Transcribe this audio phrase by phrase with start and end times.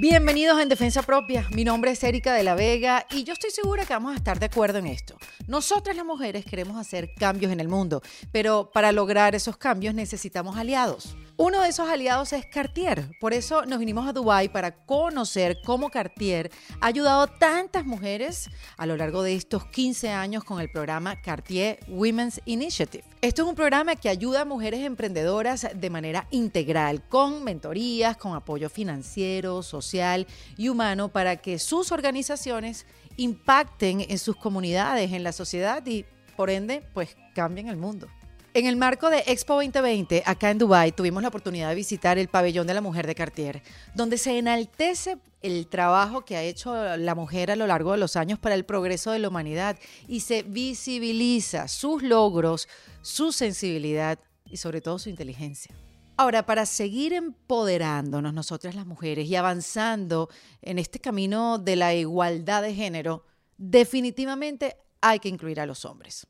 [0.00, 1.46] Bienvenidos en Defensa Propia.
[1.54, 4.40] Mi nombre es Erika de la Vega y yo estoy segura que vamos a estar
[4.40, 5.14] de acuerdo en esto.
[5.46, 8.00] Nosotras las mujeres queremos hacer cambios en el mundo,
[8.32, 11.14] pero para lograr esos cambios necesitamos aliados.
[11.42, 13.16] Uno de esos aliados es Cartier.
[13.18, 16.50] Por eso nos vinimos a Dubai para conocer cómo Cartier
[16.82, 21.22] ha ayudado a tantas mujeres a lo largo de estos 15 años con el programa
[21.22, 23.04] Cartier Women's Initiative.
[23.22, 28.34] Esto es un programa que ayuda a mujeres emprendedoras de manera integral, con mentorías, con
[28.34, 30.26] apoyo financiero, social
[30.58, 32.84] y humano para que sus organizaciones
[33.16, 36.04] impacten en sus comunidades, en la sociedad y,
[36.36, 38.08] por ende, pues cambien el mundo.
[38.52, 42.26] En el marco de Expo 2020, acá en Dubai, tuvimos la oportunidad de visitar el
[42.26, 43.62] pabellón de la mujer de Cartier,
[43.94, 48.16] donde se enaltece el trabajo que ha hecho la mujer a lo largo de los
[48.16, 49.78] años para el progreso de la humanidad
[50.08, 52.68] y se visibiliza sus logros,
[53.02, 55.72] su sensibilidad y sobre todo su inteligencia.
[56.16, 60.28] Ahora, para seguir empoderándonos nosotras las mujeres y avanzando
[60.60, 63.24] en este camino de la igualdad de género,
[63.56, 66.26] definitivamente hay que incluir a los hombres.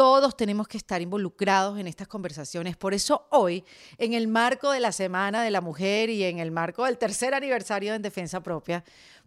[0.00, 2.74] Todos tenemos que estar involucrados en estas conversaciones.
[2.74, 3.66] Por eso hoy,
[3.98, 7.34] en el marco de la Semana de la Mujer y en el marco del tercer
[7.34, 8.82] aniversario en Defensa Propia,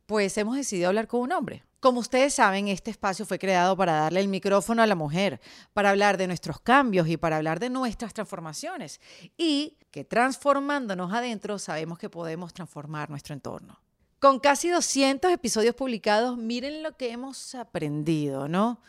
[0.08, 1.64] pues hemos decidido hablar con un hombre.
[1.80, 5.40] Como ustedes saben, este espacio fue creado para darle el micrófono a la mujer,
[5.74, 9.00] para hablar de nuestros cambios y para hablar de nuestras transformaciones.
[9.38, 13.80] Y que transformándonos adentro sabemos que podemos transformar nuestro entorno.
[14.18, 18.80] Con casi 200 episodios publicados, miren lo que hemos aprendido, ¿no?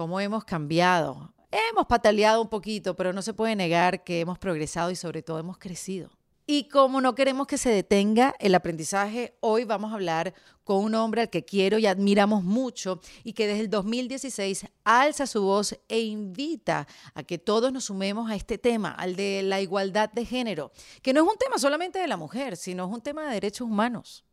[0.00, 1.34] Cómo hemos cambiado.
[1.50, 5.38] Hemos pataleado un poquito, pero no se puede negar que hemos progresado y sobre todo
[5.38, 6.08] hemos crecido.
[6.46, 10.32] Y como no queremos que se detenga el aprendizaje, hoy vamos a hablar
[10.64, 15.26] con un hombre al que quiero y admiramos mucho y que desde el 2016 alza
[15.26, 19.60] su voz e invita a que todos nos sumemos a este tema, al de la
[19.60, 23.02] igualdad de género, que no es un tema solamente de la mujer, sino es un
[23.02, 24.24] tema de derechos humanos.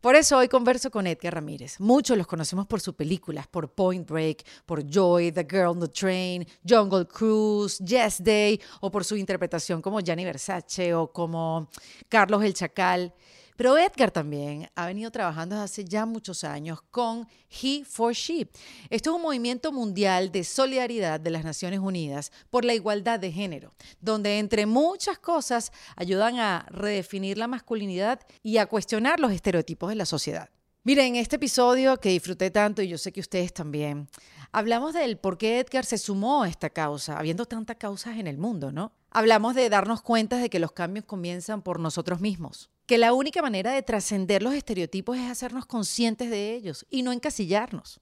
[0.00, 1.78] Por eso hoy converso con Edgar Ramírez.
[1.78, 5.88] Muchos los conocemos por sus películas, por Point Break, por Joy, The Girl on the
[5.88, 11.68] Train, Jungle Cruise, Yes Day, o por su interpretación como Gianni Versace o como
[12.08, 13.12] Carlos el Chacal.
[13.60, 18.48] Pero Edgar también ha venido trabajando desde hace ya muchos años con He for She.
[18.88, 23.30] Esto es un movimiento mundial de solidaridad de las Naciones Unidas por la igualdad de
[23.30, 29.90] género, donde entre muchas cosas ayudan a redefinir la masculinidad y a cuestionar los estereotipos
[29.90, 30.48] de la sociedad.
[30.82, 34.08] Miren, en este episodio que disfruté tanto y yo sé que ustedes también,
[34.52, 38.38] hablamos del por qué Edgar se sumó a esta causa, habiendo tantas causas en el
[38.38, 38.94] mundo, ¿no?
[39.10, 43.40] Hablamos de darnos cuenta de que los cambios comienzan por nosotros mismos que la única
[43.40, 48.00] manera de trascender los estereotipos es hacernos conscientes de ellos y no encasillarnos.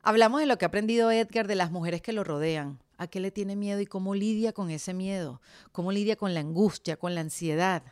[0.00, 3.18] Hablamos de lo que ha aprendido Edgar de las mujeres que lo rodean, a qué
[3.18, 7.16] le tiene miedo y cómo lidia con ese miedo, cómo lidia con la angustia, con
[7.16, 7.82] la ansiedad.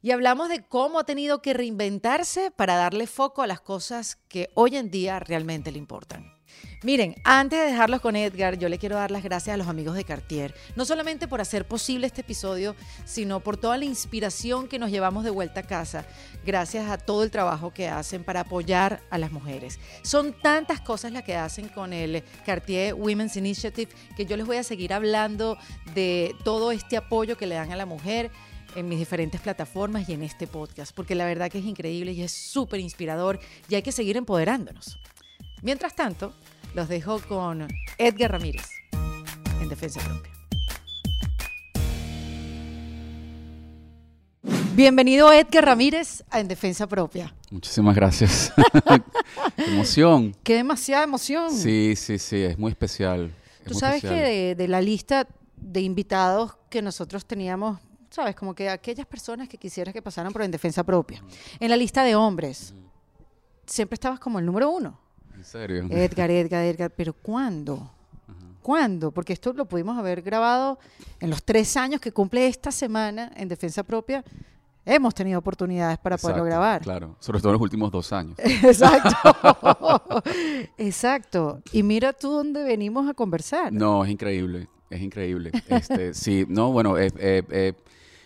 [0.00, 4.48] Y hablamos de cómo ha tenido que reinventarse para darle foco a las cosas que
[4.54, 6.35] hoy en día realmente le importan.
[6.82, 9.96] Miren, antes de dejarlos con Edgar, yo le quiero dar las gracias a los amigos
[9.96, 14.78] de Cartier, no solamente por hacer posible este episodio, sino por toda la inspiración que
[14.78, 16.06] nos llevamos de vuelta a casa,
[16.44, 19.80] gracias a todo el trabajo que hacen para apoyar a las mujeres.
[20.02, 24.58] Son tantas cosas las que hacen con el Cartier Women's Initiative que yo les voy
[24.58, 25.58] a seguir hablando
[25.94, 28.30] de todo este apoyo que le dan a la mujer
[28.74, 32.22] en mis diferentes plataformas y en este podcast, porque la verdad que es increíble y
[32.22, 34.98] es súper inspirador y hay que seguir empoderándonos.
[35.62, 36.34] Mientras tanto,
[36.74, 38.68] los dejo con Edgar Ramírez
[39.60, 40.32] en Defensa Propia.
[44.74, 47.34] Bienvenido Edgar Ramírez a En Defensa Propia.
[47.50, 48.52] Muchísimas gracias.
[49.56, 50.36] Qué emoción.
[50.42, 51.50] Qué demasiada emoción.
[51.50, 53.34] Sí, sí, sí, es muy especial.
[53.66, 55.26] Tú sabes que de, de, la lista
[55.56, 57.80] de invitados que nosotros teníamos,
[58.10, 61.22] sabes, como que aquellas personas que quisieras que pasaran por En Defensa Propia,
[61.58, 62.74] en la lista de hombres,
[63.64, 65.05] siempre estabas como el número uno.
[65.46, 65.86] ¿En serio?
[65.90, 67.88] Edgar, Edgar, Edgar, pero ¿cuándo?
[68.62, 69.12] ¿Cuándo?
[69.12, 70.76] Porque esto lo pudimos haber grabado
[71.20, 74.24] en los tres años que cumple esta semana en Defensa Propia.
[74.84, 76.82] Hemos tenido oportunidades para poderlo grabar.
[76.82, 78.36] Claro, sobre todo en los últimos dos años.
[78.38, 80.02] Exacto.
[80.78, 81.62] Exacto.
[81.70, 83.72] Y mira tú dónde venimos a conversar.
[83.72, 85.52] No, es increíble, es increíble.
[85.68, 87.14] Este, sí, no, bueno, es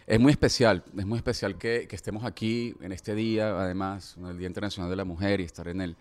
[0.07, 4.25] Es muy especial, es muy especial que, que estemos aquí en este día, además, en
[4.25, 5.97] el Día Internacional de la Mujer y estar en el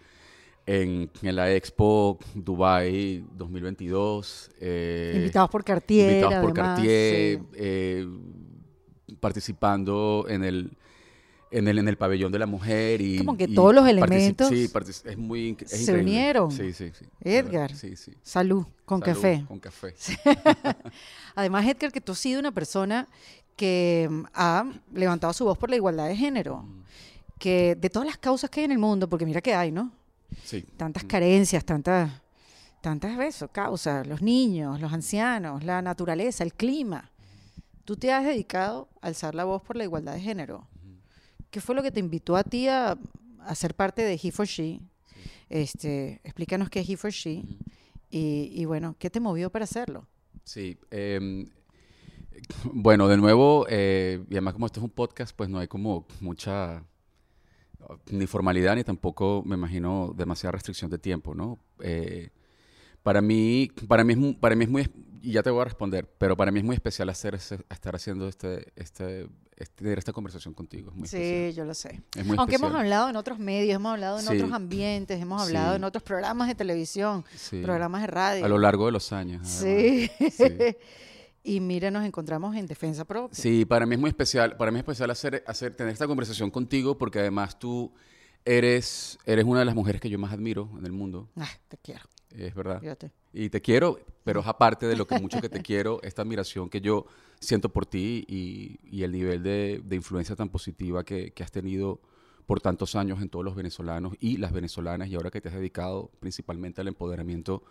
[0.70, 4.52] en, en la Expo Dubai 2022.
[4.60, 6.12] eh, Invitados por Cartier.
[6.12, 7.46] invitados por además, Cartier, sí.
[7.56, 8.08] eh,
[9.20, 10.78] participando en el,
[11.50, 14.48] en el en el pabellón de la mujer y Como que y todos los elementos
[14.50, 14.70] sí,
[15.06, 16.04] es muy es se increíble.
[16.04, 16.52] unieron.
[16.52, 17.06] Sí, sí, sí.
[17.22, 17.76] Edgar.
[17.76, 18.14] Sí, sí.
[18.22, 19.46] Salud, con Salud, café.
[19.48, 19.96] Con café.
[21.36, 23.08] Además, Edgar, que tú has sido una persona
[23.56, 26.58] que mm, ha levantado su voz por la igualdad de género.
[26.62, 26.84] Mm.
[27.40, 29.92] Que de todas las causas que hay en el mundo, porque mira que hay, ¿no?
[30.44, 30.64] Sí.
[30.78, 32.12] Tantas carencias, tantas,
[32.82, 37.12] tantas veces, causas, los niños, los ancianos, la naturaleza, el clima.
[37.86, 40.68] Tú te has dedicado a alzar la voz por la igualdad de género.
[41.50, 42.98] ¿Qué fue lo que te invitó a ti a,
[43.40, 44.80] a ser parte de He for She?
[45.50, 47.44] Este, explícanos qué es He for She.
[48.12, 50.08] y, y bueno, ¿qué te movió para hacerlo?
[50.44, 50.78] Sí.
[50.92, 51.50] em,
[52.72, 56.08] bueno, de nuevo, eh, y además como esto es un podcast, pues no hay como
[56.22, 56.84] mucha
[58.12, 61.58] ni formalidad ni tampoco, me imagino, demasiada restricción de tiempo, ¿no?
[61.82, 62.30] Eh,
[63.04, 64.90] para mí, para mí es, para mí es muy,
[65.22, 67.96] y ya te voy a responder, pero para mí es muy especial hacer ese- estar
[67.96, 70.92] haciendo este, este, este- tener esta conversación contigo.
[70.92, 71.54] Es muy sí, especial.
[71.54, 72.02] yo lo sé.
[72.16, 74.36] Es muy Aunque hemos hablado en otros medios, hemos hablado en Sí.
[74.36, 75.76] otros ambientes, hemos hablado Sí.
[75.78, 77.62] en otros programas de televisión, Sí.
[77.62, 78.46] programas de radio.
[78.46, 79.42] A lo largo de los años.
[79.62, 80.12] Además.
[80.12, 80.12] Sí.
[81.44, 83.36] y mira, nos encontramos en defensa propia.
[83.36, 86.52] Sí, para mí es muy especial, para mí es especial hacer, hacer, tener esta conversación
[86.52, 87.92] contigo porque además tú
[88.46, 91.78] eres, eres una de las mujeres que yo más admiro en el mundo, Ah, te
[91.78, 92.02] quiero,
[92.32, 92.80] es verdad.
[92.80, 93.12] fíjate.
[93.32, 96.70] Y te quiero, pero es aparte de lo que mucho que te quiero, esta admiración
[96.70, 97.06] que yo
[97.40, 101.52] siento por ti y, y el nivel de, de influencia tan positiva que, que has
[101.52, 102.02] tenido
[102.46, 105.54] por tantos años en todos los venezolanos y las venezolanas y ahora que te has
[105.56, 107.64] dedicado principalmente al empoderamiento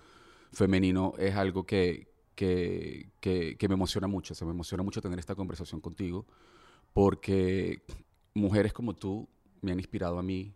[0.53, 2.07] femenino es algo que,
[2.39, 4.33] que, que- que me emociona mucho.
[4.33, 6.25] Se me emociona mucho tener esta conversación contigo
[6.93, 7.83] porque
[8.33, 9.29] mujeres como tú
[9.61, 10.55] me han inspirado a mí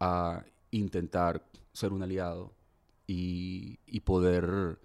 [0.00, 1.44] a intentar
[1.74, 2.54] ser un aliado
[3.06, 4.78] y, y poder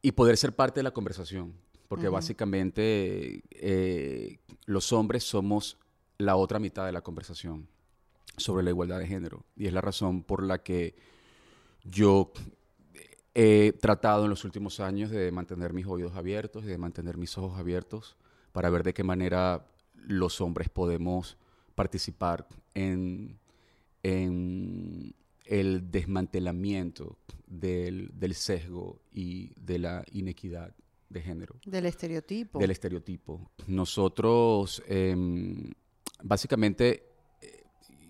[0.00, 1.52] y poder ser parte de la conversación
[1.88, 2.14] porque Ujú.
[2.14, 5.76] básicamente eh, los hombres somos
[6.16, 7.68] la otra mitad de la conversación
[8.38, 10.94] sobre la igualdad de género y es la razón por la que
[11.84, 12.32] yo
[13.34, 17.36] he tratado en los últimos años de mantener mis oídos abiertos y de mantener mis
[17.38, 18.16] ojos abiertos
[18.52, 21.36] para ver de qué manera los hombres podemos
[21.74, 23.38] participar en,
[24.02, 30.74] en el desmantelamiento del, del sesgo y de la inequidad
[31.08, 32.58] de género Del estereotipo.
[32.58, 33.50] del estereotipo.
[33.66, 35.72] Nosotros, em,
[36.22, 37.04] básicamente,
[37.42, 37.64] eh,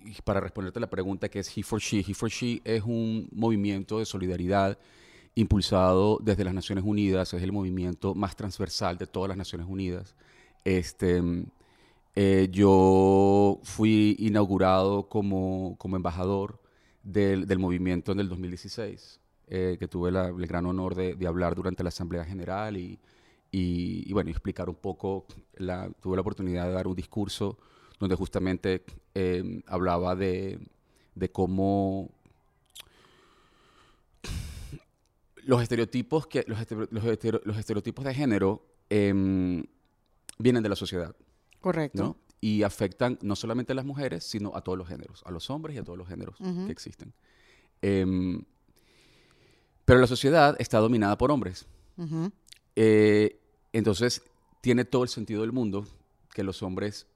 [0.05, 3.27] y para responderte la pregunta que es He for She, He for She es un
[3.33, 4.79] movimiento de solidaridad
[5.35, 10.15] impulsado desde las Naciones Unidas, es el movimiento más transversal de todas las Naciones Unidas.
[10.65, 11.23] Este,
[12.15, 16.61] eh, yo fui inaugurado como, como embajador
[17.03, 21.55] del, del movimiento en el 2016, eh, que tuve el gran honor de, de hablar
[21.55, 22.99] durante la Asamblea General y,
[23.51, 27.59] y, y, bueno, explicar un poco, la, tuve la oportunidad de dar un discurso
[27.99, 28.85] donde justamente
[29.15, 30.59] eh, hablaba de,
[31.15, 32.11] de cómo
[35.51, 39.65] los estereotipos, que, los, estere- los estereotipos de género em,
[40.39, 41.13] vienen de la sociedad.
[41.61, 42.03] Correcto.
[42.03, 42.17] ¿no?
[42.41, 45.75] Y afectan no solamente a las mujeres, sino a todos los géneros, a los hombres
[45.75, 46.37] y a todos los géneros
[46.67, 47.13] que existen.
[47.83, 48.45] Em,
[49.85, 51.67] pero la sociedad está dominada por hombres.
[52.77, 53.41] Eh,
[53.73, 54.23] entonces,
[54.61, 55.85] tiene todo el sentido del mundo
[56.33, 57.09] que los hombres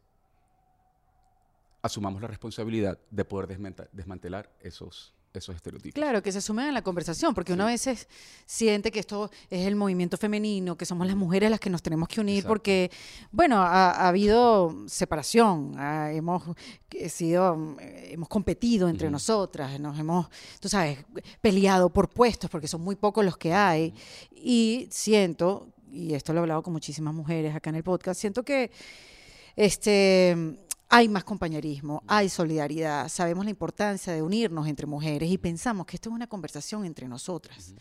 [1.82, 3.46] asumamos la responsabilidad de poder
[3.92, 5.94] desmantelar esos, esos estereotipos.
[5.94, 7.72] Claro, que se sumen a la conversación, porque uno a Sí.
[7.72, 8.08] veces
[8.46, 12.08] siente que esto es el movimiento femenino, que somos las mujeres las que nos tenemos
[12.08, 12.48] que unir, Exacto.
[12.48, 12.90] porque,
[13.32, 16.42] bueno, ha, ha habido separación, ha- hemos
[16.92, 20.28] eh, sido, eh, hemos competido entre nosotras, nos hemos,
[20.60, 20.98] tú sabes,
[21.40, 23.92] peleado por puestos, porque son muy pocos los que hay,
[24.30, 28.44] y siento, y esto lo he hablado con muchísimas mujeres acá en el podcast, siento
[28.44, 28.70] que
[29.56, 30.56] este,
[30.96, 35.96] hay más compañerismo, hay solidaridad, sabemos la importancia de unirnos entre mujeres y pensamos que
[35.96, 37.74] esto es una conversación entre nosotras.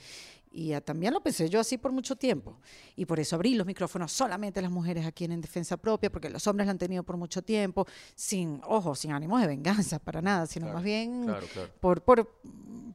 [0.52, 2.58] Y también lo pensé yo así por mucho tiempo.
[2.96, 6.12] Y por eso abrí los micrófonos solamente a las mujeres aquí en, En Defensa Propia,
[6.12, 10.00] porque los hombres lo han tenido por mucho tiempo, sin, ojo, sin ánimos de venganza
[10.00, 11.70] para nada, sino Claro, más bien Claro, claro.
[11.80, 12.32] por, por,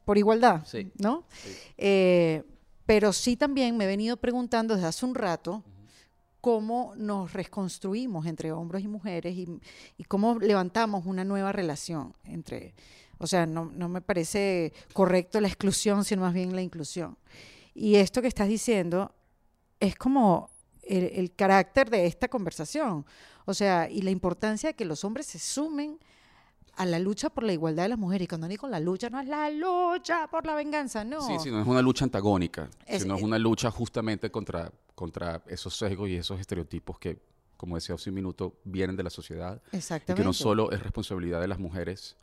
[0.05, 1.25] por igualdad, Sí, ¿no?
[1.45, 1.51] sí.
[1.77, 2.43] Eh,
[2.87, 5.63] pero sí también me he venido preguntando desde hace un rato
[6.41, 9.49] cómo nos reconstruimos entre hombres y mujeres y,
[9.97, 12.75] y cómo levantamos una nueva relación entre,
[13.19, 17.19] o sea, no, no me parece correcto la exclusión, sino más bien la inclusión.
[17.75, 19.15] Y esto que estás diciendo
[19.81, 20.51] es como
[20.83, 23.05] el, el carácter de esta conversación.
[23.45, 25.99] O sea, y la importancia de que los hombres se sumen
[26.79, 28.25] a la lucha por la igualdad de las mujeres.
[28.25, 31.21] Y cuando digo la lucha, no es la lucha por la venganza, no.
[31.27, 35.43] Sí, sí, no es una lucha antagónica, Es- sino es una lucha justamente contra, contra
[35.49, 37.19] esos sesgos y esos estereotipos que,
[37.57, 39.61] como decía hace un minuto, vienen de la sociedad.
[39.73, 40.23] Y Exactamente.
[40.23, 42.17] que no solo es responsabilidad de las mujeres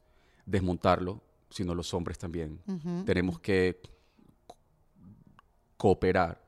[0.46, 2.60] desmontarlo, sino los hombres también.
[3.06, 3.82] Tenemos que
[4.48, 4.56] co-
[5.78, 6.42] cooperar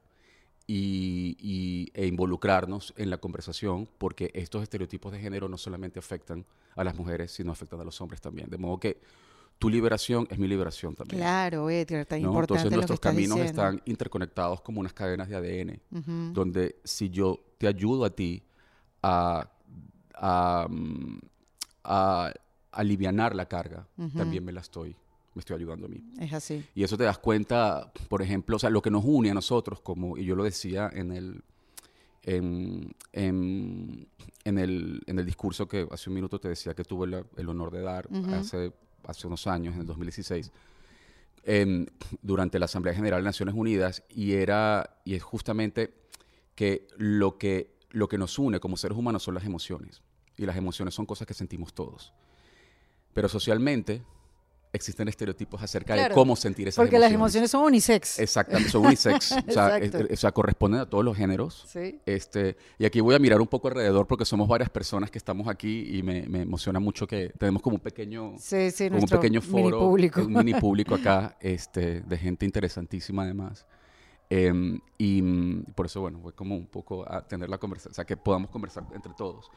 [0.67, 6.45] y, y- e involucrarnos en la conversación porque estos estereotipos de género no solamente afectan
[6.75, 8.50] a las mujeres, sino afectan a los hombres también.
[8.50, 9.00] De modo que
[9.57, 11.19] tu liberación es mi liberación también.
[11.21, 12.27] Claro, Edgar, tan ¿no?
[12.27, 13.62] importante Entonces lo que nuestros caminos diciendo.
[13.63, 15.79] están interconectados como unas cadenas de ADN,
[16.33, 18.43] donde si yo te ayudo a ti
[19.01, 19.50] a,
[20.13, 21.19] a, mm,
[21.86, 22.31] a
[22.71, 24.95] alivianar la carga, también me la estoy,
[25.38, 26.03] me estoy ayudando a mí.
[26.20, 26.65] Es así.
[26.75, 29.79] Y eso te das cuenta, por ejemplo, o sea, lo que nos une a nosotros,
[29.82, 31.44] como, y yo lo decía en el,
[32.24, 34.08] en, en-
[34.44, 37.50] en el, en el discurso que hace un minuto te decía que tuve la- el
[37.50, 38.74] honor de dar hace,
[39.06, 40.51] hace unos años, en el 2016,
[41.44, 41.86] em,
[42.22, 45.94] durante la Asamblea General de Naciones Unidas, y, era, y es justamente
[46.56, 50.01] que lo, que lo que nos une como seres humanos son las emociones.
[50.36, 52.13] Y las emociones son cosas que sentimos todos.
[53.13, 54.03] Pero socialmente
[54.77, 57.12] existen estereotipos acerca Claro, de cómo sentir esas Porque emociones.
[57.12, 58.19] las emociones son unisex.
[58.19, 59.31] Exactamente, son unisex.
[59.48, 61.65] o, sea, es- es- o sea, corresponden a todos los géneros.
[61.67, 62.00] Sí.
[62.05, 65.48] Este, y aquí voy a mirar un poco alrededor porque somos varias personas que estamos
[65.50, 69.07] aquí y me, me emociona mucho que tenemos como un pequeño, Sí, sí, como un
[69.07, 70.22] pequeño mini foro, público.
[70.22, 73.65] un mini público acá, este, de gente interesantísima además.
[74.29, 77.96] Em, y mm, por eso, bueno, voy como un poco a tener la conversación, o
[77.96, 79.50] sea, que podamos conversar entre todos.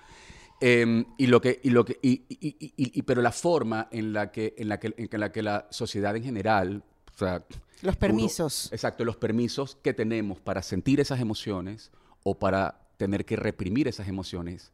[0.61, 4.31] Em, y lo que, y lo que, y, y- y- pero la forma en la
[4.31, 6.83] que, en la que, en la que la sociedad en general,
[7.15, 7.45] o sea,
[7.83, 8.71] Los uno- permisos.
[8.73, 11.91] exacto, los permisos que tenemos para sentir esas emociones
[12.25, 14.73] o para tener que reprimir esas emociones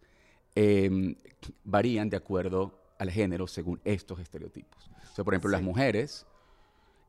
[0.56, 1.14] em,
[1.64, 4.90] varían de acuerdo al género según estos estereotipos.
[5.12, 5.64] O sea, por ejemplo, las Sí.
[5.66, 6.26] mujeres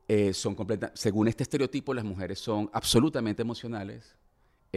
[0.06, 4.14] eh, son completas, según este estereotipo, las mujeres son absolutamente emocionales.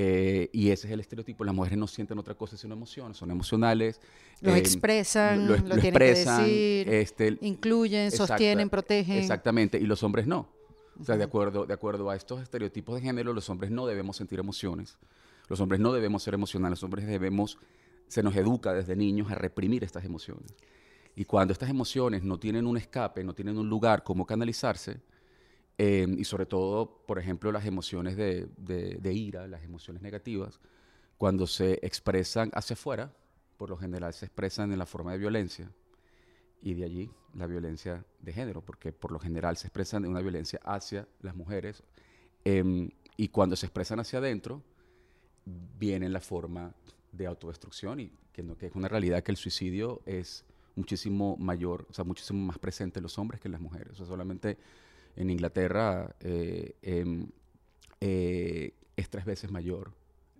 [0.04, 1.44] Eh, y ese es el estereotipo.
[1.44, 4.02] Las mujeres no sienten otra cosa sino emociones, son emocionales.
[4.42, 9.18] Los em, expresan, lo, lo, lo tienen expresan, que decir, este, incluyen, sostienen, protegen.
[9.18, 10.50] Exactamente, y los hombres no.
[11.00, 14.18] O sea, de acuerdo, de acuerdo a estos estereotipos de género, los hombres no debemos
[14.18, 14.98] sentir emociones.
[15.48, 17.60] Los hombres no debemos ser emocionales, los hombres debemos,
[18.08, 20.56] se nos educa desde niños a reprimir estas emociones.
[21.16, 25.00] Y cuando estas emociones no tienen un escape, no tienen un lugar como canalizarse,
[25.78, 30.60] eh, y sobre todo, por ejemplo, las emociones de, de- de ira, las emociones negativas,
[31.18, 33.14] cuando se expresan hacia afuera,
[33.58, 35.72] por lo general se expresan en la forma de violencia.
[36.62, 40.22] Y de allí la violencia de género, porque por lo general se expresan de una
[40.22, 41.84] violencia hacia las mujeres.
[42.46, 44.64] em, y cuando se expresan hacia adentro,
[45.46, 46.74] viene en la forma
[47.12, 51.86] de autodestrucción y que, no, que es una realidad que el suicidio es muchísimo mayor,
[51.90, 53.94] o sea, muchísimo más presente en los hombres que en las mujeres.
[53.94, 54.58] O sea, solamente
[55.16, 57.28] en Inglaterra eh, em,
[58.00, 59.92] eh, es tres veces mayor,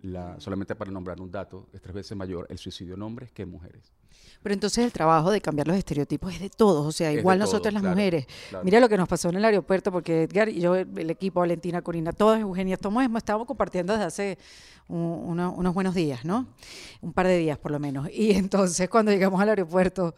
[0.02, 3.42] la, solamente para nombrar un dato, es tres veces mayor el suicidio en hombres que
[3.42, 3.92] en mujeres.
[4.42, 7.38] Pero entonces el trabajo de cambiar los estereotipos es de todos, o sea, Es igual
[7.38, 8.26] nosotras las claro, mujeres.
[8.50, 8.64] claro.
[8.64, 11.80] Mira lo que nos pasó en el aeropuerto, porque Edgar y yo, el equipo, Valentina,
[11.82, 14.38] Corina, todas, Eugenia, todos estábamos compartiendo desde hace
[14.88, 16.48] un- una- unos buenos días, ¿no?
[17.00, 18.08] Un par de días por lo menos.
[18.12, 20.14] Y entonces cuando llegamos al aeropuerto,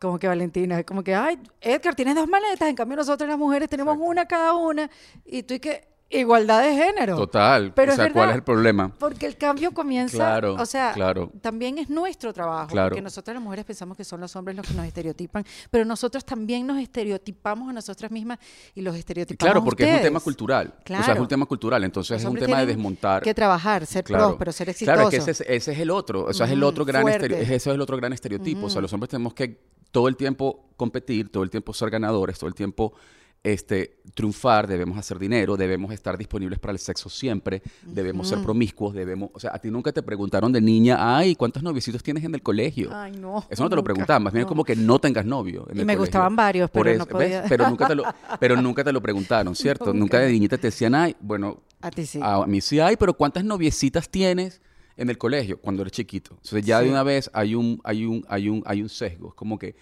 [0.00, 3.68] como que Valentina, como que, ay, Edgar, tienes dos maletas, en cambio nosotras las mujeres
[3.68, 4.10] tenemos Exacto.
[4.10, 4.90] una cada una,
[5.24, 7.14] y tú y que, igualdad de género.
[7.16, 8.30] Total, Pero o es sea, ¿cuál verdad.
[8.30, 8.92] es el problema?
[8.98, 11.30] Porque el cambio comienza, Claro, o sea, claro.
[11.40, 12.88] también es nuestro trabajo, Claro.
[12.88, 16.24] porque nosotras las mujeres pensamos que son los hombres los que nos estereotipan, pero nosotros
[16.24, 18.40] también nos estereotipamos a nosotras mismas
[18.74, 20.66] y los estereotipamos Claro, a porque es un tema cultural.
[20.66, 21.22] O sea, es Claro.
[21.22, 23.22] un tema cultural, entonces es un tema de desmontar.
[23.22, 24.24] que trabajar, ser Claro.
[24.28, 24.94] prósperos, ser exitosos.
[24.96, 27.06] Claro, es que ese, es- ese es el otro, o sea, es el otro gran
[27.06, 28.66] ese es el otro gran estereotipo.
[28.66, 32.38] O sea, los hombres tenemos que todo el tiempo competir, todo el tiempo ser ganadores,
[32.38, 32.94] todo el tiempo
[33.42, 38.92] este, triunfar, debemos hacer dinero, debemos estar disponibles para el sexo siempre, debemos ser promiscuos,
[38.92, 42.34] debemos, o sea, a ti nunca te preguntaron de niña, ay, ¿cuántos noviecitos tienes en
[42.34, 42.90] el colegio?
[42.92, 43.46] Ay, no.
[43.48, 44.48] Eso no te lo preguntaban, más bien no.
[44.48, 45.66] como que no tengas novio.
[45.70, 46.00] en Y el me colegio.
[46.00, 47.42] gustaban varios, Por pero no eso.
[47.48, 48.04] Pero nunca te lo,
[48.40, 49.86] pero nunca te lo preguntaron, ¿cierto?
[49.86, 49.98] Nunca.
[49.98, 52.20] Nunca de niñita te decían, ay, bueno, A ti sí.
[52.22, 54.60] a mí sí hay, pero ¿cuántas noviecitas tienes
[54.96, 56.32] en el colegio cuando eres chiquito?
[56.32, 56.84] Entonces ya Sí.
[56.86, 59.28] de una vez hay un, hay un, hay un, hay un sesgo.
[59.28, 59.74] Es como que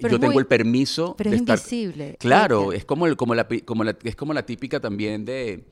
[0.00, 1.58] Pero yo tengo muy- el permiso pero de es estar.
[1.58, 2.76] invisible, Claro, Edgar.
[2.76, 5.64] es como el, como la, como la, es como la típica también de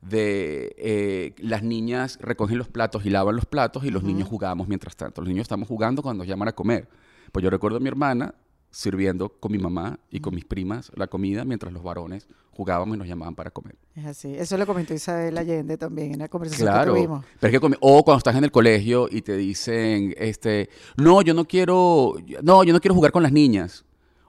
[0.00, 4.68] de eh, las niñas recogen los platos y lavan los platos y los niños jugamos
[4.68, 5.20] mientras tanto.
[5.22, 6.88] Los niños estamos jugando cuando nos llaman a comer.
[7.32, 8.32] Pues yo recuerdo a mi hermana
[8.70, 12.98] sirviendo con mi mamá y con mis primas la comida mientras los varones jugábamos y
[12.98, 13.76] nos llamaban para comer.
[13.94, 14.34] Es así.
[14.34, 16.92] Eso lo comentó Isabel Allende también en la conversación Claro.
[16.92, 17.24] que tuvimos.
[17.38, 21.34] Pero es que o cuando estás en el colegio y te dicen, este, no, yo
[21.34, 23.84] no quiero, no, yo no quiero jugar con las niñas.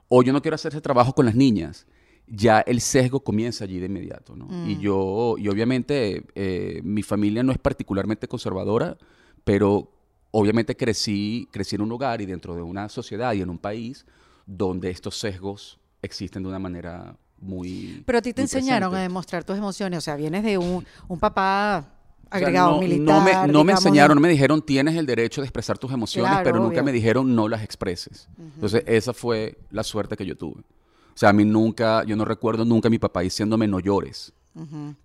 [0.06, 1.88] O yo no quiero hacer ese trabajo con las niñas.
[2.28, 4.46] Ya el sesgo comienza allí de inmediato, ¿no?
[4.64, 8.96] Y yo, y obviamente, eh, mi familia no es particularmente conservadora,
[9.42, 9.90] pero
[10.30, 14.06] obviamente crecí, crecí en un hogar y dentro de una sociedad y en un país
[14.46, 19.08] donde estos sesgos existen de una manera muy Pero a ti te enseñaron a presente.
[19.08, 19.98] demostrar tus emociones.
[19.98, 23.06] O sea, vienes de un, un papá O sea, agregado no, militar.
[23.06, 26.30] No me, no me enseñaron, no me dijeron tienes el derecho de expresar tus emociones,
[26.30, 26.84] Claro, pero nunca obvio.
[26.84, 28.28] me dijeron no las expreses.
[28.38, 30.60] Entonces, esa fue la suerte que yo tuve.
[30.60, 34.32] O sea, a mí nunca, yo no recuerdo nunca a mi papá diciéndome no llores.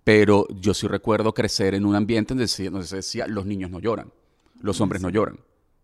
[0.04, 3.70] Pero yo sí recuerdo crecer en un ambiente donde se, donde se decía los niños
[3.70, 4.12] no lloran,
[4.60, 5.38] los hombres no lloran,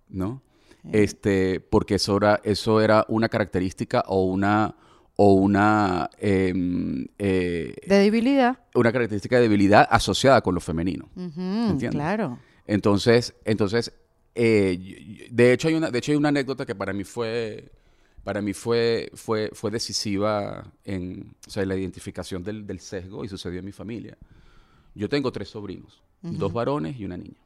[0.09, 0.43] ¿no?
[0.91, 4.75] Este, porque eso era, eso era una característica o una,
[5.17, 8.59] o una, em, eh, De debilidad.
[8.75, 11.09] una característica de debilidad asociada con lo femenino.
[11.15, 11.91] Ujú, ¿Entiendes?
[11.91, 12.39] claro.
[12.67, 13.93] Entonces, entonces
[14.35, 17.71] eh, de hecho hay una, de hecho hay una anécdota que para mí fue,
[18.25, 23.25] para mí fue, fue, fue decisiva en, o sea, en la identificación del, del sesgo
[23.25, 24.17] y sucedió en mi familia.
[24.95, 27.37] Yo tengo tres sobrinos, dos varones y una niña.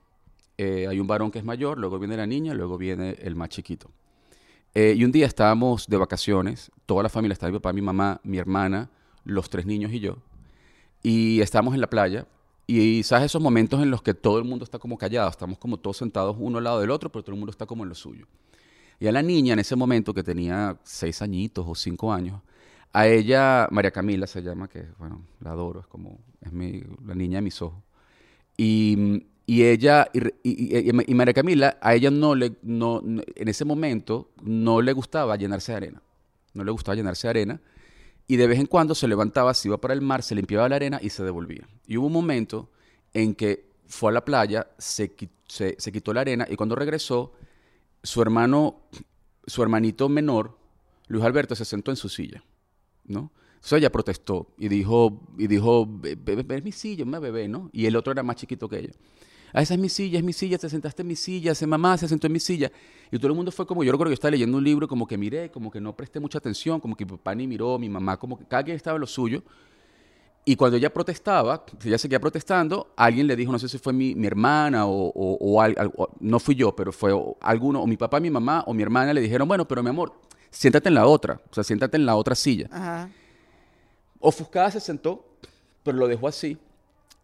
[0.59, 3.49] Eh, hay un varón que es mayor, luego viene la niña, luego viene el más
[3.51, 3.91] chiquito.
[4.75, 8.21] Eh, y un día estábamos de vacaciones, toda la familia, estaba mi papá, mi mamá,
[8.25, 8.91] mi hermana,
[9.25, 10.19] los tres niños y yo.
[11.03, 12.27] Y estábamos en la playa.
[12.67, 15.79] Y sabes esos momentos en los que todo el mundo está como callado, estamos como
[15.79, 17.95] todos sentados uno al lado del otro, pero todo el mundo está como en lo
[17.95, 18.27] suyo.
[18.99, 22.41] Y a la niña en ese momento, que tenía seis añitos o cinco años,
[22.93, 27.15] a ella, María Camila se llama, que bueno, la adoro, es como, es mi, la
[27.15, 27.83] niña de mis ojos.
[28.57, 30.09] Y, y ella,
[30.43, 35.73] y, María Camila, a ella no le, no, en ese momento no le gustaba llenarse
[35.73, 36.03] de arena.
[36.53, 37.61] No le gustaba llenarse de arena.
[38.27, 40.77] Y de vez en cuando se levantaba, se iba para el mar, se limpiaba la
[40.77, 41.67] arena y se devolvía.
[41.87, 42.71] Y hubo un momento
[43.15, 45.15] en que fue a la playa, se,
[45.47, 47.33] se- se quitó la arena y cuando regresó,
[48.03, 48.81] su hermano,
[49.47, 50.59] su hermanito menor,
[51.07, 52.43] Luis Alberto, se sentó en su silla,
[53.05, 53.31] ¿no?
[53.55, 57.47] Entonces ella protestó y dijo, y dijo, "Ve- ve- ve- es mi silla, una bebé,
[57.49, 57.71] ¿no?
[57.73, 58.93] Y el otro era más chiquito que ella.
[59.53, 61.97] Ah, esa es mi silla, es mi silla, te sentaste en mi silla, se mamá
[61.97, 62.71] se sentó en mi silla.
[63.11, 65.07] Y todo el mundo fue como, yo recuerdo que yo estaba leyendo un libro, como
[65.07, 67.89] que miré, como que no presté mucha atención, como que mi papá ni miró, mi
[67.89, 69.43] mamá, como que cada quien estaba en lo suyo.
[70.45, 74.15] Y cuando ella protestaba, ella seguía protestando, alguien le dijo, no sé si fue mi,
[74.15, 77.87] mi hermana o, o- o al- al- o- no fui yo, pero fue alguno, o
[77.87, 80.13] mi papá, mi mamá o mi hermana le dijeron, bueno, pero mi amor,
[80.51, 82.69] siéntate en la otra, o sea, siéntate en la otra silla.
[82.71, 83.11] Ajá.
[84.21, 85.25] Ofuscada se sentó,
[85.83, 86.57] pero lo dejó así.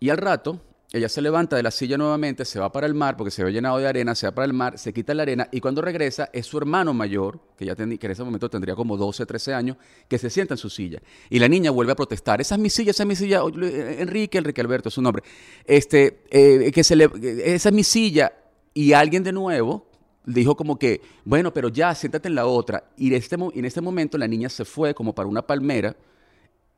[0.01, 0.61] Y al rato,
[0.93, 3.51] ella se levanta de la silla nuevamente, se va para el mar, porque se ve
[3.51, 6.29] llenado de arena, se va para el mar, se quita la arena, y cuando regresa
[6.33, 9.79] es su hermano mayor, que, ya que en ese momento tendría como 12, 13 años,
[10.07, 11.01] que se sienta en su silla.
[11.31, 13.97] Y la niña vuelve a protestar, esa es mi silla, esa es mi silla, eh,
[14.01, 15.23] Enrique, Enrique Alberto es su nombre,
[15.65, 18.33] este, eh, que se le, eh, esa es mi silla,
[18.75, 19.87] y alguien de nuevo
[20.27, 22.85] dijo como que, bueno, pero ya, siéntate en la otra.
[22.97, 25.97] Y en este, en este momento la niña se fue como para una palmera,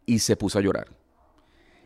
[0.07, 0.89] y se puso a llorar.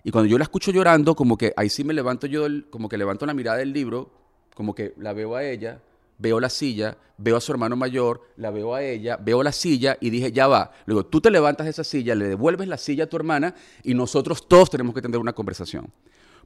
[0.05, 2.97] Y cuando yo la escucho llorando, como que ahí sí me levanto yo, como que
[2.97, 4.11] levanto la mirada del libro,
[4.55, 5.81] como que la veo a ella,
[6.19, 9.97] veo la silla, veo a su hermano mayor, la veo a ella, veo la silla
[10.01, 10.73] y dije, ya va.
[10.87, 13.95] Luego, tú te levantas de esa silla, le devuelves la silla a tu hermana y
[13.95, 15.91] nosotros todos tenemos que tener una conversación.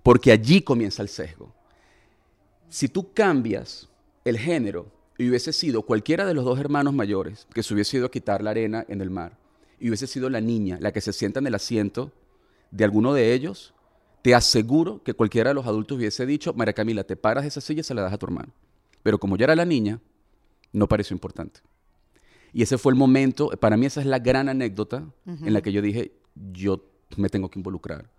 [0.02, 1.54] Porque allí comienza el sesgo.
[2.68, 3.88] Si tú cambias
[4.24, 4.86] el género
[5.18, 8.42] y hubiese sido cualquiera de los dos hermanos mayores que se hubiese ido a quitar
[8.42, 9.36] la arena en el mar
[9.78, 12.12] y hubiese sido la niña la que se sienta en el asiento
[12.72, 13.72] de alguno de ellos,
[14.22, 17.60] te aseguro que cualquiera de los adultos hubiese dicho, María Camila, te paras de esa
[17.60, 18.52] silla y se la das a tu hermano.
[19.02, 20.00] Pero como ya era la niña,
[20.72, 21.60] no pareció importante.
[22.52, 25.72] Y ese fue el momento, para mí esa es la gran anécdota en la que
[25.72, 26.84] yo dije, yo
[27.16, 28.10] me tengo que involucrar.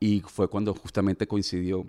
[0.00, 1.86] Y fue cuando justamente coincidió,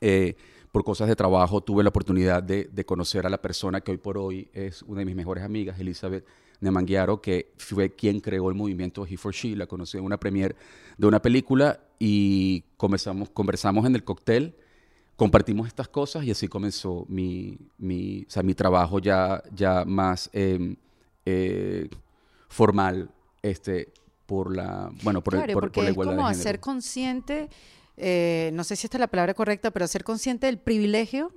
[0.00, 0.36] eh,
[0.72, 3.98] por cosas de trabajo, tuve la oportunidad de, de conocer a la persona que hoy
[3.98, 6.26] por hoy es una de mis mejores amigas, Elizabeth
[6.60, 9.54] Nemanguiaro, que fue quien creó el movimiento He for She.
[9.56, 10.56] La conocí en una premiere
[10.98, 14.54] de una película y comenzamos, conversamos en el cóctel,
[15.16, 20.28] compartimos estas cosas y así comenzó mi, mi, o sea, mi trabajo ya, ya más
[20.32, 20.76] eh,
[21.24, 21.88] eh,
[22.48, 23.10] formal
[23.42, 23.92] este,
[24.26, 26.48] por la, bueno, por, el- Claro, por- porque por la es igualdad como de género.
[26.48, 27.48] hacer consciente
[27.96, 31.32] eh, no sé si esta es la palabra correcta, pero ser consciente del privilegio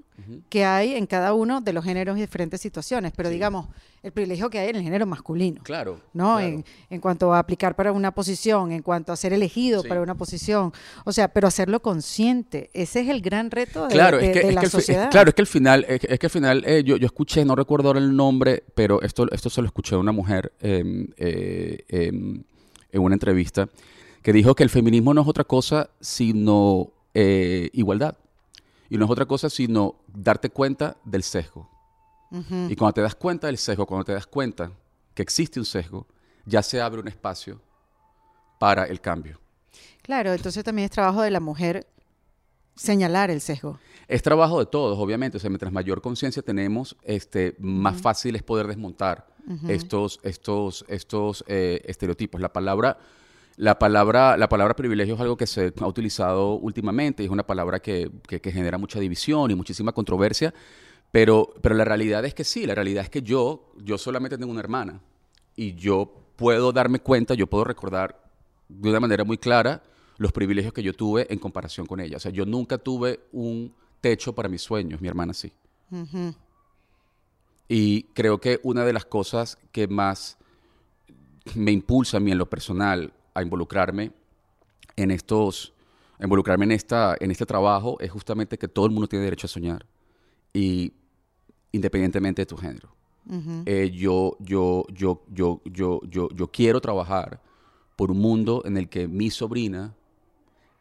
[0.50, 3.69] que hay en cada uno de los géneros y diferentes situaciones, pero digamos,
[4.04, 5.62] el privilegio que hay en el género masculino.
[5.63, 6.02] Claro.
[6.13, 6.36] ¿no?
[6.36, 6.39] claro.
[6.45, 9.88] En, en cuanto a aplicar para una posición, en cuanto a ser elegido Sí.
[9.88, 10.74] para una posición.
[11.06, 12.69] O sea, pero hacerlo consciente.
[12.74, 15.08] Ese es el gran reto de, Claro, de- es que, de es la que es-
[15.10, 17.45] claro, es que al final, es que, es que al final eh, yo, yo escuché,
[17.45, 21.08] no recuerdo ahora el nombre, pero esto, esto se lo escuché a una mujer em,
[21.15, 22.43] eh, em,
[22.91, 23.69] en una entrevista
[24.30, 28.15] que dijo que el feminismo no es otra cosa sino eh, igualdad.
[28.88, 31.68] Y no es otra cosa sino darte cuenta del sesgo.
[32.70, 34.72] Y cuando te das cuenta del sesgo, cuando te das cuenta
[35.15, 36.06] que existe un sesgo,
[36.46, 37.60] ya se abre un espacio
[38.60, 39.39] para el cambio.
[40.04, 41.88] Claro, entonces también es trabajo de la mujer
[42.76, 43.80] señalar el sesgo.
[44.08, 45.38] Es trabajo de todos, obviamente.
[45.38, 49.26] O sea, mientras mayor conciencia tenemos, este, más fácil es poder desmontar
[49.68, 52.39] estos, estos, estos eh, estereotipos.
[52.39, 53.00] La palabra,
[53.60, 57.45] la palabra, la palabra privilegio es algo que se ha utilizado últimamente y es una
[57.45, 60.54] palabra que, que- que genera mucha división y muchísima controversia.
[61.12, 64.52] Pero, pero la realidad es que sí, la realidad es que yo, yo solamente tengo
[64.52, 65.02] una hermana
[65.58, 68.24] y yo puedo darme cuenta, yo puedo recordar
[68.69, 69.84] de una manera muy clara
[70.17, 72.15] los privilegios que yo tuve en comparación con ella.
[72.15, 75.52] O sea, yo nunca tuve un techo para mis sueños, mi hermana sí.
[77.67, 80.38] Y creo que una de las cosas que más
[81.56, 84.12] me impulsa a mí en lo personal a involucrarme
[84.95, 85.73] en estos,
[86.19, 89.47] a involucrarme en, esta, en este trabajo es justamente que todo el mundo tiene derecho
[89.47, 89.86] a soñar.
[90.54, 90.93] Y
[91.71, 92.89] independientemente de tu género.
[93.65, 97.39] Eh, yo, yo, yo, yo, yo, yo, yo quiero trabajar
[97.95, 99.93] por un mundo en el que mi sobrina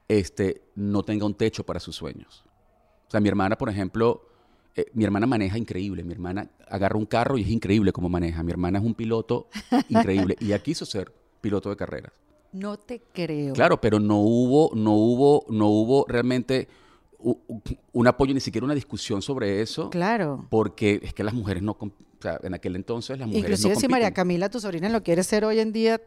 [0.06, 2.44] este, no tenga un techo para sus sueños.
[3.06, 4.28] O sea, mi hermana, por ejemplo,
[4.74, 6.04] eh, mi hermana maneja increíble.
[6.04, 8.42] Mi hermana agarra un carro y es increíble cómo maneja.
[8.42, 9.48] Mi hermana es un piloto
[9.90, 10.36] increíble.
[10.40, 12.12] y ella quiso ser piloto de carreras.
[12.52, 13.52] No te creo.
[13.54, 16.68] Claro, pero no hubo, no hubo, no hubo realmente
[17.92, 19.90] un apoyo, ni siquiera una discusión sobre eso.
[19.90, 20.46] Claro.
[20.50, 21.72] Porque es que las mujeres no...
[21.80, 24.12] O sea, en aquel entonces las mujeres Inclusive no si María.
[24.12, 26.00] Camila, tu sobrina, lo quiere ser hoy en día,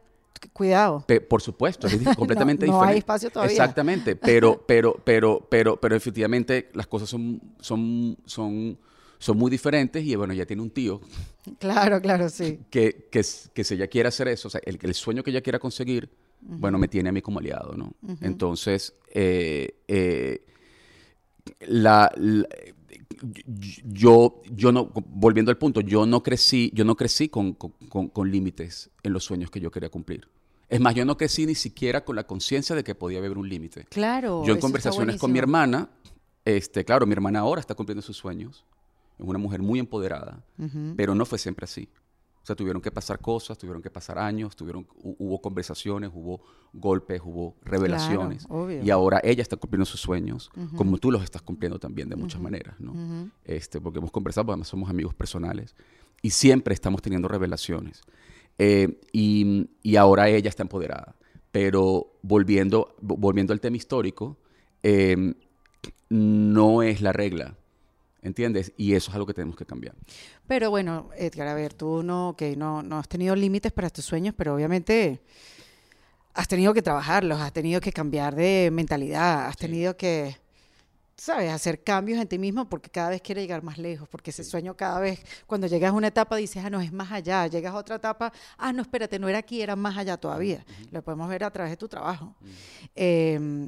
[0.51, 1.05] cuidado.
[1.07, 2.91] Pe- por supuesto, es completamente no diferente.
[2.93, 3.51] hay espacio todavía.
[3.53, 8.77] Exactamente, pero, pero, pero, pero, pero efectivamente las cosas son, son, son,
[9.19, 10.99] son muy diferentes y bueno, ya tiene un tío
[11.59, 12.59] Claro, claro, sí.
[12.69, 13.21] que, que,
[13.53, 16.09] que si ella quiere hacer eso, o sea, el, el sueño que ella quiera conseguir,
[16.41, 17.93] bueno, me tiene a mí como aliado, ¿no?
[18.21, 20.43] Entonces, eh, eh,
[21.67, 22.47] la, la-
[23.85, 28.07] yo, yo no, volviendo al punto, yo no crecí, yo no crecí con, con- con-
[28.09, 30.27] con límites en los sueños que yo quería cumplir.
[30.69, 33.47] Es más, yo no crecí ni siquiera con la conciencia de que podía haber un
[33.49, 33.85] límite.
[33.89, 34.43] Claro.
[34.45, 35.89] Yo en conversaciones con mi hermana,
[36.45, 38.63] este, claro, mi hermana ahora está cumpliendo sus sueños,
[39.19, 40.41] es una mujer muy empoderada,
[40.95, 41.89] pero no fue siempre así.
[42.41, 46.41] O sea, tuvieron que pasar cosas, tuvieron que pasar años, tuvieron, hu- hubo conversaciones, hubo
[46.73, 48.45] golpes, hubo revelaciones.
[48.49, 48.81] obvio.
[48.83, 52.41] y ahora ella está cumpliendo sus sueños, como tú los estás cumpliendo también de muchas
[52.41, 52.93] maneras, ¿no?
[52.93, 53.29] Ujú.
[53.45, 55.75] este, porque hemos conversado, además somos amigos personales,
[56.23, 58.01] y siempre estamos teniendo revelaciones.
[58.57, 61.15] Eh, y, y ahora ella está empoderada.
[61.51, 64.37] Pero volviendo, vo- volviendo al tema histórico,
[64.83, 65.33] eh,
[66.09, 67.55] no es la regla,
[68.21, 68.73] ¿entiendes?
[68.77, 69.95] Y eso es algo que tenemos que cambiar.
[70.47, 74.05] Pero bueno, Edgar, a ver, tú no, okay, no, no has tenido límites para tus
[74.05, 75.21] sueños, pero obviamente
[76.33, 79.65] has tenido que trabajarlos, has tenido que cambiar de mentalidad, has Sí.
[79.65, 80.37] tenido que,
[81.17, 84.43] ¿sabes?, hacer cambios en ti mismo porque cada vez quieres llegar más lejos, porque ese
[84.45, 87.73] sueño cada vez, cuando llegas a una etapa dices, ah, no, es más allá, llegas
[87.73, 90.63] a otra etapa, ah, no, espérate, no era aquí, era más allá todavía.
[90.91, 92.33] Lo podemos ver a través de tu trabajo.
[92.95, 93.67] Eh,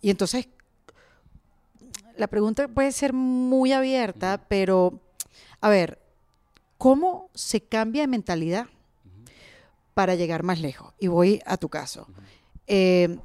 [0.00, 0.46] y entonces,
[2.18, 5.00] la pregunta puede ser muy abierta, pero,
[5.60, 5.98] a ver,
[6.76, 8.66] ¿cómo se cambia de mentalidad
[9.94, 10.92] para llegar más lejos?
[10.98, 12.06] Y voy a tu caso.
[12.66, 13.18] Eh,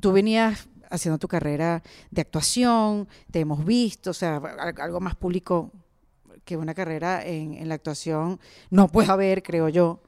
[0.00, 5.14] tú venías haciendo tu carrera de actuación, te hemos visto, o sea, al- algo más
[5.16, 5.70] público
[6.44, 10.00] que una carrera en, en la actuación no puede haber, creo yo.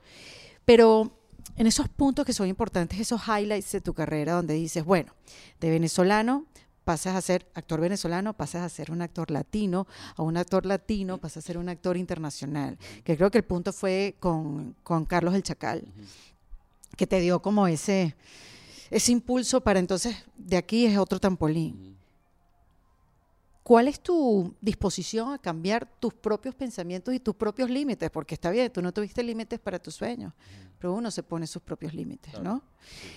[0.64, 1.12] Pero
[1.56, 5.12] en esos puntos que son importantes, esos highlights de tu carrera, donde dices, bueno,
[5.60, 6.44] de venezolano
[6.84, 11.18] pasas a ser actor venezolano, pasas a ser un actor latino, a un actor latino
[11.18, 15.34] pasas a ser un actor internacional, que creo que el punto fue con, con Carlos
[15.34, 15.84] el Chacal,
[16.96, 18.14] que te dio como ese,
[18.90, 21.94] ese impulso para entonces, de aquí es otro trampolín.
[23.62, 28.10] ¿Cuál es tu disposición a cambiar tus propios pensamientos y tus propios límites?
[28.10, 30.34] Porque está bien, tú no tuviste límites para tus sueños,
[30.78, 32.62] pero uno se pone sus propios límites, ¿no?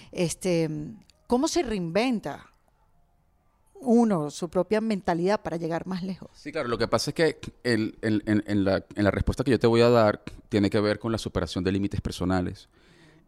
[0.10, 0.70] Este,
[1.28, 2.50] ¿Cómo se reinventa
[3.82, 6.30] uno su propia mentalidad para llegar más lejos?
[6.34, 9.90] Sí, claro, lo que pasa es que en, la, respuesta que yo te voy a
[9.90, 12.70] dar tiene que ver con la superación de límites personales.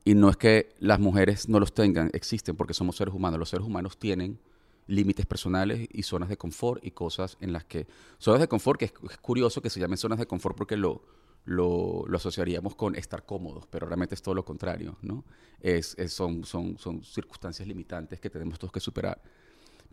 [0.06, 3.40] Y no es que las mujeres no los tengan, existen porque somos seres humanos.
[3.40, 4.40] Los seres humanos tienen
[4.88, 7.88] límites personales y zonas de confort y cosas en las que...
[8.18, 11.04] Zonas de confort, que es, curioso que se llamen zonas de confort porque lo,
[11.46, 15.26] lo, asociaríamos con estar cómodos, pero realmente es todo lo contrario, ¿no?
[15.62, 19.22] Es- son, son, son circunstancias limitantes que tenemos todos que superar.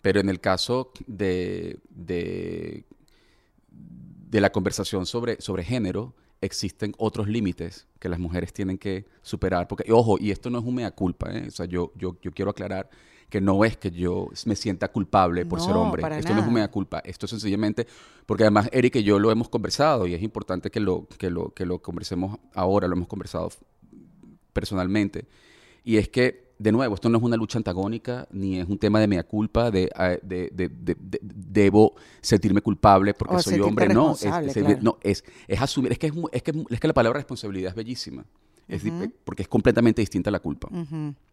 [0.03, 2.85] Pero en el caso de, de,
[3.71, 9.69] de la conversación sobre, sobre género, existen otros límites que las mujeres tienen que superar.
[9.69, 11.47] Porque, ojo, y esto no es un mea culpa, ¿eh?
[11.49, 12.89] O sea, yo, yo, yo quiero aclarar
[13.29, 16.03] que no es que yo me sienta culpable por ser hombre.
[16.17, 17.01] Esto no es un mea culpa.
[17.01, 17.87] Esto es sencillamente
[18.25, 21.53] porque además Eric y yo lo hemos conversado y es importante que lo, que lo,
[21.53, 23.51] que lo conversemos ahora, lo hemos conversado
[24.53, 25.27] personalmente.
[25.83, 28.99] Y es que, de nuevo, esto no es una lucha antagónica, ni es un tema
[29.01, 33.61] de mea culpa, de, eh, de- de- de- de- debo sentirme culpable porque O soy
[33.61, 33.89] hombre.
[33.93, 34.79] No, es, es- claro.
[34.81, 37.75] no es, es asumir, es que, es, es, que, es que la palabra responsabilidad es
[37.77, 38.25] bellísima.
[38.69, 38.91] Es di-
[39.25, 40.69] porque es completamente distinta a la culpa.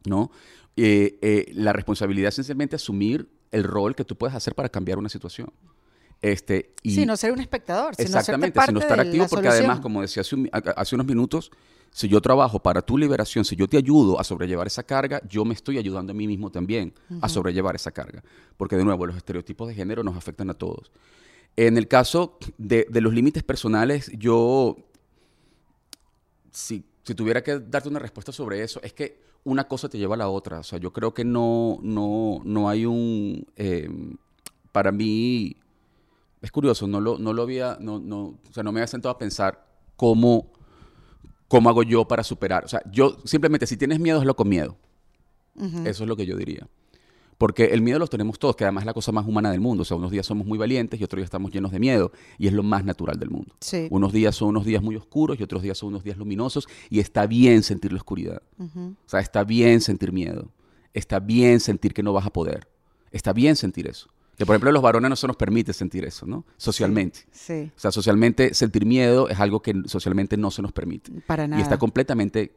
[0.06, 0.30] ¿no?
[0.76, 4.98] Eh, eh, la responsabilidad es sencillamente asumir el rol que tú puedes hacer para cambiar
[5.00, 5.50] una situación.
[6.22, 9.66] Este, y Sí, no ser un espectador, sino exactamente, parte sino estar activo, porque solución.
[9.66, 11.52] además, como decía hace, un- a- hace unos minutos,
[11.94, 15.46] si yo trabajo para tu liberación, si yo te ayudo a sobrellevar esa carga, yo
[15.46, 18.24] me estoy ayudando a mí mismo también a sobrellevar esa carga.
[18.58, 20.92] Porque de nuevo, los estereotipos de género nos afectan a todos.
[21.56, 24.76] En el caso de, de los límites personales, yo
[26.52, 30.16] si, si tuviera que darte una respuesta sobre eso, es que una cosa te lleva
[30.16, 30.60] a la otra.
[30.60, 33.46] O sea, yo creo que no, no, no hay un...
[33.56, 33.90] eh,
[34.72, 35.56] para mí,
[36.42, 39.14] es curioso, no lo, no lo había, no, no, o sea, no me había sentado
[39.14, 40.52] a pensar cómo,
[41.48, 42.66] cómo hago yo para superar.
[42.66, 44.78] O sea, yo simplemente, si tienes miedo, hazlo con miedo.
[45.86, 46.68] Eso es lo que yo diría.
[47.38, 49.82] Porque el miedo los tenemos todos, que además es la cosa más humana del mundo.
[49.82, 52.12] O sea, unos días somos muy valientes y otros días estamos llenos de miedo.
[52.38, 53.56] Y es lo más natural del mundo.
[53.60, 53.88] Sí.
[53.90, 56.68] Unos días son unos días muy oscuros y otros días son unos días luminosos.
[56.90, 58.42] Y está bien sentir la oscuridad.
[58.60, 60.52] O sea, está bien sentir miedo.
[60.94, 62.68] Está bien sentir que no vas a poder.
[63.12, 64.10] Está bien sentir eso.
[64.38, 66.44] Que por ejemplo a los varones no se nos permite sentir eso, ¿no?
[66.58, 67.22] Socialmente.
[67.32, 71.12] Sí, O sea, socialmente sentir miedo es algo que socialmente no se nos permite.
[71.28, 71.60] para nada.
[71.60, 72.52] Y está completamente,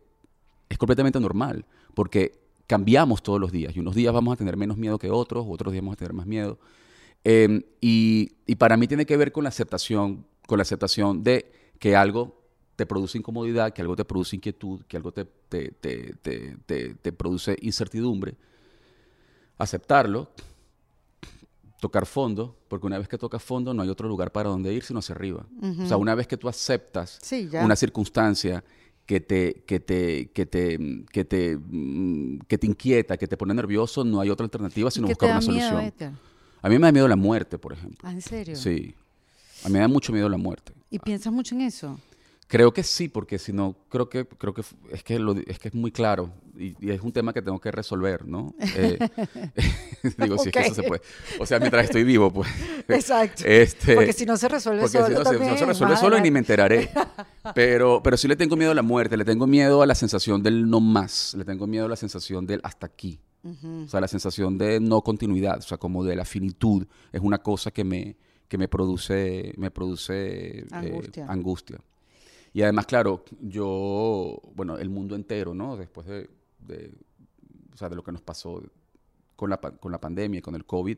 [0.69, 2.33] es completamente normal, porque
[2.67, 5.73] cambiamos todos los días y unos días vamos a tener menos miedo que otros, otros
[5.73, 6.59] días vamos a tener más miedo.
[7.25, 11.53] Eh, y, y para mí tiene que ver con la aceptación, con la aceptación de
[11.79, 12.41] que algo
[12.77, 17.57] te produce incomodidad, que algo te produce inquietud, que algo te, te, te- te produce
[17.61, 18.35] incertidumbre.
[19.59, 20.31] Aceptarlo,
[21.81, 24.83] tocar fondo, porque una vez que tocas fondo no hay otro lugar para donde ir
[24.83, 25.47] sino hacia arriba.
[25.81, 28.65] O sea, una vez que tú aceptas Sí, una circunstancia
[29.05, 33.55] que te, que te, que te, que te, mm, que te inquieta, que te pone
[33.55, 35.93] nervioso, no hay otra alternativa ¿Y sino buscar una solución.
[36.62, 37.99] A mí me da miedo la muerte, por ejemplo.
[38.03, 38.57] Ah, ¿en serio?
[38.57, 38.95] Sí.
[39.65, 40.73] A mí me da mucho miedo la muerte.
[40.91, 42.01] ¿Y piensas mucho en eso?
[42.49, 45.67] Creo que sí, porque si no, creo que, creo que es que, lo es que
[45.69, 48.55] es muy claro y, y es un tema que tengo que resolver, ¿no?
[48.77, 48.99] Eh,
[50.19, 51.03] digo, si es que eso se puede.
[51.41, 52.49] O sea, mientras estoy vivo, pues.
[52.89, 53.43] Exacto.
[53.45, 56.01] Este, Porque si no se resuelve porque solo si no, se- no se resuelve más
[56.01, 56.89] solo y ni me enteraré.
[57.55, 60.43] Pero, pero sí le tengo miedo a la muerte, le tengo miedo a la sensación
[60.43, 63.21] del no más, le tengo miedo a la sensación del hasta aquí.
[63.45, 67.39] O sea, la sensación de no continuidad, o sea, como de la finitud, es una
[67.39, 68.17] cosa que me,
[68.49, 70.65] que me produce, me produce eh,
[71.29, 71.79] Angustia.
[72.57, 75.77] Y además, claro, yo, bueno, el mundo entero, ¿no?
[75.77, 76.90] Después de, de,
[77.75, 78.62] o sea, de lo que nos pasó
[79.37, 80.97] con la, con la pandemia y con el COVID,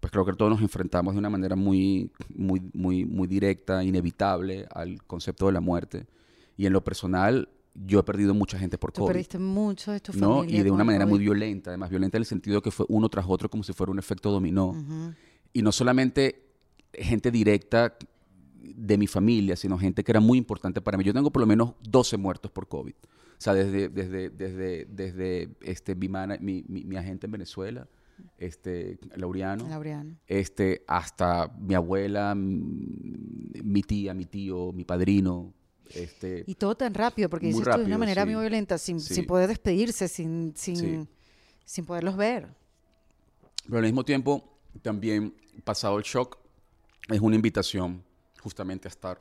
[0.00, 4.66] pues creo que todos nos enfrentamos de una manera muy, muy, muy, muy directa, inevitable
[4.70, 6.06] al concepto de la muerte.
[6.56, 9.12] Y en lo personal, yo he perdido mucha gente por Tú COVID.
[9.12, 10.36] perdiste mucho de tu ¿no?
[10.36, 13.10] familia Y de una manera muy violenta, además violenta en el sentido que fue uno
[13.10, 14.68] tras otro como si fuera un efecto dominó.
[14.68, 15.12] Ujú.
[15.52, 16.42] Y no solamente
[16.94, 17.98] gente directa
[18.74, 21.04] de mi familia, sino gente que era muy importante para mí.
[21.04, 22.94] Yo tengo por lo menos 12 muertos por COVID.
[22.94, 27.86] O sea, desde, desde, desde, desde este, mi, mana- mi, mi- mi agente en Venezuela,
[28.38, 30.16] este, Laureano, Laureano.
[30.26, 35.52] este, hasta mi abuela, mm, mi tía, mi tío, mi padrino.
[35.94, 38.30] Este, Y todo tan rápido, porque dices tú de una manera sí.
[38.30, 39.14] muy violenta, sin, Sí.
[39.14, 41.08] sin poder despedirse, sin, sin, Sí.
[41.64, 42.48] sin poderlos ver.
[43.66, 46.38] Pero al mismo tiempo, también, pasado el shock,
[47.08, 48.02] es una invitación
[48.46, 49.20] justamente a estar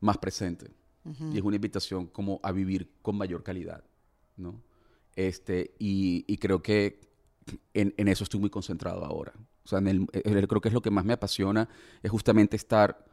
[0.00, 0.70] más presente.
[1.32, 3.82] Y es una invitación como a vivir con mayor calidad,
[4.38, 4.60] ¿no?
[5.14, 7.00] Este, y, y creo que
[7.74, 9.32] en, en eso estoy muy concentrado ahora.
[9.64, 11.68] O sea, en el- creo que es lo que más me apasiona,
[12.02, 13.04] es justamente estar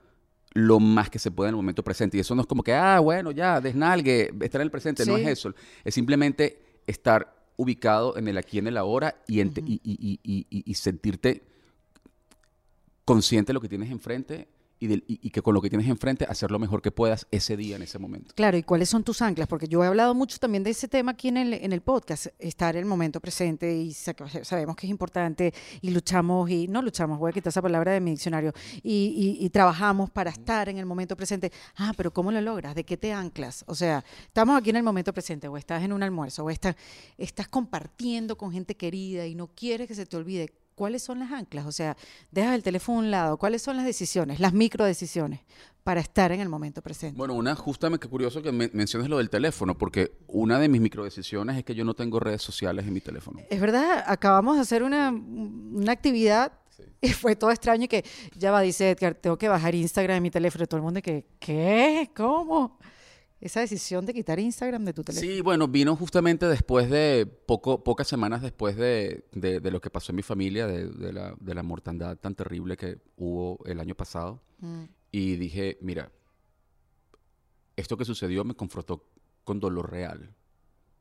[0.54, 2.16] lo más que se pueda en el momento presente.
[2.16, 5.06] Y eso no es como que, ah, bueno, ya, desnalgue, estar en el presente.
[5.06, 5.54] No es eso.
[5.84, 11.44] Es simplemente estar ubicado en el aquí, en el ahora y sentirte
[13.06, 14.48] consciente de lo que tienes enfrente
[14.86, 16.92] y y, del- y- y que con lo que tienes enfrente hacer lo mejor que
[16.92, 18.34] puedas ese día, en ese momento.
[18.36, 19.48] Claro, ¿y cuáles son tus anclas?
[19.48, 22.28] Porque yo he hablado mucho también de ese tema aquí en el, en el podcast,
[22.38, 26.82] estar en el momento presente y sa- sabemos que es importante y luchamos y no
[26.84, 30.70] luchamos, voy a quitar esa palabra de mi diccionario, y, y- y trabajamos para estar
[30.70, 31.52] en el momento presente.
[31.78, 32.76] Ah, pero ¿cómo lo logras?
[32.76, 33.64] ¿De qué te anclas?
[33.68, 36.76] O sea, estamos aquí en el momento presente o estás en un almuerzo o estás,
[37.18, 40.54] estás compartiendo con gente querida y no quieres que se te olvide.
[40.76, 41.66] ¿Cuáles son las anclas?
[41.66, 41.96] O sea,
[42.32, 43.38] dejas el teléfono a un lado.
[43.38, 45.40] ¿Cuáles son las decisiones, las micro decisiones
[45.84, 47.18] para estar en el momento presente?
[47.18, 51.58] Bueno, una, justamente, curioso que me- menciones lo del teléfono, porque una de mis microdecisiones
[51.58, 53.40] es que yo no tengo redes sociales en mi teléfono.
[53.50, 56.52] Es verdad, acabamos de hacer una, una actividad
[57.02, 58.04] y fue todo extraño y que
[58.36, 60.64] ya va, dice Edgar, tengo que bajar Instagram en mi teléfono.
[60.66, 62.12] Y todo el mundo que, ¿qué?
[62.16, 62.78] ¿Cómo?
[63.46, 65.32] Esa decisión de quitar Instagram de tu teléfono.
[65.32, 69.90] Sí, bueno, vino justamente después de, poco, pocas semanas después de, de- de lo que
[69.92, 73.80] pasó en mi familia, de, de la, de la mortandad tan terrible que hubo el
[73.80, 74.42] año pasado.
[74.60, 76.12] Mm, Y dije, mira,
[77.76, 79.06] esto que sucedió me confrontó
[79.44, 80.34] con dolor real.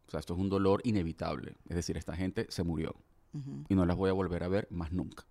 [0.06, 1.56] O sea, esto es un dolor inevitable.
[1.68, 2.94] Es decir, esta gente se murió
[3.32, 5.24] ujú, y no las voy a volver a ver más nunca.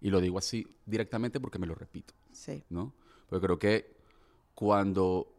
[0.00, 2.12] Y lo digo así directamente porque me lo repito.
[2.30, 2.62] sí.
[2.68, 2.92] ¿no?
[3.28, 3.96] Porque creo que
[4.54, 5.32] cuando,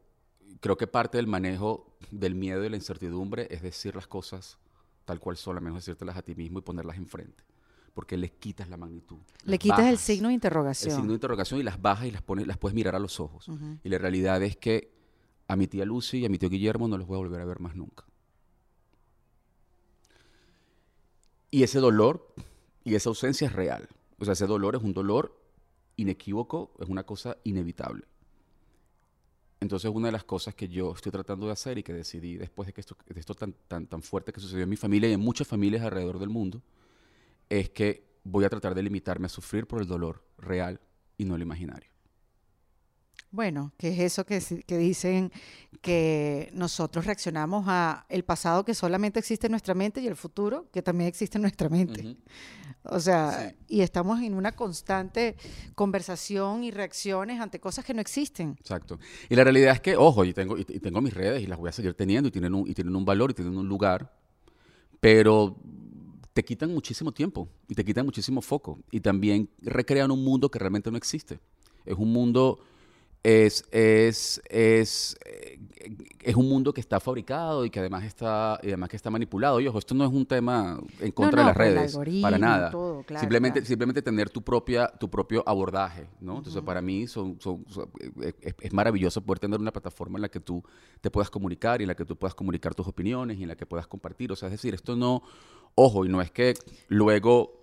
[0.59, 4.57] creo que parte del manejo del miedo y la incertidumbre es decir las cosas
[5.05, 7.43] tal cual son, a menos decírtelas a ti mismo y ponerlas enfrente.
[7.93, 9.19] Porque les quitas la magnitud.
[9.43, 10.95] Le quitas el signo de El interrogación.
[10.95, 13.47] signo de interrogación y las bajas y las, pones, las puedes mirar a los ojos.
[13.47, 13.77] Ujú.
[13.83, 14.91] Y la realidad es que
[15.47, 17.45] a mi tía Lucy y a mi tío Guillermo no los voy a volver a
[17.45, 18.05] ver más nunca.
[21.51, 22.33] Y ese dolor
[22.83, 23.87] y esa ausencia es real.
[24.17, 25.39] O sea, ese dolor es un dolor
[25.97, 28.05] inequívoco, es una cosa inevitable.
[29.63, 32.67] Entonces, una de las cosas que yo estoy tratando de hacer y que decidí después
[32.67, 35.13] de que esto, de esto tan, tan, tan fuerte que sucedió en mi familia y
[35.13, 36.61] en muchas familias alrededor del mundo,
[37.49, 40.81] es que voy a tratar de limitarme a sufrir por el dolor real
[41.17, 41.92] y no el imaginario.
[43.33, 45.31] Bueno, que es eso que, que dicen
[45.81, 50.67] que nosotros reaccionamos a el pasado que solamente existe en nuestra mente y el futuro
[50.71, 52.15] que también existe en nuestra mente.
[52.83, 53.55] O sea, Sí.
[53.77, 55.35] y estamos en una constante
[55.73, 58.55] conversación y reacciones ante cosas que no existen.
[58.59, 58.99] Exacto.
[59.29, 61.57] Y la realidad es que, ojo, y tengo, y y tengo mis redes y las
[61.57, 64.13] voy a seguir teniendo y tienen, un, y tienen un valor y tienen un lugar,
[64.99, 65.55] pero
[66.33, 70.59] te quitan muchísimo tiempo y te quitan muchísimo foco y también recrean un mundo que
[70.59, 71.39] realmente no existe.
[71.85, 72.59] Es un mundo,
[73.23, 75.57] es, es, es, eh,
[76.21, 79.61] es un mundo que está fabricado y que además está, y además que está manipulado.
[79.61, 82.69] Y ojo, esto no es un tema en contra no, de las redes, para nada.
[82.71, 83.67] todo, claro, simplemente, claro.
[83.67, 86.37] simplemente tener tu, propia, tu propio abordaje, ¿no?
[86.37, 87.89] Entonces, para mí son, son- son-
[88.21, 90.61] eh, es, es maravilloso poder tener una plataforma en la que tú
[90.99, 93.55] te puedas comunicar y en la que tú puedas comunicar tus opiniones y en la
[93.55, 94.31] que puedas compartir.
[94.33, 95.23] O sea, es decir, esto no,
[95.75, 96.55] ojo, y no es que
[96.89, 97.62] luego,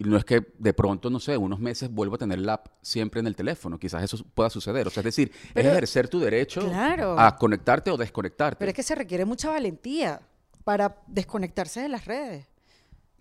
[0.00, 2.68] y no es que de pronto, no sé, unos meses vuelvo a tener la app
[2.80, 3.78] siempre en el teléfono.
[3.78, 4.86] Quizás eso pueda suceder.
[4.86, 7.20] O sea, es decir, Pero- es ejercer tu derecho Claro.
[7.20, 8.58] a conectarte o desconectarte.
[8.58, 10.22] Pero es que se requiere mucha valentía
[10.64, 12.46] para desconectarse de las redes.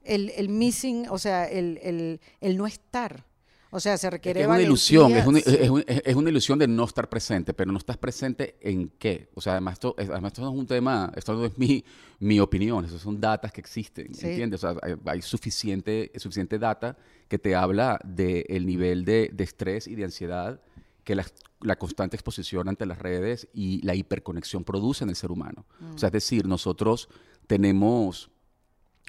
[0.06, 3.26] El, el missing, o sea, el, el, el no estar.
[3.72, 6.30] O sea, se Es, requiere que es una ilusión, es es un- es- es una
[6.30, 9.30] ilusión de no estar presente, pero no estás presente en qué.
[9.36, 11.84] O sea, además esto, es- además esto no es un tema, esto no es mi,
[12.20, 14.28] mi opinión, eso son datas que existen, Sí.
[14.28, 14.64] ¿entiendes?
[14.64, 19.88] O sea, hay, hay suficiente, suficiente data que te habla del nivel de, de estrés
[19.88, 20.62] y de ansiedad
[21.04, 21.26] que la,
[21.62, 25.66] la constante exposición ante las redes y la hiperconexión produce en el ser humano.
[25.94, 27.08] O sea, es decir, nosotros
[27.48, 28.30] tenemos,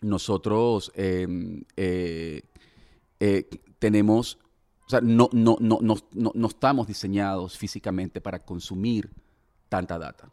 [0.02, 2.42] nosotros em, eh,
[3.20, 4.38] eh, tenemos,
[4.90, 9.08] o sea, no, no, no, no, no, no estamos diseñados físicamente para consumir
[9.68, 10.30] tanta data.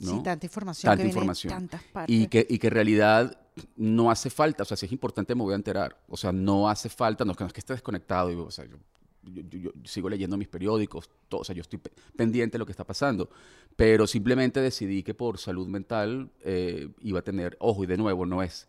[0.00, 0.10] ¿no?
[0.16, 0.90] Sí, tanta información.
[0.90, 1.52] Tanta que viene de información.
[1.52, 2.14] tantas partes.
[2.16, 3.38] Y que, y que en realidad
[3.76, 5.96] no hace falta, o sea, si es importante me voy a enterar.
[6.08, 8.50] O sea, no hace falta, no es que, no es que esté desconectado, y, o
[8.50, 8.76] sea, yo,
[9.22, 12.58] yo- yo- yo sigo leyendo mis periódicos, todo, o sea, yo estoy pe- pendiente de
[12.58, 13.30] lo que está pasando,
[13.76, 18.26] pero simplemente decidí que por salud mental eh, iba a tener, ojo, y de nuevo,
[18.26, 18.66] no es,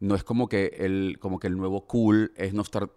[0.00, 2.90] no es como que el, como que el nuevo cool es no estar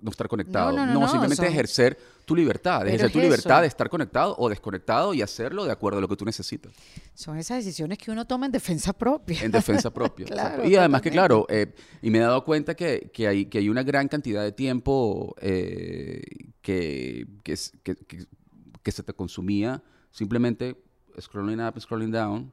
[0.00, 0.72] no estar conectado.
[0.76, 3.88] no, no, no, simplemente son- ejercer tu libertad, Pero ejercer es tu libertad de estar
[3.88, 6.72] conectado o desconectado y hacerlo de acuerdo a lo que tú necesitas.
[7.14, 9.42] Son esas decisiones que uno toma en defensa propia.
[9.42, 10.26] En defensa propia.
[10.38, 10.68] Claro.
[10.68, 13.68] Y además que, claro, eh, y me he dado cuenta que, que hay, que hay
[13.68, 16.22] una gran cantidad de tiempo eh,
[16.60, 20.76] que, que, se te consumía simplemente
[21.20, 22.52] scrolling up, scrolling down,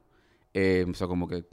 [0.54, 1.44] eh, o sea, como que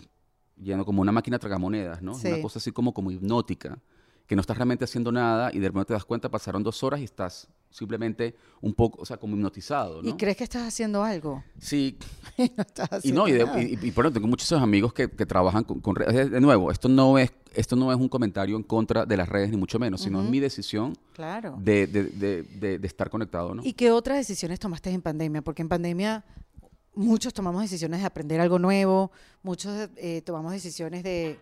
[0.61, 2.15] yendo como una máquina tragamonedas, ¿no?
[2.15, 2.27] Sí.
[2.27, 3.79] Una cosa así como, como hipnótica,
[4.27, 6.99] que no estás realmente haciendo nada y de repente te das cuenta, pasaron dos horas
[7.01, 10.07] y estás simplemente un poco, o sea, como hipnotizado, ¿no?
[10.09, 11.43] ¿Y crees que estás haciendo algo?
[11.59, 11.97] Sí,
[12.37, 13.61] no estás y haciendo no, y, de- nada.
[13.61, 16.29] y, y por ejemplo, tengo muchos amigos que, que trabajan con, con redes.
[16.31, 19.51] De nuevo, esto no es esto no es un comentario en contra de las redes,
[19.51, 21.55] ni mucho menos, sino es mi decisión Claro.
[21.59, 23.61] de, de- de- de- de estar conectado, ¿no?
[23.63, 25.43] ¿Y qué otras decisiones tomaste en pandemia?
[25.43, 26.23] Porque en pandemia
[26.95, 29.11] muchos tomamos decisiones de aprender algo nuevo,
[29.43, 31.39] muchos eh, tomamos decisiones de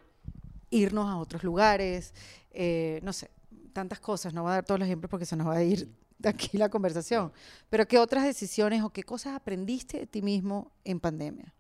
[0.70, 2.14] irnos a otros lugares,
[2.54, 3.30] eh, no sé,
[3.74, 4.34] tantas cosas.
[4.34, 6.58] No voy a dar todos los ejemplos porque se nos va a ir de aquí
[6.58, 7.32] la conversación.
[7.70, 11.54] Pero ¿qué otras decisiones o qué cosas aprendiste de ti mismo en pandemia?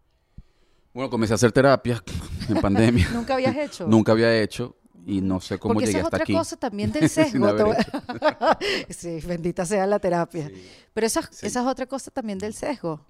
[0.93, 2.03] Bueno, comencé a hacer terapia
[2.49, 3.09] en pandemia.
[3.13, 3.87] ¿Nunca habías hecho?
[3.87, 4.75] Nunca había hecho
[5.05, 6.33] y no sé cómo Porque llegué esa es hasta otra aquí.
[6.33, 7.47] cosa también del sesgo.
[8.89, 10.47] sí, bendita sea la terapia.
[10.47, 10.63] Sí.
[10.93, 11.47] Pero esa, Sí.
[11.47, 13.05] esa es otra cosa también del sesgo,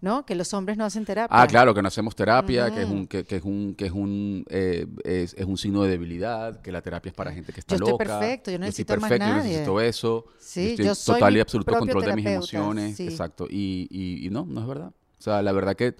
[0.00, 0.24] ¿no?
[0.26, 1.36] Que los hombres no hacen terapia.
[1.40, 3.92] Ah, claro, que no hacemos terapia, que es un, que, que es un, que es
[3.92, 7.60] un, eh, es, es un signo de debilidad, que la terapia es para gente que
[7.60, 8.04] está Yo estoy loca.
[8.20, 9.48] perfecto, yo no estoy necesito más perfecto, yo nadie.
[9.50, 10.24] necesito eso.
[10.38, 13.04] Sí, estoy yo soy total y absoluto control de mis emociones, sí.
[13.04, 13.46] exacto.
[13.50, 14.92] Y, y, y no, no es verdad.
[15.18, 15.94] O sea, la verdad que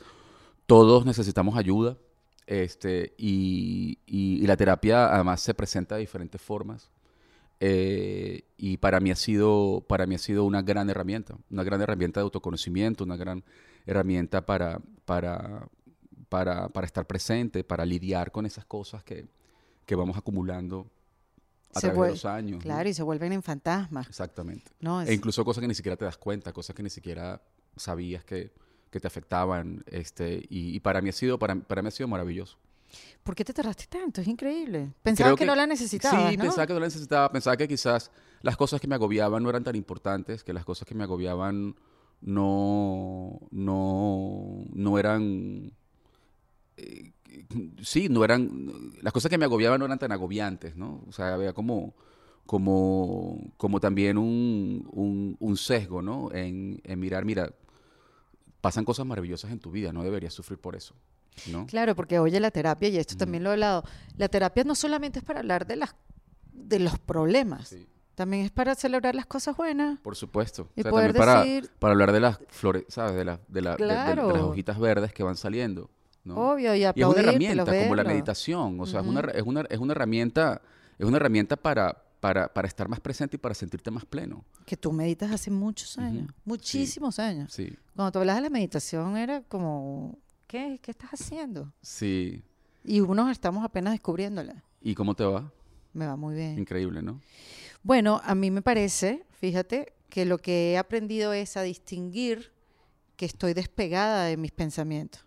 [0.67, 1.97] todos necesitamos ayuda,
[2.47, 6.91] este, y, y- y la terapia además se presenta de diferentes formas.
[7.61, 11.81] Eh, y para mí ha sido para mí ha sido una gran herramienta una gran
[11.81, 13.45] herramienta de autoconocimiento una gran
[13.87, 15.69] herramienta para para
[16.29, 19.25] para, para estar presente para lidiar con esas cosas que,
[19.87, 20.89] que vamos acumulando
[21.73, 22.63] a Se través de los años ¿no?
[22.63, 25.01] Claro, y se vuelven en fantasmas, exactamente ¿no?
[25.01, 27.41] Es- e incluso cosas que ni siquiera te das cuenta cosas que ni siquiera
[27.77, 28.51] sabías que,
[28.95, 32.07] que te afectaban este y, y para mí ha sido para, para mí ha sido
[32.09, 32.57] maravilloso
[33.25, 34.21] ¿Por qué te tardaste tanto?
[34.21, 34.93] Es increíble.
[35.03, 36.45] Pensaba Creo que, no la necesitabas, Sí, ¿no?
[36.45, 37.33] pensaba que no la necesitaba.
[37.33, 40.87] Pensaba que quizás las cosas que me agobiaban no eran tan importantes, que las cosas
[40.87, 41.75] que me agobiaban
[42.21, 45.73] no, no, no eran...
[46.77, 47.11] eh,
[47.83, 48.93] sí, no eran...
[49.03, 51.03] Las cosas que me agobiaban no eran tan agobiantes, ¿no?
[51.09, 51.95] O sea, había como,
[52.47, 56.31] como, como también un, un, un sesgo, ¿no?
[56.33, 57.53] En, en mirar, mira,
[58.65, 60.95] pasan cosas maravillosas en tu vida, no deberías sufrir por eso,
[61.53, 61.67] ¿no?
[61.67, 63.85] Claro, porque oye la terapia, y esto también lo he hablado,
[64.17, 65.95] la terapia no solamente es para hablar de, las,
[66.53, 67.87] de los problemas, Sí.
[68.15, 69.99] también es para celebrar las cosas buenas.
[70.01, 70.69] Por supuesto.
[70.77, 73.15] Y O sea, poder también para, decir- para hablar de las flores, ¿sabes?
[73.15, 75.91] De, la- de, la- de- de- de las hojitas verdes que van saliendo.
[76.25, 76.37] ¿no?
[76.53, 78.81] Obvio, y y es una herramienta como la meditación.
[78.81, 80.63] O sea, es, una, es, una, es una herramienta,
[80.99, 84.47] es una herramienta para, para, para estar más presente y para sentirte más pleno.
[84.65, 87.53] Que tú meditas hace muchos años, muchísimos años.
[87.53, 90.81] Sí, Cuando tú hablas de la meditación era como, ¿qué?
[90.81, 91.71] ¿Qué estás haciendo?
[91.83, 92.43] sí.
[92.83, 94.63] Y unos estamos apenas descubriéndola.
[94.81, 95.53] ¿Y cómo te va?
[95.93, 96.59] Me va muy bien.
[96.59, 97.21] Increíble, ¿no?
[97.83, 102.53] Bueno, a mí me parece, fíjate, que lo que he aprendido es a distinguir
[103.17, 105.27] que estoy despegada de mis pensamientos.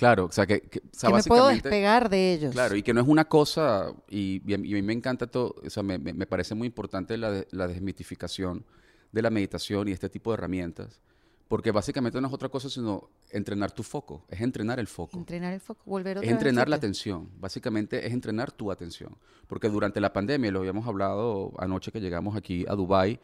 [0.00, 2.52] Claro, o sea, que, que- o sea, que me puedo despegar de ellos.
[2.52, 5.68] Claro, y que no es una cosa, y, y a mí me encanta todo, o
[5.68, 8.64] sea, me, parece muy importante la, de- la desmitificación
[9.12, 11.02] de la meditación y este tipo de herramientas,
[11.48, 15.18] porque básicamente no es otra cosa sino entrenar tu foco, es entrenar el foco.
[15.18, 19.14] Entrenar el foco, volver otra Es entrenar la atención, básicamente es entrenar tu atención.
[19.48, 23.20] Porque durante la pandemia, lo habíamos hablado anoche que llegamos aquí a Dubái,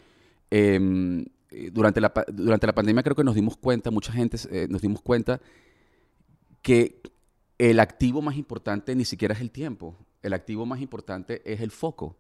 [0.50, 4.66] em, eh, durante, la, durante la pandemia creo que nos dimos cuenta, mucha gente eh,
[4.68, 5.40] nos dimos cuenta
[6.66, 7.00] que
[7.58, 11.70] el activo más importante ni siquiera es el tiempo, el activo más importante es el
[11.70, 12.16] foco.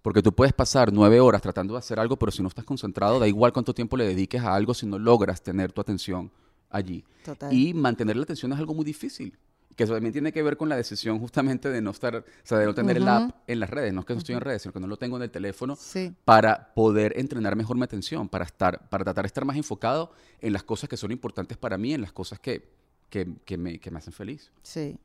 [0.00, 3.18] Porque tú puedes pasar nueve horas tratando de hacer algo, pero si no estás concentrado,
[3.18, 6.30] da igual cuánto tiempo le dediques a algo si no logras tener tu atención
[6.68, 7.04] allí.
[7.24, 7.52] Total.
[7.52, 9.36] Y mantener la atención es algo muy difícil.
[9.74, 12.58] Que eso también tiene que ver con la decisión justamente de no estar, o sea,
[12.58, 13.92] de no tener el app en las redes.
[13.92, 15.74] No es que no estoy en redes, sino que no lo tengo en el teléfono
[15.74, 16.14] Sí.
[16.24, 20.52] para poder entrenar mejor mi atención, para estar, para tratar de estar más enfocado en
[20.52, 22.78] las cosas que son importantes para mí, en las cosas que,
[23.10, 23.26] que,
[23.58, 24.50] me, que me hacen feliz.
[24.62, 24.98] Sí.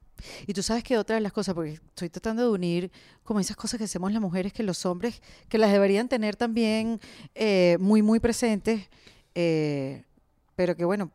[0.47, 2.91] Y tú sabes que otra de las cosas, porque estoy tratando de unir
[3.23, 6.99] como esas cosas que hacemos las mujeres, que los hombres, que las deberían tener también
[7.33, 8.87] eh, muy, muy presentes,
[9.33, 10.03] eh,
[10.55, 11.11] pero que bueno,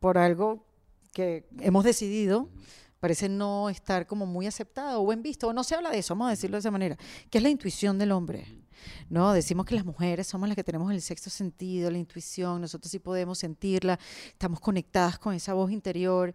[0.00, 0.64] por algo
[1.12, 2.48] que hemos decidido,
[2.98, 6.14] parece no estar como muy aceptado o bien visto, o no se habla de eso,
[6.14, 6.96] vamos a decirlo de esa manera,
[7.30, 8.46] que es la intuición del hombre.
[9.08, 9.32] ¿No?
[9.32, 12.98] Decimos que las mujeres somos las que tenemos el sexto sentido, la intuición, nosotros sí
[12.98, 13.98] podemos sentirla,
[14.28, 16.34] estamos conectadas con esa voz interior.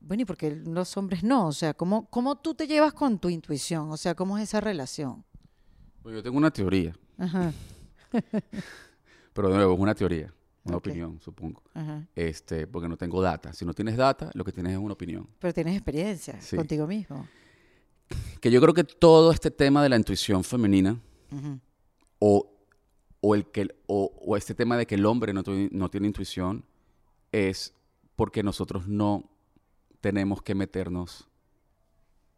[0.00, 3.28] Bueno, y porque los hombres no, o sea, ¿cómo, ¿cómo tú te llevas con tu
[3.28, 3.90] intuición?
[3.90, 5.24] O sea, ¿cómo es esa relación?
[6.02, 7.52] Pues yo tengo una teoría, Ajá,
[9.32, 10.32] pero de nuevo, es una teoría,
[10.64, 11.62] una opinión, supongo.
[11.74, 12.06] ajá.
[12.14, 13.52] Este, porque no tengo data.
[13.52, 15.28] Si no tienes data, lo que tienes es una opinión.
[15.38, 16.56] Pero tienes experiencia Sí.
[16.56, 17.26] contigo mismo.
[18.40, 20.98] Que yo creo que todo este tema de la intuición femenina
[22.20, 22.50] O,
[23.20, 26.06] o, el que, o, o este tema de que el hombre no, tu- no tiene
[26.06, 26.64] intuición
[27.32, 27.74] es
[28.16, 29.30] porque nosotros no
[30.00, 31.28] tenemos que meternos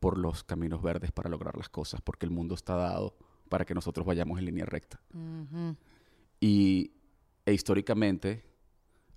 [0.01, 3.15] por los caminos verdes para lograr las cosas, porque el mundo está dado
[3.49, 5.01] para que nosotros vayamos en línea recta.
[6.41, 6.93] Y
[7.47, 8.45] e históricamente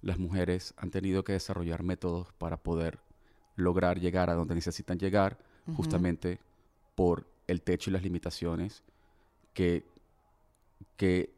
[0.02, 3.00] las mujeres han tenido que desarrollar métodos para poder
[3.56, 5.38] lograr llegar a donde necesitan llegar,
[5.78, 6.40] justamente
[6.96, 8.84] por el techo y las limitaciones
[9.54, 9.84] que,
[10.97, 11.30] que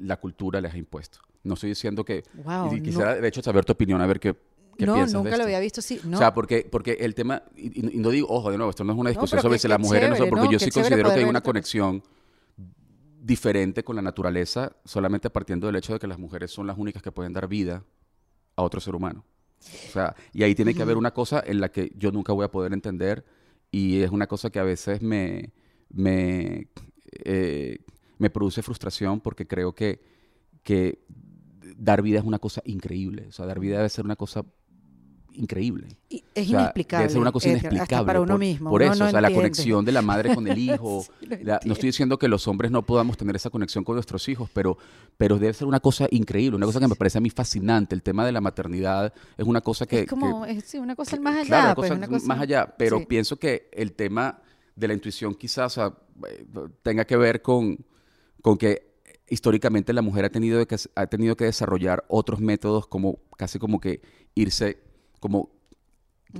[0.00, 1.18] la cultura les ha impuesto.
[1.44, 2.24] No estoy diciendo que...
[2.44, 4.34] Wow, y quisiera, de hecho, saber tu opinión, a ver qué,
[4.76, 6.00] qué no, nunca lo había visto así.
[6.04, 6.16] No.
[6.16, 8.92] O sea, porque, porque el tema, y, y- no digo, ojo, de nuevo, esto no
[8.92, 10.52] es una discusión pero sobre si las mujeres no son, porque ¿no?
[10.52, 12.02] yo sí considero que hay una conexión
[13.20, 17.02] diferente con la naturaleza, solamente partiendo del hecho de que las mujeres son las únicas
[17.02, 17.84] que pueden dar vida
[18.56, 19.24] a otro ser humano.
[19.88, 22.44] O sea, y ahí tiene que haber una cosa en la que yo nunca voy
[22.44, 23.24] a poder entender
[23.70, 25.50] y es una cosa que a veces me,
[25.90, 26.68] me,
[27.24, 27.78] eh,
[28.18, 30.00] me produce frustración porque creo que,
[30.62, 31.00] que
[31.76, 33.26] dar vida es una cosa increíble.
[33.28, 34.44] O sea, dar vida debe ser una cosa
[35.32, 35.86] increíble.
[36.08, 37.02] Y es O sea, inexplicable.
[37.04, 37.82] Debe ser una cosa inexplicable.
[37.94, 38.70] Hasta para uno por, mismo.
[38.70, 41.04] Por eso, no o sea, la conexión de la madre con el hijo.
[41.20, 43.94] Sí, lo la- no estoy diciendo que los hombres no podamos tener esa conexión con
[43.94, 44.78] nuestros hijos, pero,
[45.16, 47.94] pero debe ser una cosa increíble, una cosa que me parece a mí fascinante.
[47.94, 50.00] El tema de la maternidad es una cosa que...
[50.00, 51.46] es como, que- es, sí, una cosa más allá.
[51.46, 54.42] Claro, una pues, una cosa- más allá, pero pienso que el tema
[54.78, 55.98] de la intuición quizás o sea,
[56.82, 57.84] tenga que ver con,
[58.42, 58.88] con que
[59.28, 63.80] históricamente la mujer ha tenido, que, ha tenido que desarrollar otros métodos como casi como
[63.80, 64.00] que
[64.34, 64.78] irse
[65.20, 65.50] como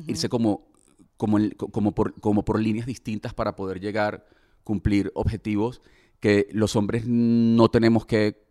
[0.06, 0.68] irse como
[1.16, 4.26] como por como por líneas distintas para poder llegar
[4.62, 5.82] cumplir objetivos
[6.20, 8.46] que los hombres no tenemos que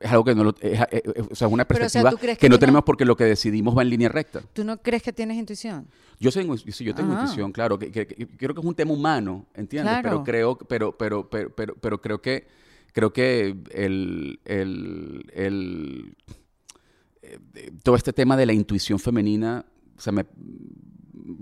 [0.00, 2.02] es algo que no lo, es, es- es- o sea, es una Pero, o sea,
[2.02, 4.42] perspectiva ¿tú crees que, que no tenemos porque lo que decidimos va en línea recta.
[4.52, 5.88] ¿Tú no crees que tienes intuición?
[6.20, 7.20] Yo tengo, sí, yo tengo Ah.
[7.20, 9.92] intuición, claro, que, que- que creo que es un tema humano, ¿entiendes?
[10.00, 10.08] Claro.
[10.10, 12.46] Pero creo, pero, pero, pero, pero, pero creo que
[12.92, 16.16] creo que el, el, el-
[17.22, 19.64] eh, eh, todo este tema de la intuición femenina,
[19.96, 20.24] o sea, me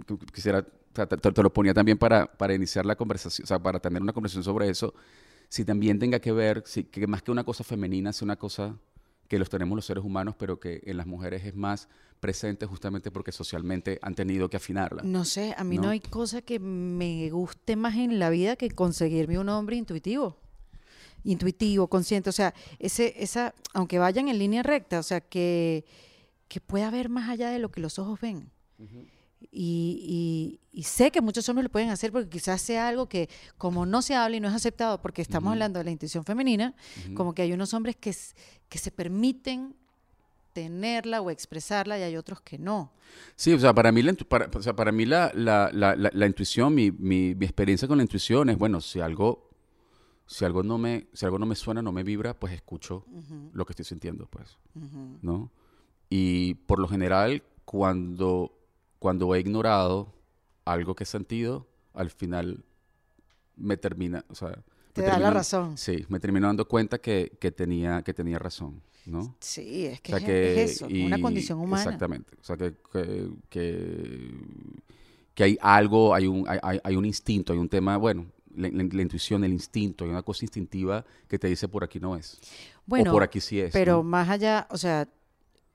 [0.07, 3.79] qu- quisiera, te, te lo ponía también para, para iniciar la conversación, o sea, para
[3.81, 4.95] tener una conversación sobre eso,
[5.49, 8.79] si también tenga que ver, si, que más que una cosa femenina, sea una cosa
[9.29, 11.89] que los tenemos los seres humanos, pero que en las mujeres es más
[12.21, 15.03] presente justamente porque socialmente han tenido que afinarla.
[15.03, 15.89] No sé, a mí no, ¿No?
[15.91, 20.37] hay cosa que me guste más en la vida que conseguirme un hombre intuitivo.
[21.23, 22.31] Intuitivo, consciente.
[22.31, 25.85] O sea, ese, esa, aunque vayan en línea recta, o sea, que,
[26.49, 28.51] que pueda ver más allá de lo que los ojos ven.
[29.53, 33.29] Y, y- y sé que muchos hombres lo pueden hacer porque quizás sea algo que
[33.59, 35.53] como no se habla y no es aceptado porque estamos Ujú.
[35.53, 36.75] hablando de la intuición femenina,
[37.07, 37.15] Ujú.
[37.15, 38.15] como que hay unos hombres que,
[38.69, 39.75] que se permiten
[40.53, 42.93] tenerla o expresarla y hay otros que no.
[43.37, 46.27] Sí, o sea, para mí la, para, o sea, para mí la, la, la, la,
[46.27, 49.51] intuición, mi, mi, mi experiencia con la intuición es, bueno, si algo,
[50.27, 53.05] si algo no me, si algo no me suena, no me vibra, pues escucho
[53.53, 54.57] lo que estoy sintiendo, pues.
[55.23, 55.51] ¿no?
[56.09, 58.53] Y por lo general, cuando,
[58.99, 60.13] cuando he ignorado
[60.65, 62.65] algo que he sentido, al final
[63.57, 64.59] me termina, o sea...
[64.93, 65.77] Te da la razón.
[65.77, 69.37] Sí, me termino dando cuenta que, que, tenía, que tenía razón, ¿no?
[69.41, 71.83] Sí, es que, O sea es, que- es eso, una condición humana.
[71.83, 72.37] Exactamente.
[72.41, 72.75] O sea, que,
[73.51, 74.31] que,
[75.35, 78.85] que, hay algo, hay un, hay- hay, un instinto, hay un tema, bueno, la, la-
[78.85, 82.39] la intuición, el instinto, hay una cosa instintiva que te dice por aquí no es.
[82.87, 83.73] Bueno, o por aquí sí es.
[83.73, 84.03] pero ¿no?
[84.05, 85.09] más allá, o sea,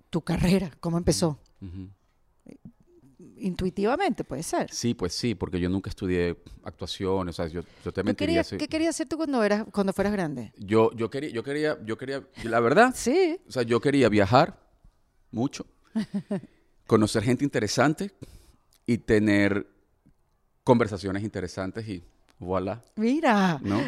[0.09, 1.38] tu carrera, ¿cómo empezó?
[1.61, 1.89] Ujú.
[3.42, 4.72] Intuitivamente, puede ser.
[4.72, 8.16] Sí, pues sí, porque yo nunca estudié actuación, o sea, yo, yo te ¿Tú mentiría.
[8.44, 10.52] querías- si- ¿Qué querías hacer tú cuando, eras, cuando fueras grande?
[10.58, 13.40] Yo, yo quería, yo quería, yo quería, la verdad, Sí.
[13.48, 14.60] o sea, yo quería viajar
[15.32, 15.66] mucho,
[16.88, 18.12] conocer gente interesante
[18.86, 19.68] y tener
[20.64, 22.04] conversaciones interesantes y
[22.40, 22.82] voilà.
[22.96, 23.60] Mira.
[23.62, 23.80] ¿no?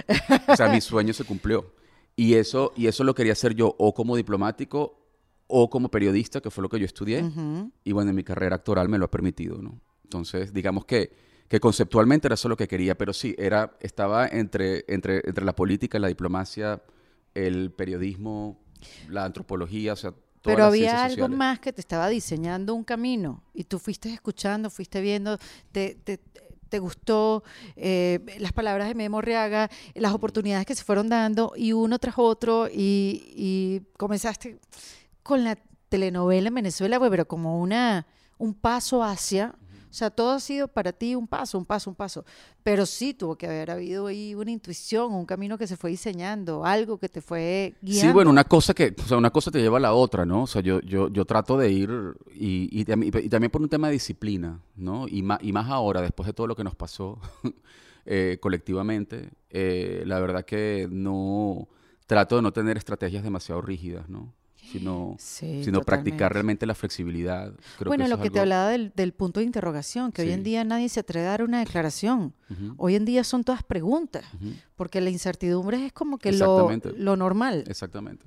[0.47, 1.73] O sea, mi sueño se cumplió.
[2.15, 5.00] Y eso, y eso lo quería hacer yo o como diplomático
[5.51, 7.29] o como periodista, que fue lo que yo estudié.
[7.83, 9.79] Y bueno, en mi carrera actoral me lo ha permitido, ¿no?
[10.05, 11.11] Entonces, digamos que,
[11.47, 15.53] que conceptualmente era eso lo que quería, pero sí, era, estaba entre, entre, entre la
[15.53, 16.81] política, la diplomacia,
[17.33, 18.59] el periodismo,
[19.09, 23.43] la antropología, o sea, todas Pero había algo más que te estaba diseñando un camino
[23.53, 25.37] y tú fuiste escuchando, fuiste viendo,
[25.71, 26.19] te, te,
[26.69, 27.43] te gustó
[27.75, 32.15] eh, las palabras de Memo Reaga, las oportunidades que se fueron dando y uno tras
[32.17, 34.57] otro y, y comenzaste
[35.23, 35.57] con la
[35.89, 38.07] telenovela en Venezuela, pero como una,
[38.37, 39.55] un paso hacia,
[39.91, 42.23] o sea, todo ha sido para ti un paso, un paso, un paso,
[42.63, 46.63] pero sí tuvo que haber habido ahí una intuición, un camino que se fue diseñando,
[46.63, 48.07] algo que te fue guiando.
[48.07, 50.43] Sí, bueno, una cosa que, o sea, una cosa te lleva a la otra, ¿no?
[50.43, 51.89] O sea, yo, yo, yo trato de ir
[52.33, 55.09] y, y también por un tema de disciplina, ¿no?
[55.09, 57.19] Y más, y más ahora, después de todo lo que nos pasó
[58.05, 61.67] eh, colectivamente, eh, la verdad que no
[62.07, 64.33] trato de no tener estrategias demasiado rígidas, ¿no?
[64.71, 67.53] Sino, Sí, sino practicar realmente la flexibilidad.
[67.77, 70.63] Creo bueno, lo que te hablaba del, del punto de interrogación, que hoy en día
[70.63, 72.33] nadie se atreve a dar una declaración.
[72.77, 74.25] Hoy en día son todas preguntas,
[74.75, 77.63] porque la incertidumbre es como que lo, normal.
[77.67, 78.25] Exactamente.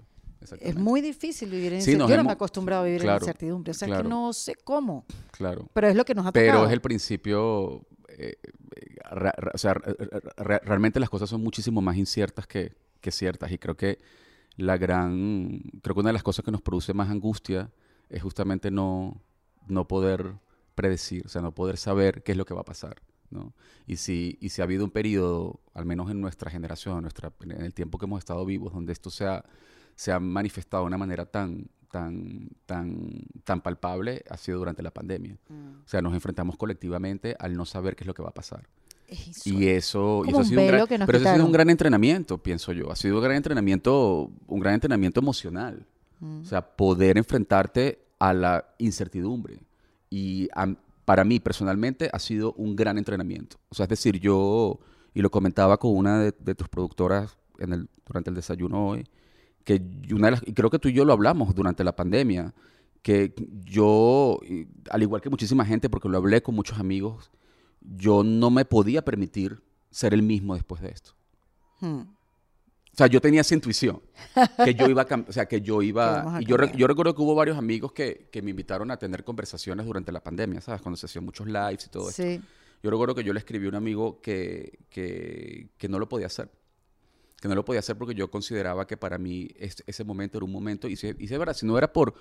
[0.60, 2.12] Es muy difícil vivir en Sí, incertidumbre.
[2.12, 3.70] Yo no me he acostumbrado a vivir en incertidumbre.
[3.70, 4.02] O sea, claro.
[4.02, 5.66] que no sé cómo, Claro.
[5.72, 9.58] pero es lo que nos ha Pero es el principio, eh, eh, ra- ra- o
[9.58, 9.96] sea, re-
[10.36, 13.98] re- realmente las cosas son muchísimo más inciertas que, que ciertas y creo que
[14.56, 17.70] la gran, creo que una de las cosas que nos produce más angustia
[18.08, 19.20] es justamente no,
[19.66, 20.34] no poder
[20.74, 23.52] predecir, o sea, no poder saber qué es lo que va a pasar, ¿no?
[23.86, 27.32] Y si, y si ha habido un periodo, al menos en nuestra generación, en, nuestra,
[27.40, 29.44] en el tiempo que hemos estado vivos, donde esto se ha,
[29.96, 34.90] se ha manifestado de una manera tan, tan, tan, tan palpable, ha sido durante la
[34.90, 35.38] pandemia.
[35.48, 35.82] Mm.
[35.84, 38.68] O sea, nos enfrentamos colectivamente al no saber qué es lo que va a pasar.
[39.08, 41.70] Es Y eso, y eso ha sido un gran, pero eso ha sido un gran
[41.70, 42.90] entrenamiento, pienso yo.
[42.90, 45.86] Ha sido un gran entrenamiento, un gran entrenamiento emocional.
[46.20, 46.40] Mm.
[46.40, 49.58] O sea, poder enfrentarte a la incertidumbre.
[50.10, 50.74] Y a-
[51.04, 53.58] para mí, personalmente, ha sido un gran entrenamiento.
[53.68, 54.78] O sea, es decir, yo,
[55.12, 59.06] y lo comentaba con una de, de tus productoras en el, durante el desayuno hoy,
[59.64, 59.82] que
[60.12, 62.54] una de las, y creo que tú y yo lo hablamos durante la pandemia,
[63.02, 63.34] que
[63.64, 64.40] yo,
[64.90, 67.30] al igual que muchísima gente, porque lo hablé con muchos amigos,
[67.84, 71.12] yo no me podía permitir ser el mismo después de esto.
[71.80, 72.00] Mm.
[72.00, 74.00] O sea, yo tenía esa intuición,
[74.64, 76.38] que yo iba a o sea, que yo iba...
[76.40, 79.24] Y yo, re- yo recuerdo que hubo varios amigos que, que me invitaron a tener
[79.24, 80.80] conversaciones durante la pandemia, ¿sabes?
[80.80, 82.22] Cuando se hacían muchos lives y todo esto.
[82.22, 82.40] Sí.
[82.82, 86.26] Yo recuerdo que yo le escribí a un amigo que, que, que no lo podía
[86.26, 86.50] hacer.
[87.40, 90.44] Que no lo podía hacer porque yo consideraba que para mí es- ese momento era
[90.44, 90.86] un momento.
[90.86, 92.14] Y si, y si es verdad, si no era por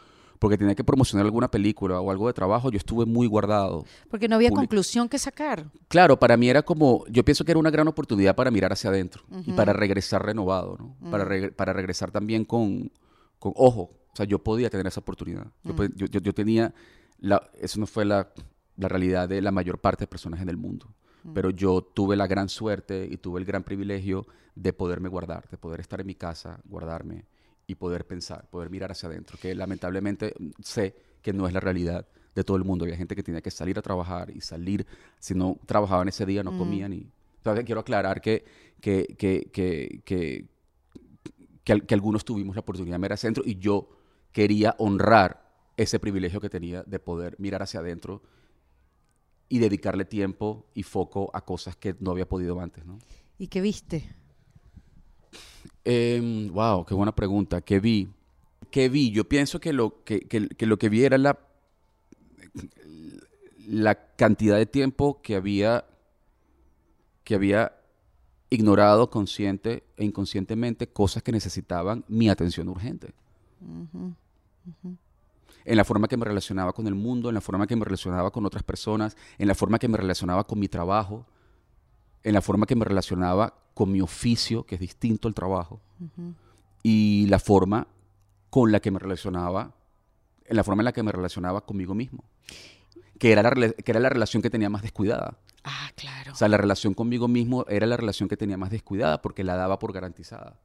[0.44, 3.86] porque tenía que promocionar alguna película o algo de trabajo, yo estuve muy guardado.
[4.10, 5.66] Porque no había Public- conclusión que sacar.
[5.88, 8.90] Claro, para mí era como, yo pienso que era una gran oportunidad para mirar hacia
[8.90, 11.10] adentro y para regresar renovado, ¿no?
[11.10, 12.92] Para, regre- para regresar también con,
[13.40, 13.92] con ojo.
[14.12, 15.48] O sea, yo podía tener esa oportunidad.
[15.64, 16.74] Yo, pod- yo, yo- yo tenía,
[17.20, 18.28] la, eso no fue la,
[18.78, 20.88] la realidad de la mayor parte de personas en el mundo.
[21.34, 25.58] Pero yo tuve la gran suerte y tuve el gran privilegio de poderme guardar, de
[25.58, 27.24] poder estar en mi casa, guardarme
[27.74, 31.60] y poder pensar, poder mirar hacia adentro, que lamentablemente mm, sé que no es la
[31.60, 32.86] realidad de todo el mundo.
[32.86, 34.86] Había gente que tenía que salir a trabajar y salir,
[35.20, 36.94] si no trabajaban ese día, no comían.
[36.94, 38.44] Y, o sea, quiero aclarar que,
[38.82, 40.48] que, que, que, que,
[41.64, 43.90] que, al- que algunos tuvimos la oportunidad de mirar hacia adentro y yo
[44.32, 48.22] quería honrar ese privilegio que tenía de poder mirar hacia adentro
[49.50, 52.98] y dedicarle tiempo y foco a cosas que no había podido antes, ¿no?
[53.38, 54.16] ¿Y qué viste?
[55.86, 57.62] Em, wow, qué buena pregunta.
[57.62, 58.10] ¿Qué vi?
[58.72, 59.12] ¿Qué vi?
[59.12, 61.38] Yo pienso que lo que, que- que lo que vi era la,
[63.68, 65.86] la cantidad de tiempo que había,
[67.24, 67.74] que había
[68.50, 73.14] ignorado consciente e inconscientemente cosas que necesitaban mi atención urgente.
[75.66, 78.32] En la forma que me relacionaba con el mundo, en la forma que me relacionaba
[78.32, 81.26] con otras personas, en la forma que me relacionaba con mi trabajo,
[82.24, 85.82] en la forma que me relacionaba con mi oficio, que es distinto al trabajo,
[86.82, 87.88] y la forma
[88.50, 89.74] con la que me relacionaba,
[90.46, 92.24] en la forma en la que me relacionaba conmigo mismo,
[93.18, 95.38] que era la, que era la relación que tenía más descuidada.
[95.64, 96.34] Ah, claro.
[96.34, 99.56] O sea, la relación conmigo mismo era la relación que tenía más descuidada porque la
[99.56, 100.60] daba por garantizada.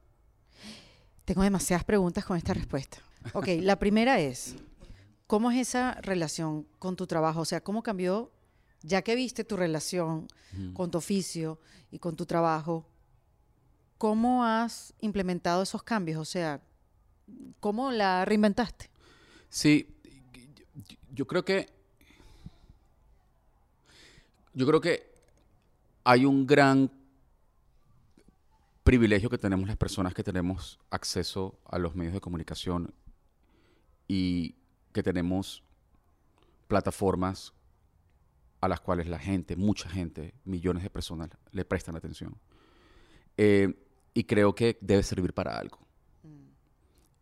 [1.25, 2.97] Tengo demasiadas preguntas con esta respuesta.
[3.33, 4.55] Ok, la primera es,
[5.27, 7.41] ¿cómo es esa relación con tu trabajo?
[7.41, 8.31] O sea, ¿cómo cambió,
[8.81, 10.27] ya que viste tu relación
[10.73, 11.59] con tu oficio
[11.91, 12.85] y con tu trabajo,
[13.97, 16.17] cómo has implementado esos cambios?
[16.19, 16.61] O sea,
[17.59, 18.89] ¿cómo la reinventaste?
[19.49, 19.87] Sí,
[20.87, 21.67] yo- yo creo que.
[24.53, 25.09] Yo creo que
[26.03, 26.91] hay un gran
[28.83, 32.91] privilegio que tenemos las personas que tenemos acceso a los medios de comunicación
[34.07, 34.55] y
[34.91, 35.61] que tenemos
[36.67, 37.53] plataformas
[38.61, 42.35] a las cuales la gente, mucha gente, millones de personas le prestan atención.
[43.37, 43.73] Eh,
[44.13, 45.79] y creo que debe servir para algo.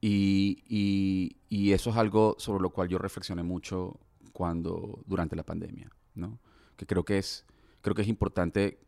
[0.01, 3.99] Y, y- y eso es algo sobre lo cual yo reflexioné mucho
[4.31, 6.39] cuando, durante la pandemia, ¿no?
[6.75, 7.45] Que creo que es,
[7.81, 8.79] creo que es importante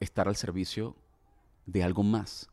[0.00, 0.96] estar al servicio
[1.66, 2.48] de algo más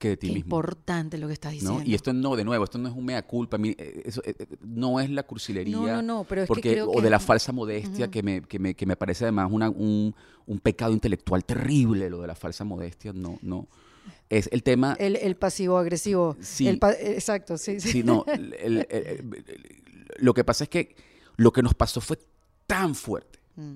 [0.00, 0.46] que de ti Qué mismo.
[0.56, 1.78] importante lo que estás diciendo.
[1.80, 1.84] ¿no?
[1.86, 4.34] Y esto no, de nuevo, esto no es un mea culpa, mi- eh, eso, eh,
[4.38, 5.76] eh, no es la cursilería.
[5.76, 8.40] No, no, no, pero es que creo o que- de la falsa modestia, que, me,
[8.42, 10.14] que, me, que me parece además una- un,
[10.46, 13.68] un pecado intelectual terrible, lo de la falsa modestia, no, no.
[14.30, 14.96] Es el tema...
[14.98, 16.34] El, el pasivo agresivo.
[16.40, 16.66] Sí.
[16.66, 17.90] El pa- exacto, sí, sí.
[17.90, 18.24] Sí, no,
[18.58, 19.44] el- el-
[20.16, 20.96] lo que pasa es que
[21.36, 22.18] lo que nos pasó fue
[22.66, 23.38] tan fuerte.
[23.56, 23.74] Mm.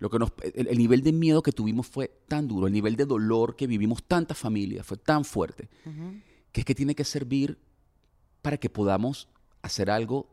[0.00, 2.96] Lo que nos, el, el nivel de miedo que tuvimos fue tan duro, el nivel
[2.96, 5.68] de dolor que vivimos tantas familias fue tan fuerte,
[6.52, 7.58] que es que tiene que servir
[8.42, 9.28] para que podamos
[9.62, 10.26] hacer algo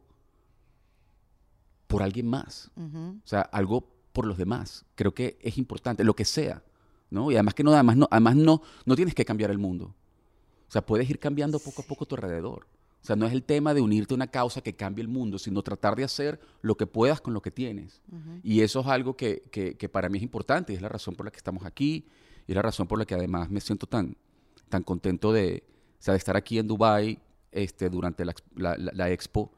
[1.88, 2.72] por alguien más.
[2.76, 4.86] O sea, algo por los demás.
[4.96, 6.64] Creo que es importante, lo que sea.
[7.10, 7.32] ¿no?
[7.32, 9.94] Y además que no, además no, además no, no tienes que cambiar el mundo.
[10.68, 12.68] O sea, puedes ir cambiando poco a poco tu alrededor.
[13.02, 15.40] O sea, no es el tema de unirte a una causa que cambie el mundo,
[15.40, 18.02] sino tratar de hacer lo que puedas con lo que tienes.
[18.44, 21.16] Y eso es algo que, que- que para mí es importante y es la razón
[21.16, 22.06] por la que estamos aquí
[22.48, 24.18] y es la razón por la que además me siento tan,
[24.68, 25.64] tan contento de,
[26.00, 27.20] o sea, de estar aquí en Dubai
[27.52, 28.78] este, durante la, la-
[29.12, 29.54] expo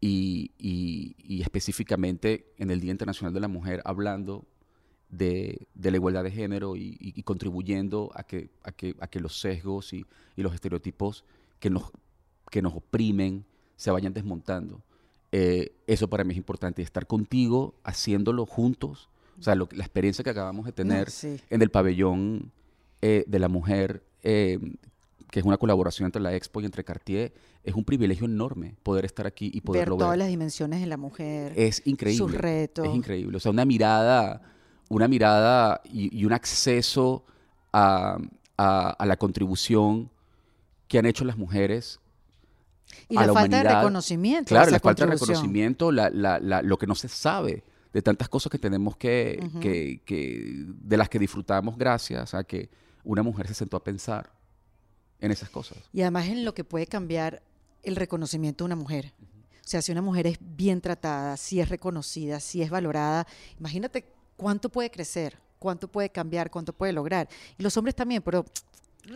[0.00, 4.44] y, y- y específicamente en el Día Internacional de la Mujer hablando
[5.10, 9.38] de, de la igualdad de género y, contribuyendo a que, a, que, a que los
[9.40, 10.04] sesgos y,
[10.36, 11.24] y los estereotipos
[11.60, 11.84] que nos,
[12.50, 13.44] que nos oprimen
[13.76, 14.80] se vayan desmontando.
[15.32, 19.08] Eh, eso para mí es importante, estar contigo haciéndolo juntos.
[19.38, 21.36] O sea, lo la experiencia que acabamos de tener sí.
[21.50, 22.50] en el pabellón
[23.02, 24.58] eh, de la mujer, eh,
[25.30, 27.32] que es una colaboración entre la Expo y entre Cartier,
[27.62, 30.04] es un privilegio enorme poder estar aquí y Ver poderlo ver.
[30.06, 31.52] todas las dimensiones de la mujer.
[31.54, 32.18] Es increíble.
[32.18, 32.88] sus retos.
[32.88, 33.36] Es increíble.
[33.36, 34.40] O sea, una mirada,
[34.88, 37.24] una mirada y, y un acceso
[37.72, 38.18] a,
[38.56, 40.10] a- a la contribución
[40.88, 42.00] que han hecho las mujeres.
[43.08, 44.48] Y a la, la falta de reconocimiento.
[44.48, 48.28] Claro, la falta de reconocimiento, la- la- la- lo que no se sabe de tantas
[48.28, 52.68] cosas que tenemos que, que- que- de las que disfrutamos gracias a que
[53.04, 54.30] una mujer se sentó a pensar
[55.20, 55.78] en esas cosas.
[55.92, 57.42] Y además en lo que puede cambiar
[57.82, 59.12] el reconocimiento de una mujer.
[59.64, 63.26] O sea, si una mujer es bien tratada, si es reconocida, si es valorada,
[63.58, 67.28] imagínate cuánto puede crecer, cuánto puede cambiar, cuánto puede lograr.
[67.58, 68.44] Y los hombres también, pero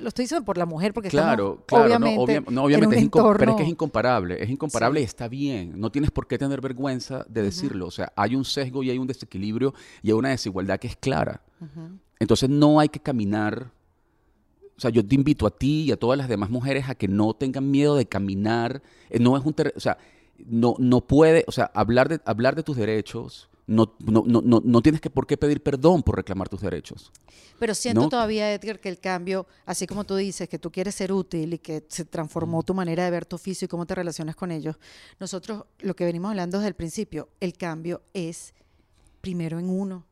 [0.00, 2.58] lo estoy diciendo por la mujer porque Claro, estamos claro, obviamente, no, obvia- no, en
[2.58, 5.04] obviamente es pero es que es incomparable, es incomparable Sí.
[5.04, 8.44] y está bien, no tienes por qué tener vergüenza de decirlo, o sea, hay un
[8.44, 11.42] sesgo y hay un desequilibrio y hay una desigualdad que es clara.
[12.18, 13.70] Entonces no hay que caminar,
[14.76, 17.06] o sea, yo te invito a ti y a todas las demás mujeres a que
[17.08, 19.98] no tengan miedo de caminar, eh, no es un, o sea,
[20.46, 24.60] no, no puede, o sea, hablar de, hablar de tus derechos, no, no, no, no,
[24.64, 27.12] no tienes que por qué pedir perdón por reclamar tus derechos.
[27.58, 31.12] Pero siento todavía, Edgar, que el cambio, así como tú dices, que tú quieres ser
[31.12, 34.34] útil y que se transformó tu manera de ver tu oficio y cómo te relacionas
[34.34, 34.76] con ellos,
[35.20, 38.52] nosotros lo que venimos hablando desde el principio, el cambio es
[39.20, 40.04] primero en uno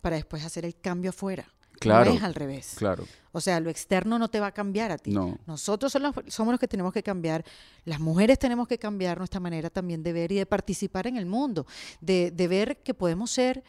[0.00, 1.46] para después hacer el cambio afuera.
[1.84, 2.74] Claro, No es al revés.
[2.76, 5.10] Claro, O sea, lo externo no te va a cambiar a ti.
[5.12, 5.38] no.
[5.46, 7.44] Nosotros son los- somos los que tenemos que cambiar.
[7.84, 11.26] Las mujeres tenemos que cambiar nuestra manera también de ver y de participar en el
[11.26, 11.66] mundo,
[12.00, 13.62] de, de ver que podemos ser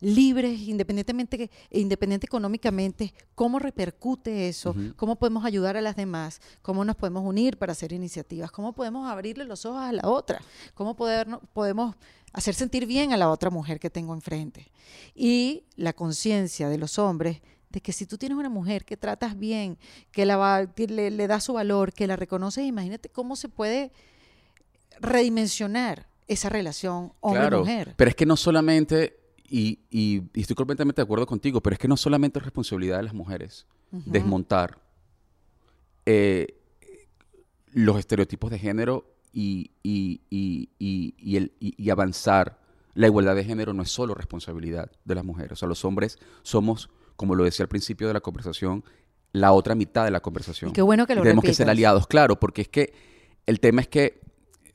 [0.00, 6.84] libres, independientemente que- independiente económicamente, cómo repercute eso, cómo podemos ayudar a las demás, cómo
[6.84, 10.42] nos podemos unir para hacer iniciativas, cómo podemos abrirle los ojos a la otra,
[10.74, 11.94] cómo poder, podemos
[12.36, 14.70] hacer sentir bien a la otra mujer que tengo enfrente.
[15.14, 19.38] Y la conciencia de los hombres de que si tú tienes una mujer que tratas
[19.38, 19.78] bien,
[20.12, 23.48] que la va- que le, le da su valor, que la reconoces, imagínate cómo se
[23.48, 23.90] puede
[25.00, 27.94] redimensionar esa relación Claro, hombre-mujer.
[27.96, 29.18] pero es que no solamente,
[29.48, 32.98] y, y- y estoy completamente de acuerdo contigo, pero es que no solamente es responsabilidad
[32.98, 34.78] de las mujeres desmontar
[36.04, 36.58] eh,
[37.72, 41.52] los estereotipos de género y, y- y- y- el-
[41.92, 42.58] avanzar.
[42.94, 45.52] La igualdad de género no es solo responsabilidad de las mujeres.
[45.52, 48.82] O sea, los hombres somos, como lo decía al principio de la conversación,
[49.32, 50.72] la otra mitad de la conversación.
[50.72, 52.94] Qué bueno que lo Tenemos que ser aliados, claro, porque es que
[53.44, 54.22] el tema es que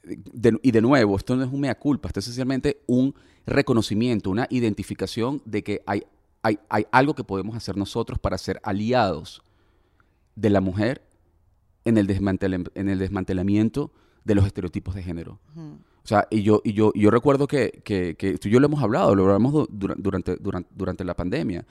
[0.03, 3.15] de- y de nuevo, esto no es un mea culpa, esto es esencialmente un
[3.47, 6.03] reconocimiento, una identificación de que hay,
[6.43, 9.41] hay, hay algo que podemos hacer nosotros para ser aliados
[10.35, 11.01] de la mujer
[11.85, 12.07] en el,
[12.75, 13.91] en el desmantelamiento
[14.23, 15.39] de los estereotipos de género.
[16.03, 18.59] O sea, y yo, y yo, y yo recuerdo que, que, que tú y yo
[18.59, 21.65] lo hemos hablado, lo hablamos du- dura- durante, durante, durante la pandemia.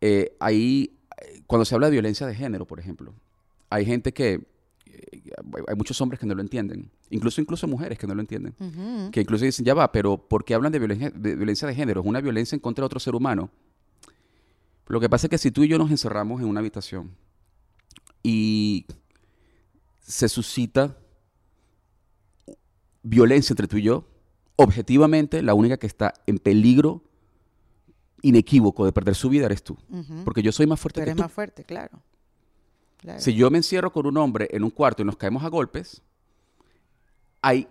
[0.00, 3.12] Eh, ahí, eh, cuando se habla de violencia de género, por ejemplo,
[3.70, 4.40] hay gente que,
[4.86, 5.22] eh,
[5.68, 8.54] hay- muchos hombres que no lo entienden, incluso, incluso mujeres que no lo entienden,
[9.10, 12.00] que incluso dicen, ya va, pero ¿por qué hablan de violencia, de violencia de género?
[12.02, 13.50] Es una violencia en contra de otro ser humano.
[14.86, 17.10] Lo que pasa es que si tú y yo nos encerramos en una habitación
[18.22, 18.86] y
[20.00, 20.96] se suscita
[23.04, 24.08] violencia entre tú y yo,
[24.56, 27.04] objetivamente la única que está en peligro
[28.22, 29.76] inequívoco de perder su vida eres tú.
[30.24, 31.22] Porque yo soy más fuerte que eres tú.
[31.22, 32.00] más fuerte, claro.
[32.96, 33.20] Claro.
[33.20, 36.02] Si yo me encierro con un hombre en un cuarto y nos caemos a golpes,
[37.42, 37.68] hay...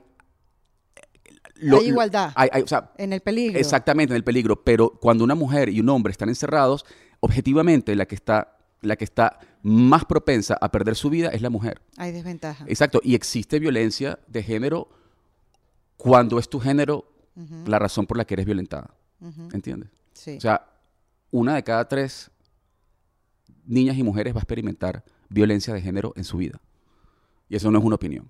[1.72, 2.32] Hay igualdad.
[2.36, 3.58] hay- hay- o sea, en el peligro.
[3.60, 4.64] Exactamente, en el peligro.
[4.64, 6.86] Pero cuando una mujer y un hombre están encerrados,
[7.20, 11.50] objetivamente la que está, la que está más propensa a perder su vida es la
[11.50, 11.82] mujer.
[11.98, 12.66] Hay desventaja.
[12.68, 13.00] Exacto.
[13.04, 14.90] Y existe violencia de género
[16.04, 17.06] cuando es tu género
[17.66, 18.93] la razón por la que eres violentada.
[19.54, 19.89] ¿Entiendes?
[20.14, 20.38] Sí.
[20.38, 20.68] O sea,
[21.32, 22.30] una de cada tres
[23.66, 26.60] niñas y mujeres va a experimentar violencia de género en su vida.
[27.49, 28.30] Y eso no es una opinión.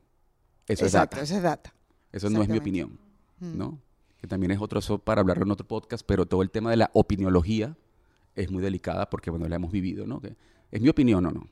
[0.68, 1.24] Eso Exacto, es data.
[1.24, 1.74] eso es data.
[2.12, 2.98] Eso no es mi opinión,
[3.40, 3.80] ¿no?
[4.18, 6.78] Que también es otro eso para hablar en otro podcast, pero todo el tema de
[6.78, 7.76] la opiniología
[8.36, 10.22] es muy delicada porque, bueno, la hemos vivido, ¿no?
[10.22, 10.36] Que
[10.72, 11.48] ¿Es mi opinión o no?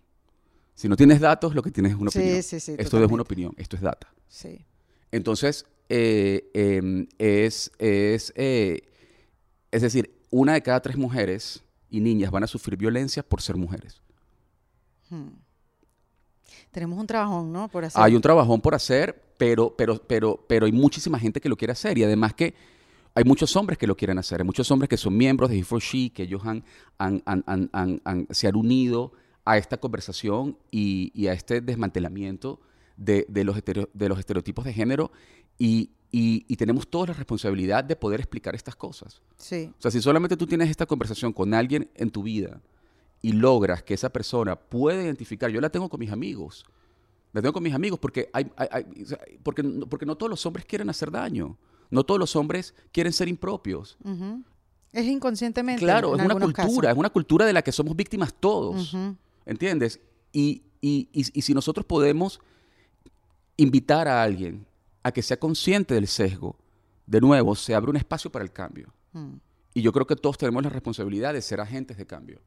[0.76, 2.44] Si no tienes datos, lo que tienes es una Sí, opinión.
[2.44, 4.08] sí, sí, Esto es una opinión, esto es data.
[4.28, 4.64] Sí.
[5.12, 8.82] Entonces, eh, em, es, es, eh,
[9.72, 13.58] es decir, una de cada tres mujeres y niñas van a sufrir violencia por ser
[13.58, 14.02] mujeres.
[16.72, 17.68] Tenemos un trabajón, ¿no?
[17.68, 18.02] Por hacer.
[18.02, 21.74] Hay un trabajón por hacer, pero, pero, pero, pero hay muchísima gente que lo quiere
[21.74, 22.54] hacer y además que
[23.14, 24.40] hay muchos hombres que lo quieren hacer.
[24.40, 26.64] Hay muchos hombres que son miembros de He4She, que ellos han,
[26.98, 29.12] han- han- han- han- han- se han unido
[29.44, 32.62] a esta conversación y, y a este desmantelamiento
[32.96, 33.58] de, de los,
[33.94, 35.12] de los estereotipos de género
[35.58, 39.22] y, y- y tenemos toda la responsabilidad de poder explicar estas cosas.
[39.38, 39.72] Sí.
[39.78, 42.62] O sea, si solamente tú tienes esta conversación con alguien en tu vida
[43.22, 46.66] y logras que esa persona pueda identificar, yo la tengo con mis amigos,
[47.34, 48.52] la tengo con mis amigos porque, hay,
[49.44, 51.58] porque, no- porque no todos los hombres quieren hacer daño,
[51.90, 53.98] no todos los hombres quieren ser impropios.
[54.92, 55.82] Es inconscientemente.
[55.82, 58.94] Claro, en es una cultura, es una cultura de la que somos víctimas todos.
[59.46, 60.00] ¿entiendes?
[60.34, 62.40] Y- y- y si nosotros podemos
[63.58, 64.66] invitar a alguien
[65.04, 66.58] a que sea consciente del sesgo,
[67.06, 68.94] de nuevo, se abre un espacio para el cambio.
[69.14, 69.36] Mm.
[69.74, 72.42] Y yo creo que todos tenemos la responsabilidad de ser agentes de cambio.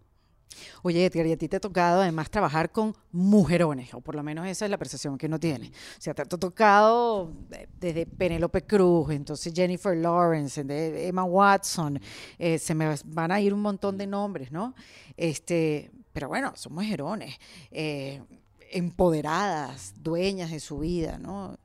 [0.83, 4.23] Oye, Edgar, y a ti te ha tocado además trabajar con mujerones, o por lo
[4.23, 5.69] menos esa es la percepción que uno tiene.
[5.69, 10.65] O sea, te ha tocado eh, desde Penélope Cruz, entonces Jennifer Lawrence,
[11.09, 12.01] Emma Watson,
[12.39, 14.75] eh, se me van a ir un montón de nombres, ¿no?
[15.17, 17.37] Este, pero bueno, son mujerones,
[17.71, 18.23] eh,
[18.71, 21.59] empoderadas, dueñas de su vida, ¿no?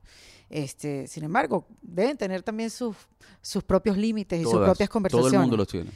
[0.50, 2.96] Este, sin embargo, deben tener también sus,
[3.42, 5.32] sus propios límites y sus propias conversaciones.
[5.32, 5.92] Todo el mundo los tiene.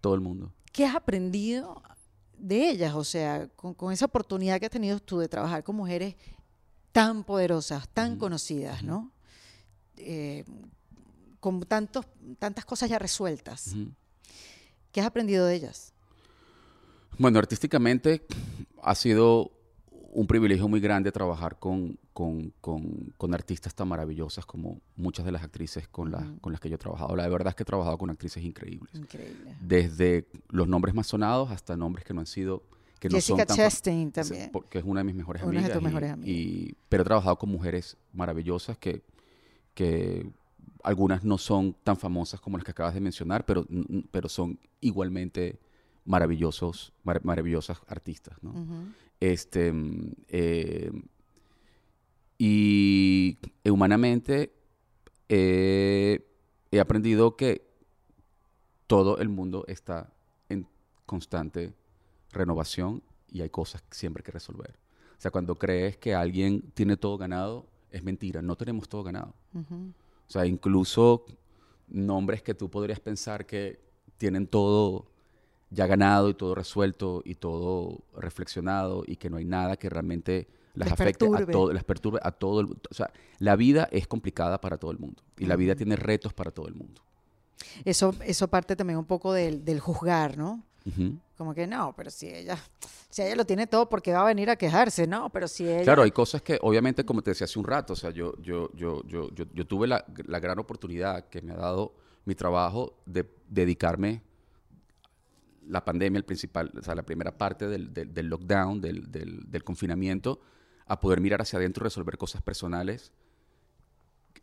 [0.00, 0.52] Todo el mundo.
[0.72, 1.82] ¿Qué has aprendido
[2.38, 2.94] de ellas?
[2.94, 6.16] O sea, con, con esa oportunidad que has tenido tú de trabajar con mujeres
[6.92, 9.12] tan poderosas, tan conocidas, ¿no?
[9.96, 10.44] Eh,
[11.38, 12.06] con tantos,
[12.38, 13.74] tantas cosas ya resueltas.
[14.92, 15.92] ¿Qué has aprendido de ellas?
[17.18, 18.26] Bueno, artísticamente
[18.82, 19.52] ha sido
[20.12, 25.32] un privilegio muy grande trabajar con, con- con- con artistas tan maravillosas como muchas de
[25.32, 27.14] las actrices con, las con las que yo he trabajado.
[27.14, 28.92] La verdad es que he trabajado con actrices increíbles.
[28.94, 29.54] Increíble.
[29.60, 32.62] Desde los nombres más sonados hasta nombres que no han sido...
[32.98, 34.50] Que no Jessica son tan fam- Chastain también.
[34.52, 35.72] porque es una de mis mejores Una de amigas.
[35.72, 36.28] tus y- mejores amigas.
[36.36, 39.02] y- pero he trabajado con mujeres maravillosas que,
[39.74, 40.28] que
[40.82, 43.64] algunas no son tan famosas como las que acabas de mencionar, pero,
[44.10, 45.58] pero son igualmente
[46.04, 48.36] maravillosos, mar- maravillosas artistas.
[48.42, 48.52] ¿no?
[49.20, 50.90] Este, mm, eh,
[52.38, 54.50] y humanamente
[55.28, 56.26] eh,
[56.70, 57.68] he aprendido que
[58.86, 60.12] todo el mundo está
[60.48, 60.66] en
[61.06, 61.74] constante
[62.32, 64.74] renovación y hay cosas siempre que resolver.
[65.18, 69.34] O sea, cuando crees que alguien tiene todo ganado, es mentira, no tenemos todo ganado.
[69.54, 71.26] O sea, incluso
[71.88, 73.80] nombres que tú podrías pensar que
[74.16, 75.06] tienen todo
[75.70, 80.48] ya ganado y todo resuelto y todo reflexionado y que no hay nada que realmente
[80.74, 81.52] las Les afecte a perturbe.
[81.52, 84.98] todo, les perturbe a todo el O sea, la vida es complicada para todo el
[84.98, 87.02] mundo y la vida tiene retos para todo el mundo.
[87.84, 90.62] Eso, eso parte también un poco del, del juzgar, ¿no?
[90.86, 91.18] Ujú.
[91.36, 92.58] Como que no, pero si ella,
[93.08, 95.06] si ella lo tiene todo, ¿por qué va a venir a quejarse?
[95.06, 95.84] No, pero si ella...
[95.84, 98.70] Claro, hay cosas que, obviamente, como te decía hace un rato, o sea, yo, yo,
[98.74, 101.94] yo, yo, yo, yo tuve la, la gran oportunidad que me ha dado
[102.24, 104.22] mi trabajo de dedicarme
[105.70, 109.64] la pandemia, el principal, o sea, la primera parte del, del- del lockdown, del, del-
[109.64, 110.40] confinamiento,
[110.86, 113.12] a poder mirar hacia adentro y resolver cosas personales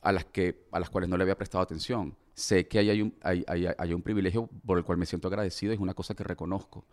[0.01, 2.15] a las, que, a las cuales no le había prestado atención.
[2.33, 5.27] Sé que ahí hay un, hay, hay- hay un privilegio por el cual me siento
[5.27, 6.85] agradecido, es una cosa que reconozco,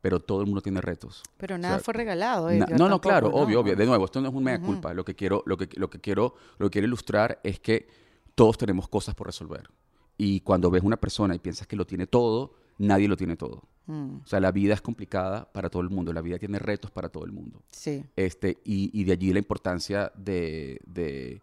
[0.00, 1.22] pero todo el mundo tiene retos.
[1.36, 2.48] Pero O nada sea, fue regalado.
[2.48, 3.34] Na- Edgar, no, no, claro, ¿no?
[3.36, 3.74] obvio, obvio.
[3.76, 4.94] De nuevo, esto no es un mea culpa.
[4.94, 7.88] Lo que quiero, lo que, lo que quiero, lo que quiero ilustrar es que
[8.34, 9.68] todos tenemos cosas por resolver.
[10.16, 12.54] Y cuando ves una persona y piensas que lo tiene todo,
[12.86, 13.62] nadie lo tiene todo.
[13.86, 16.12] Mm, O sea, la vida es complicada para todo el mundo.
[16.12, 17.62] La vida tiene retos para todo el mundo.
[17.70, 18.04] sí.
[18.16, 21.40] Este, y, y de allí la importancia de, de,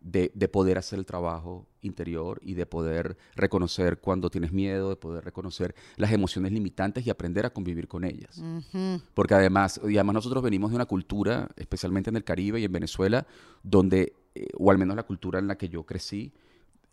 [0.00, 4.96] de- de poder hacer el trabajo interior y de poder reconocer cuando tienes miedo, de
[4.96, 8.40] poder reconocer las emociones limitantes y aprender a convivir con ellas.
[9.14, 12.72] Porque además, y además nosotros venimos de una cultura, especialmente en el Caribe y en
[12.72, 13.26] Venezuela,
[13.62, 16.32] donde, eh, o al menos la cultura en la que yo crecí,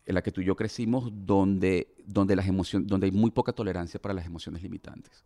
[0.06, 3.54] en la que tú y yo crecimos, donde, donde, las emociones, donde hay muy poca
[3.54, 5.24] tolerancia para las emociones limitantes.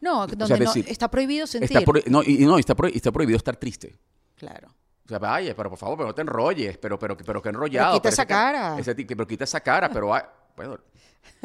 [0.00, 1.76] No, donde es no- decir, está prohibido sentir.
[1.76, 3.96] Está pro- no, y, no, está, pro- está prohibido estar triste.
[4.36, 4.68] Claro.
[5.04, 7.92] O sea, vaya, pero por favor, pero no te enrolles, pero, pero, pero que enrollado.
[7.94, 8.78] quita parece esa cara.
[8.78, 10.78] ese pero quita esa cara, pero, ah, bueno,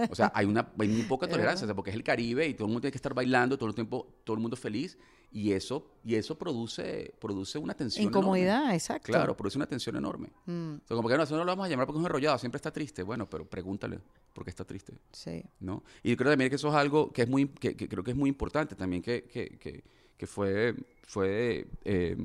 [0.10, 1.28] o sea, hay, una, hay muy poca
[1.58, 3.58] tolerancia, o sea, porque es el Caribe y todo el mundo tiene que estar bailando
[3.58, 4.98] todo el tiempo, todo el mundo feliz,
[5.32, 8.76] y eso, y eso produce, produce una tensión Incomodidad, enorme.
[8.76, 9.06] exacto.
[9.12, 10.30] Claro, produce una tensión enorme.
[10.46, 12.06] Mm, O sea, como que no, eso no lo vamos a llamar porque es un
[12.06, 13.02] enrollado, siempre está triste.
[13.04, 14.00] Bueno, pero pregúntale
[14.34, 15.44] por qué está triste, sí.
[15.62, 15.84] ¿no?
[16.04, 18.18] Y creo también que eso es algo que es muy, que, que creo que es
[18.18, 19.84] muy importante también que, que, que,
[20.18, 22.18] que fue, fue eh,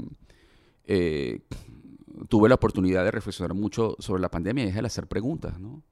[0.84, 1.40] eh,
[2.28, 5.82] tuve la oportunidad de reflexionar mucho sobre la pandemia y es el hacer preguntas, ¿no?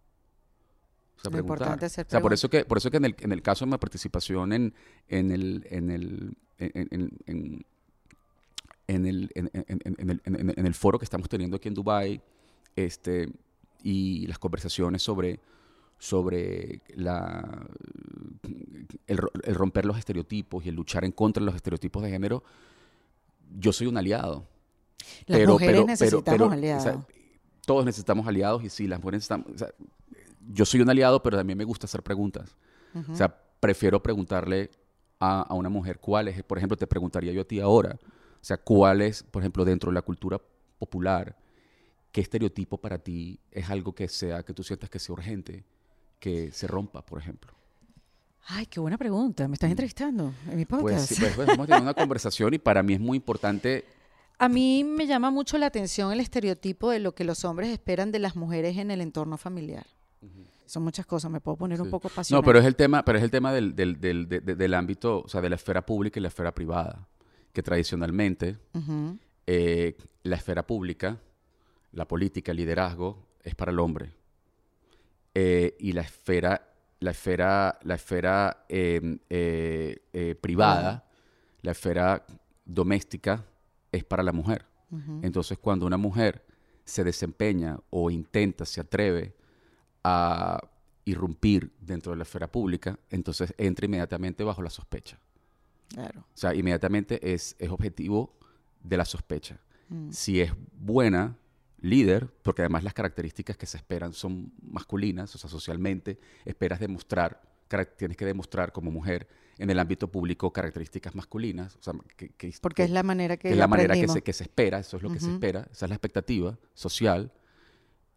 [1.16, 3.16] O sea, importante es hacer o sea, por eso que, por eso que en el,
[3.20, 4.74] en el caso de mi participación en,
[5.08, 7.64] en el, en el, en, en-
[9.06, 9.30] el,
[10.24, 12.20] en, el, foro que estamos teniendo aquí en Dubai,
[12.76, 13.30] este,
[13.82, 15.40] y las conversaciones sobre,
[15.98, 17.66] sobre la,
[19.06, 22.10] el, ro- el romper los estereotipos y el luchar en contra de los estereotipos de
[22.10, 22.42] género,
[23.58, 24.44] yo soy un aliado.
[25.26, 26.82] Las Pero- mujeres pero- necesitamos pero, o aliados.
[26.82, 27.06] sea,
[27.66, 29.46] todos necesitamos aliados y sí, las mujeres necesitamos...
[29.54, 29.68] o sea,
[30.52, 32.56] yo soy un aliado, pero también me gusta hacer preguntas.
[33.10, 34.70] O sea, prefiero preguntarle
[35.18, 38.44] a, a una mujer cuál es, por ejemplo, te preguntaría yo a ti ahora, o
[38.44, 40.40] sea, cuál es, por ejemplo, dentro de la cultura
[40.78, 41.36] popular,
[42.12, 45.64] qué estereotipo para ti es algo que sea, que tú sientas que sea urgente,
[46.20, 47.52] que se rompa, por ejemplo.
[48.46, 49.48] Ay, qué buena pregunta.
[49.48, 50.84] Me estás entrevistando en mi podcast.
[50.84, 53.84] Pues, sí, pues, pues, hemos tenido una conversación y para mí es muy importante
[54.38, 58.12] A mí me llama mucho la atención el estereotipo de lo que los hombres esperan
[58.12, 59.86] de las mujeres en el entorno familiar.
[60.66, 62.40] Son muchas cosas, me puedo poner un poco apasionada.
[62.40, 64.74] No, pero es el tema, pero es el tema del, del, del, de- de- del
[64.74, 67.06] ámbito, o sea, de la esfera pública y la esfera privada,
[67.52, 68.56] que tradicionalmente
[69.46, 71.18] eh, la esfera pública,
[71.92, 74.10] la política, el liderazgo, es para el hombre.
[75.34, 76.66] Eh, y la esfera,
[77.00, 81.04] la esfera, la esfera eh, eh, eh, privada,
[81.62, 82.24] la esfera
[82.64, 83.44] doméstica,
[83.92, 84.64] es para la mujer.
[85.22, 86.44] Entonces, cuando una mujer
[86.84, 89.34] se desempeña o intenta, se atreve
[90.04, 90.60] a
[91.06, 95.18] irrumpir dentro de la esfera pública, entonces entra inmediatamente bajo la sospecha.
[95.88, 96.20] Claro.
[96.20, 98.34] O sea, inmediatamente es, es objetivo
[98.82, 99.58] de la sospecha.
[99.88, 100.10] Mm.
[100.10, 101.36] Si es buena
[101.80, 107.42] líder, porque además las características que se esperan son masculinas, o sea, socialmente, esperas demostrar,
[107.98, 109.28] tienes que demostrar como mujer
[109.58, 113.36] en el ámbito público características masculinas, o sea, que, que- Porque que- es la manera
[113.36, 115.68] que, es la manera que se, que se espera, eso es lo que se espera,
[115.70, 117.30] esa es la expectativa social.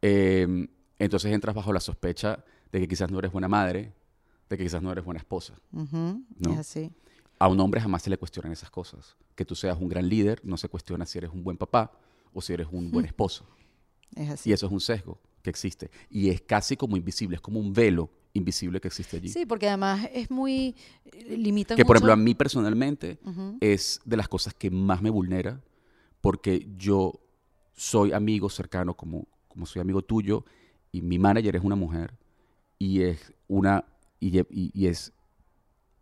[0.01, 0.67] Eh,
[0.99, 3.93] entonces entras bajo la sospecha de que quizás no eres buena madre,
[4.49, 5.53] de que quizás no eres buena esposa.
[5.71, 6.23] ¿no?
[6.51, 6.91] Es así.
[7.39, 9.15] A un hombre jamás se le cuestionan esas cosas.
[9.35, 11.91] Que tú seas un gran líder, no se cuestiona si eres un buen papá
[12.33, 13.45] o si eres un buen esposo.
[14.15, 14.49] Es así.
[14.49, 15.91] Y eso es un sesgo que existe.
[16.09, 19.29] Y es casi como invisible, es como un velo invisible que existe allí.
[19.29, 20.75] Sí, porque además es muy...
[21.27, 23.19] Limita que por ejemplo a mí personalmente
[23.59, 25.61] es de las cosas que más me vulnera
[26.21, 27.19] porque yo
[27.75, 30.45] soy amigo cercano como, como soy amigo tuyo
[30.97, 32.13] y mi manager es una mujer
[32.79, 33.85] y es una
[34.19, 35.13] y, y- y es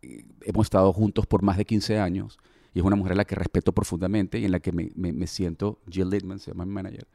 [0.02, 2.38] eh, hemos estado juntos por más de 15 años
[2.74, 5.12] y es una mujer a la que respeto profundamente y en la que me, me-
[5.12, 7.06] me siento Jill Littman se llama mi manager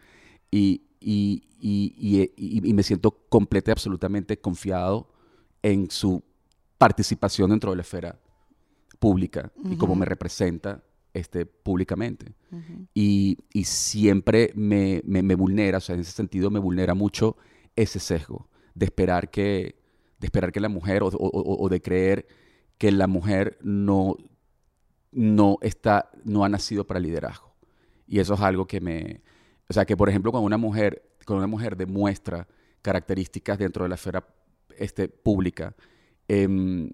[0.49, 5.07] y, y, y- y- y- y me siento completa y absolutamente confiado
[5.63, 6.21] en su
[6.77, 8.19] participación dentro de la esfera
[8.99, 12.33] pública y cómo me representa este, públicamente.
[12.93, 17.37] y, y siempre me, me- me vulnera, o sea, en ese sentido me vulnera mucho
[17.75, 19.75] ese sesgo de esperar que,
[20.19, 22.27] de esperar que la mujer o, o- o- o de creer
[22.77, 24.15] que la mujer no,
[25.11, 27.53] no, está, no ha nacido para liderazgo.
[28.07, 29.21] Y eso es algo que me...
[29.69, 32.47] O sea, que por ejemplo cuando una mujer, cuando una mujer demuestra
[32.81, 34.25] características dentro de la esfera
[34.77, 35.75] este, pública,
[36.27, 36.91] em,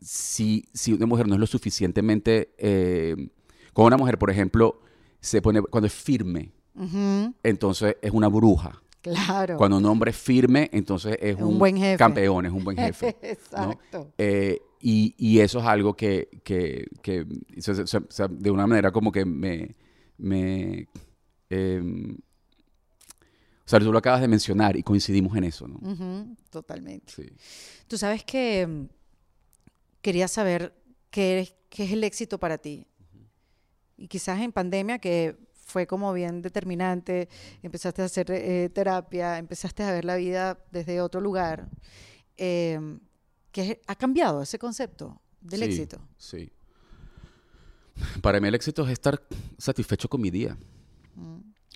[0.00, 2.54] si, si una mujer no es lo suficientemente...
[2.58, 3.16] eh,
[3.72, 4.80] cuando una mujer, por ejemplo,
[5.20, 6.52] se pone, cuando es firme,
[7.42, 8.82] entonces es una bruja.
[9.12, 9.56] Claro.
[9.56, 11.96] Cuando un hombre es firme, entonces es un, un buen jefe.
[11.96, 13.16] campeón, es un buen jefe.
[13.22, 13.22] ¿no?
[13.28, 14.12] Exacto.
[14.18, 19.74] Eh, y, y eso es algo que, de una manera como que me...
[20.18, 20.88] me
[21.50, 25.80] em, o sea, tú lo acabas de mencionar y coincidimos en eso, ¿no?
[26.50, 27.12] Totalmente.
[27.12, 27.28] Sí.
[27.88, 28.84] Tú sabes que mm,
[30.00, 30.72] quería saber
[31.10, 32.86] qué es, qué es el éxito para ti.
[33.96, 35.36] Y quizás en pandemia, que
[35.76, 37.28] fue como bien determinante,
[37.62, 41.68] empezaste a hacer eh, terapia, empezaste a ver la vida desde otro lugar.
[42.38, 42.80] eh,
[43.52, 45.98] ¿qué ha cambiado ese concepto del Sí, éxito?
[46.16, 46.50] Sí.
[48.22, 49.22] Para mí el éxito es estar
[49.58, 50.56] satisfecho con mi día.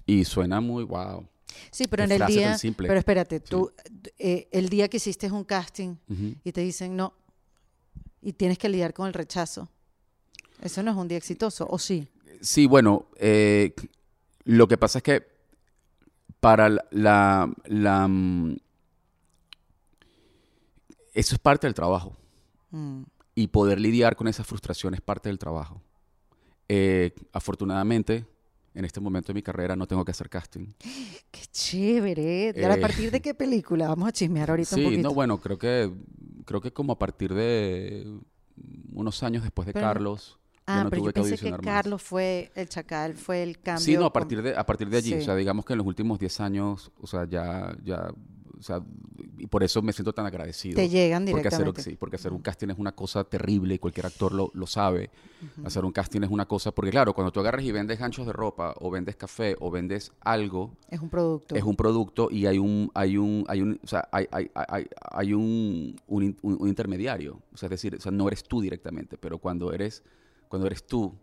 [0.07, 1.27] Y suena muy wow.
[1.71, 3.71] Sí, pero en el día, pero espérate, tú,
[4.19, 6.37] eh, el día que hiciste un casting Ujú.
[6.43, 7.13] y te dicen no,
[8.23, 9.69] y tienes que lidiar con el rechazo,
[10.63, 12.07] eso no es un día exitoso, ¿o sí?
[12.41, 13.75] Sí, bueno, eh,
[14.45, 15.27] lo que pasa es que
[16.41, 18.57] para la, la, la, mm,
[21.15, 22.17] eso es parte del trabajo.
[22.71, 23.03] Mm.
[23.35, 25.81] Y poder lidiar con esa frustración es parte del trabajo.
[26.69, 28.27] Eh, afortunadamente,
[28.75, 30.67] en este momento de mi carrera no tengo que hacer casting.
[31.31, 32.53] Qué chévere.
[32.57, 33.89] ¿Y ahora, ¿A Eh, partir de qué película?
[33.89, 35.03] Vamos a chismear ahorita un Sí, poquito.
[35.09, 35.93] no, bueno, creo que,
[36.45, 38.19] creo que como a partir de
[38.93, 40.39] unos años después de Pero- Carlos,
[40.71, 41.57] ah, no pero tuve yo que pensé que.
[41.65, 43.85] Carlos fue el chacal, fue el cambio.
[43.85, 45.19] Sí, no, a partir de, a partir de allí, Sí.
[45.19, 48.11] o sea, digamos que en los últimos 10 años, o sea, ya, ya,
[48.59, 48.83] o sea,
[49.39, 50.77] y por eso me siento tan agradecido.
[50.77, 51.83] Te llegan porque hacer, directamente.
[51.83, 55.09] sí, porque hacer un casting es una cosa terrible y cualquier actor lo, lo sabe.
[55.65, 58.35] Hacer un casting es una cosa, porque claro, cuando tú agarras y vendes ganchos de
[58.35, 61.55] ropa, o vendes café, o vendes algo, Es un producto.
[61.55, 64.87] es un producto y hay un, hay un, hay un, o sea, hay, hay, hay,
[65.11, 67.41] hay un, un, un- un intermediario.
[67.55, 70.03] O sea, es decir, o sea, no eres tú directamente, pero cuando eres,
[70.51, 71.15] cuando eres tú,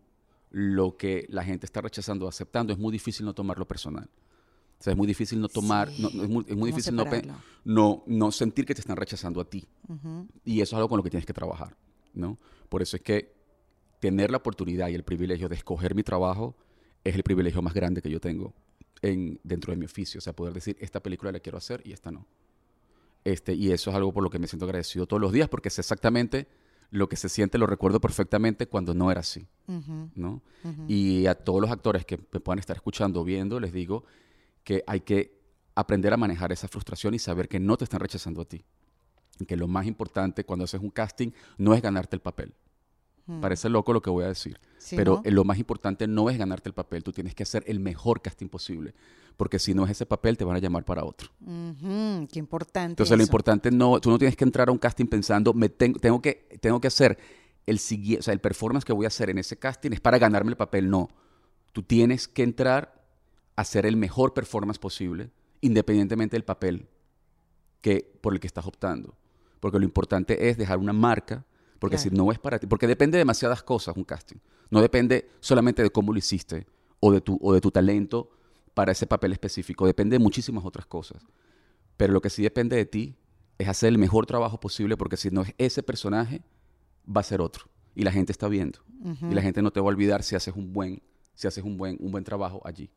[0.50, 4.10] lo que la gente está rechazando o aceptando, es muy difícil no tomarlo personal.
[4.80, 6.02] O sea, es muy difícil no tomar, Sí.
[6.02, 7.06] no- no, es muy, es muy ¿Cómo difícil no,
[7.66, 9.68] no, no sentir que te están rechazando a ti.
[9.90, 10.28] Ujú.
[10.46, 11.76] Y eso es algo con lo que tienes que trabajar,
[12.14, 12.38] ¿no?
[12.70, 13.36] Por eso es que
[14.00, 16.56] tener la oportunidad y el privilegio de escoger mi trabajo
[17.04, 18.54] es el privilegio más grande que yo tengo
[19.02, 20.20] en, dentro de mi oficio.
[20.20, 22.26] O sea, poder decir, esta película la quiero hacer y esta no.
[23.26, 25.68] Este, y eso es algo por lo que me siento agradecido todos los días, porque
[25.68, 26.48] es exactamente
[26.90, 29.48] lo que se siente, lo recuerdo perfectamente cuando no era así.
[30.16, 30.42] ¿no?
[30.88, 34.06] Y a todos los actores que me puedan estar escuchando o viendo, les digo
[34.64, 35.38] que hay que
[35.76, 38.64] aprender a manejar esa frustración y saber que no te están rechazando a ti.
[39.40, 42.54] Y que lo más importante cuando haces un casting no es ganarte el papel.
[43.42, 45.32] Parece loco lo que voy a decir, Sí, pero ¿no?
[45.32, 48.48] lo más importante no es ganarte el papel, tú tienes que hacer el mejor casting
[48.48, 48.96] posible,
[49.38, 51.30] porque si no es ese papel te van a llamar para otro.
[51.42, 52.92] Ujú, Qué importante.
[52.92, 56.00] Entonces lo importante no, tú no tienes que entrar a un casting pensando, me tengo,
[56.00, 57.18] tengo que, tengo que hacer
[57.68, 60.18] el siguiente, o sea, el performance que voy a hacer en ese casting es para
[60.18, 61.10] ganarme el papel, no.
[61.72, 63.06] Tú tienes que entrar
[63.56, 65.30] a hacer el mejor performance posible,
[65.62, 66.88] independientemente del papel
[67.82, 69.16] que, por el que estás optando.
[69.60, 71.46] Porque lo importante es dejar una marca,
[71.80, 72.10] porque Claro.
[72.10, 74.38] si no es para ti, porque depende de demasiadas cosas un casting.
[74.72, 76.66] No depende solamente de cómo lo hiciste
[77.00, 78.30] o de tu, o de tu talento
[78.78, 81.26] para ese papel específico, depende de muchísimas otras cosas.
[81.98, 83.16] Pero lo que sí depende de ti
[83.58, 86.44] es hacer el mejor trabajo posible, porque si no es ese personaje,
[87.04, 87.66] va a ser otro.
[87.96, 88.78] Y la gente está viendo.
[89.32, 91.02] Y la gente no te va a olvidar si haces un buen,
[91.34, 92.92] si haces un buen, un buen trabajo allí.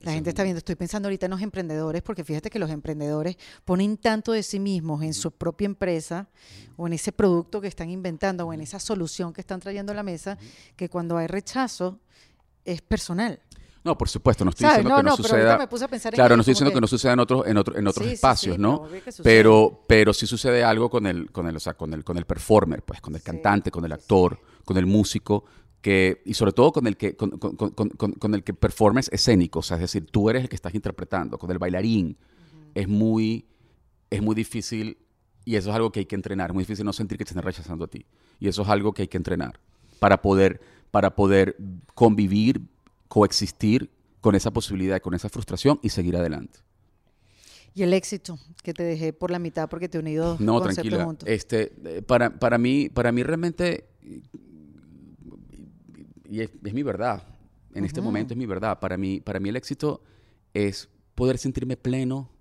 [0.00, 3.36] La gente está viendo, estoy pensando ahorita en los emprendedores, porque fíjate que los emprendedores
[3.64, 6.28] ponen tanto de sí mismos en su propia empresa
[6.76, 9.94] o en ese producto que están inventando o en esa solución que están trayendo a
[9.94, 10.38] la mesa,
[10.74, 12.00] que cuando hay rechazo
[12.64, 13.38] es personal.
[13.84, 14.78] No, por supuesto, no estoy ¿Sabes?
[14.78, 15.58] diciendo No, que no, no, pero suceda.
[15.58, 17.46] me puse a pensar en claro, no estoy diciendo que, que- no suceda en otros,
[17.46, 18.82] en otro- en otros Sí, sí, espacios, sí, ¿no?
[18.88, 19.22] pero.
[19.22, 22.24] Pero, pero sí sucede algo con el, con el, o sea, con el, con el
[22.24, 25.44] performer, pues, con el Sí, cantante, con el actor, con el músico,
[25.82, 29.58] que, y sobre todo con el que, con, con- con- con- el que performance escénico,
[29.58, 32.16] o sea, es decir, tú eres el que estás interpretando, con el bailarín,
[32.74, 33.44] es muy,
[34.08, 34.96] es muy difícil,
[35.44, 37.32] y eso es algo que hay que entrenar, es muy difícil no sentir que te
[37.32, 38.06] están rechazando a ti,
[38.40, 39.60] y eso es algo que hay que entrenar
[39.98, 40.58] para poder,
[40.90, 41.58] para poder
[41.94, 42.62] convivir,
[43.14, 46.58] coexistir con esa posibilidad, con esa frustración y seguir adelante.
[47.72, 50.74] Y el éxito que te dejé por la mitad porque te uní dos No, conceptos
[50.74, 51.04] tranquila.
[51.04, 51.28] juntos.
[51.28, 53.84] Este, eh, para, para, mí, para mí realmente,
[56.28, 57.22] y es, es mi verdad,
[57.72, 60.02] en este momento es mi verdad, para mí, para mí el éxito
[60.52, 62.32] es poder sentirme pleno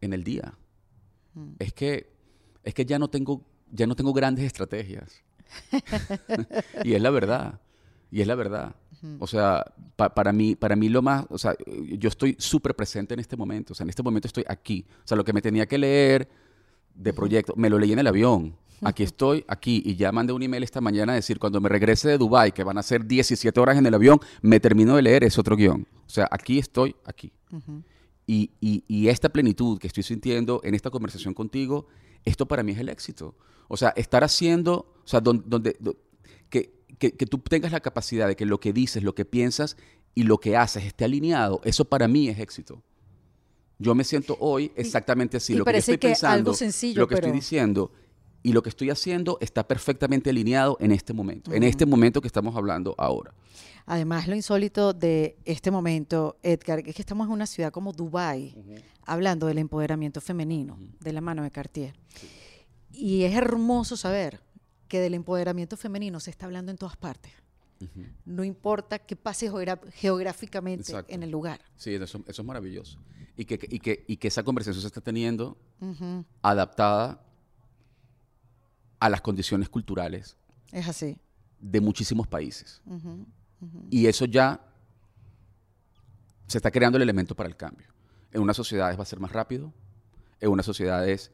[0.00, 0.54] en el día.
[1.58, 2.10] Es, que,
[2.62, 5.22] es que ya no tengo, ya no tengo grandes estrategias.
[6.84, 7.60] y es la verdad.
[8.10, 8.76] Y es la verdad.
[9.20, 9.64] O sea,
[9.96, 11.54] pa- para, mí, para mí lo más, o sea,
[11.98, 13.72] yo estoy súper presente en este momento.
[13.72, 14.86] O sea, en este momento estoy aquí.
[15.04, 16.28] O sea, lo que me tenía que leer
[16.94, 18.56] de proyecto, me lo leí en el avión.
[18.82, 19.82] Aquí estoy, aquí.
[19.84, 22.64] Y ya mandé un email esta mañana a decir, cuando me regrese de Dubai que
[22.64, 25.86] van a ser 17 horas en el avión, me termino de leer ese otro guion.
[26.06, 27.32] O sea, aquí estoy, aquí.
[28.26, 31.86] Y, y- y esta plenitud que estoy sintiendo en esta conversación contigo,
[32.24, 33.34] esto para mí es el éxito.
[33.68, 35.96] O sea, estar haciendo, o sea, don- donde, do-
[36.98, 39.76] que, que- tú tengas la capacidad de que lo que dices, lo que piensas
[40.14, 42.82] y lo que haces esté alineado, eso para mí es éxito.
[43.78, 45.52] Yo me siento hoy exactamente así.
[45.52, 47.90] y lo que yo parece estoy que pensando, algo sencillo, lo que estoy diciendo
[48.42, 52.28] y lo que estoy haciendo está perfectamente alineado en este momento, en este momento que
[52.28, 53.34] estamos hablando ahora.
[53.86, 58.54] Además, lo insólito de este momento, Edgar, es que estamos en una ciudad como Dubái,
[59.04, 61.94] hablando del empoderamiento femenino, de la mano de Cartier.
[62.92, 64.40] Y es hermoso saber
[64.88, 67.32] que del empoderamiento femenino se está hablando en todas partes.
[68.24, 69.50] No importa qué pase
[69.92, 71.12] geográficamente Exacto.
[71.12, 71.60] en el lugar.
[71.76, 72.98] Sí, eso, eso es maravilloso.
[73.36, 75.58] Y que, y, que, y que esa conversación se está teniendo
[76.40, 77.20] adaptada
[79.00, 80.36] a las condiciones culturales
[80.72, 81.18] Es así.
[81.60, 82.80] de muchísimos países.
[83.90, 84.60] Y eso ya
[86.46, 87.88] se está creando el elemento para el cambio.
[88.32, 89.72] En unas sociedades va a ser más rápido,
[90.40, 91.30] en unas sociedades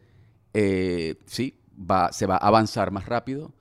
[0.53, 3.55] eh, sí, va, se va a avanzar más rápido,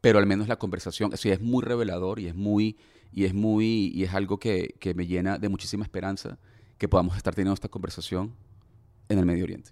[0.00, 2.76] pero al menos la conversación, sí, es muy revelador y es muy,
[3.12, 6.38] y es muy, y es algo que, que me llena de muchísima esperanza
[6.78, 8.34] que podamos estar teniendo esta conversación
[9.08, 9.70] en el Medio Oriente.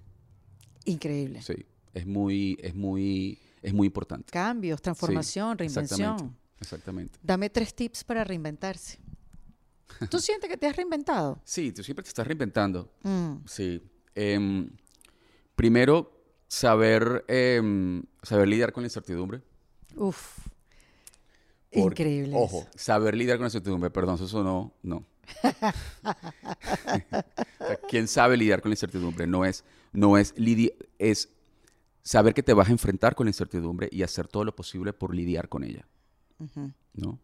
[0.85, 1.41] Increíble.
[1.43, 1.55] Sí,
[1.95, 4.31] es muy, es muy, es muy importante.
[4.31, 6.13] Cambios, transformación, Sí, reinvención.
[6.15, 6.35] Exactamente.
[6.61, 7.19] exactamente.
[7.23, 8.99] Dame tres tips para reinventarse.
[10.11, 11.41] ¿Tú sientes que te has reinventado?
[11.45, 12.93] Sí, tú siempre te estás reinventando.
[13.03, 13.83] Mm, Sí.
[14.15, 14.69] Em,
[15.55, 16.18] primero,
[16.49, 19.43] saber, em, saber lidiar con la incertidumbre.
[19.97, 20.39] uf.
[21.71, 22.33] Porque- Increíble.
[22.35, 25.05] Ojo, saber lidiar con la incertidumbre, perdón, eso sonó, no.
[27.91, 29.27] ¿Quién sabe lidiar con la incertidumbre?
[29.27, 31.29] No es, no es lidiar, es
[32.03, 35.15] saber que te vas a enfrentar con la incertidumbre y hacer todo lo posible por
[35.15, 35.87] lidiar con ella.
[36.95, 37.19] ¿no?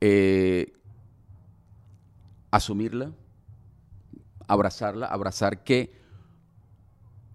[0.00, 0.72] Eh,
[2.50, 3.12] asumirla,
[4.48, 5.92] abrazarla, abrazar que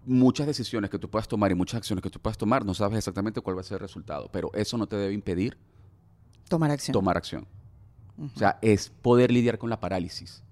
[0.06, 2.98] muchas decisiones que tú puedas tomar y muchas acciones que tú puedas tomar, no sabes
[2.98, 5.58] exactamente cuál va a ser el resultado, pero eso no te debe impedir
[6.50, 6.94] Tomar acción.
[6.94, 7.48] tomar acción.
[8.36, 10.44] O sea, es poder lidiar con la parálisis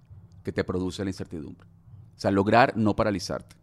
[0.43, 1.67] que te produce la incertidumbre.
[2.17, 3.55] O sea, lograr no paralizarte.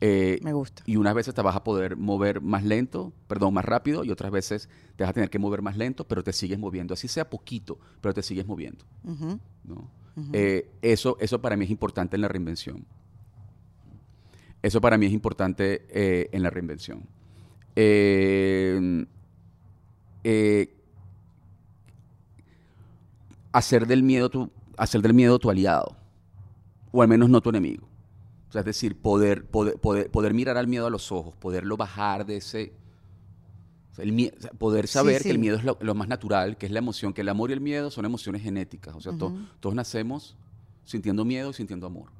[0.00, 0.82] Eh, Me gusta.
[0.86, 4.30] y unas veces te vas a poder mover más lento, perdón, más rápido, y otras
[4.30, 6.94] veces te vas a tener que mover más lento, pero te sigues moviendo.
[6.94, 8.84] Así sea poquito, pero te sigues moviendo.
[10.32, 12.84] Eh, eso, eso para mí es importante en la reinvención.
[14.62, 17.02] Eso para mí es importante eh, en la reinvención.
[17.76, 19.06] Eh,
[20.24, 20.74] eh,
[23.52, 25.96] hacer del miedo tu, hacer del miedo tu aliado,
[26.92, 27.86] o al menos no tu enemigo.
[28.48, 31.76] O sea, es decir, poder, poder, poder, poder mirar al miedo a los ojos, poderlo
[31.76, 32.72] bajar de ese...
[33.92, 36.64] o sea, el poder Sí, saber que el miedo es lo, lo más natural, que
[36.66, 38.94] es la emoción, que el amor y el miedo son emociones genéticas.
[38.94, 40.34] O sea, to- todos nacemos
[40.84, 42.10] sintiendo miedo y sintiendo amor.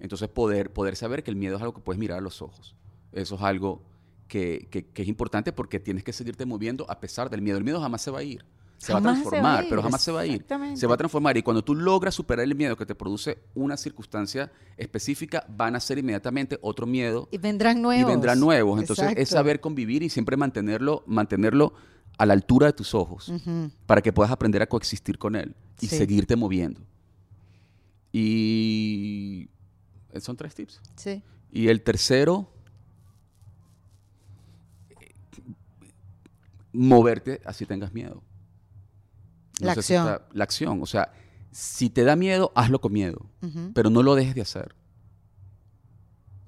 [0.00, 2.74] Entonces, poder, poder saber que el miedo es algo que puedes mirar a los ojos.
[3.12, 3.82] Eso es algo
[4.28, 7.58] que, que- que es importante porque tienes que seguirte moviendo a pesar del miedo.
[7.58, 8.44] El miedo jamás se va a ir.
[8.76, 10.44] Se va a Jamás se va a transformar, pero jamás se va a ir.
[10.74, 11.36] Se va a transformar.
[11.38, 15.80] Y cuando tú logras superar el miedo que te produce una circunstancia específica, van a
[15.80, 18.10] ser inmediatamente otro miedo Y vendrán y nuevos.
[18.10, 18.80] vendrán nuevos.
[18.80, 19.34] Entonces, es Exacto.
[19.36, 21.72] saber convivir y siempre mantenerlo, mantenerlo
[22.18, 23.70] a la altura de tus ojos Ujú.
[23.86, 25.96] para que puedas aprender a coexistir con él y Sí.
[25.96, 26.80] seguirte moviendo.
[28.12, 29.48] Y
[30.20, 30.80] son tres tips.
[30.96, 31.22] Sí.
[31.52, 32.48] Y el tercero,
[36.72, 38.22] moverte así tengas miedo.
[39.60, 40.12] La sé si acción.
[40.14, 40.82] está- la acción.
[40.82, 41.12] O sea,
[41.52, 43.26] si te da miedo, hazlo con miedo.
[43.74, 44.74] Pero no lo dejes de hacer.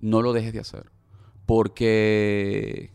[0.01, 0.91] No lo dejes de hacer.
[1.47, 2.91] Porque...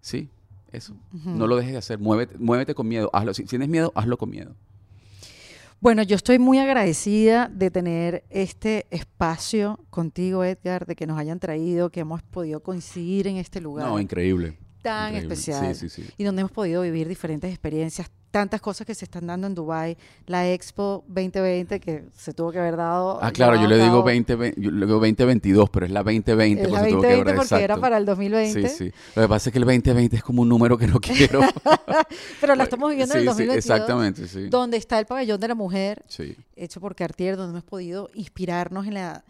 [0.00, 0.28] Sí,
[0.70, 0.94] eso.
[1.12, 1.98] No lo dejes de hacer.
[1.98, 3.08] Muévete, muévete con miedo.
[3.14, 3.32] Hazlo.
[3.32, 4.54] Si tienes miedo, hazlo con miedo.
[5.80, 11.38] Bueno, yo estoy muy agradecida de tener este espacio contigo, Edgar, de que nos hayan
[11.38, 14.56] traído, que hemos podido coincidir en este lugar No, increíble.
[14.84, 15.34] Tan increíble.
[15.34, 15.74] especial.
[15.74, 16.10] Sí, sí, sí.
[16.16, 19.96] Y donde hemos podido vivir diferentes experiencias, tantas cosas que se están dando en Dubai,
[20.26, 23.18] la Expo 2020 que se tuvo que haber dado.
[23.22, 24.02] Ah, claro, yo le digo cabo.
[24.04, 26.62] 20, ve- yo le digo 2022, pero es la 2020.
[26.64, 28.92] Es la eso tuvo que 2020 haber- porque era para el 2020, Sí, sí.
[29.14, 31.40] Lo que pasa es que el 2020 es como un número que no quiero.
[32.40, 33.56] pero la estamos viviendo en el Sí, sí, 2022.
[33.64, 34.48] exactamente, sí.
[34.48, 36.02] Donde está el pabellón de la mujer,
[36.56, 39.24] hecho por Cartier, donde hemos podido inspirarnos en la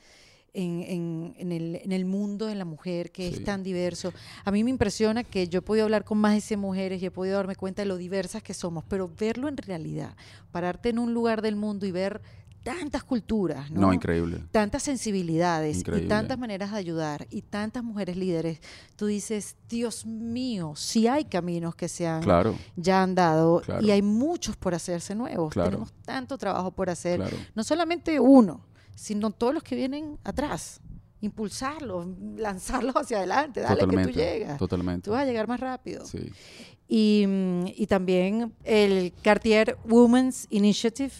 [0.54, 3.34] en, en- en el, en el mundo de la mujer que Sí.
[3.36, 4.12] es tan diverso.
[4.44, 7.06] A mí me impresiona que yo he podido hablar con más de 100 mujeres y
[7.06, 10.14] he podido darme cuenta de lo diversas que somos, pero verlo en realidad,
[10.52, 12.22] pararte en un lugar del mundo y ver
[12.62, 13.82] tantas culturas, ¿no?
[13.82, 14.38] No, increíble.
[14.50, 16.06] tantas sensibilidades Increíble.
[16.06, 18.60] y tantas maneras de ayudar y tantas mujeres líderes,
[18.96, 23.84] tú dices, Dios mío, si hay caminos que se han Claro, ya han dado Claro.
[23.86, 25.52] y hay muchos por hacerse nuevos.
[25.52, 25.68] Claro.
[25.70, 27.20] Tenemos tanto trabajo por hacer.
[27.54, 28.60] No solamente uno,
[28.94, 30.80] sino todos los que vienen atrás.
[31.20, 32.06] Impulsarlos,
[32.36, 34.12] lanzarlos hacia adelante, dale que tú Totalmente.
[34.20, 34.58] llegas.
[34.58, 35.04] Totalmente.
[35.06, 36.04] Tú vas a llegar más rápido.
[36.04, 36.30] Sí.
[36.86, 41.12] Y, mm, y también el Cartier Women's Initiative,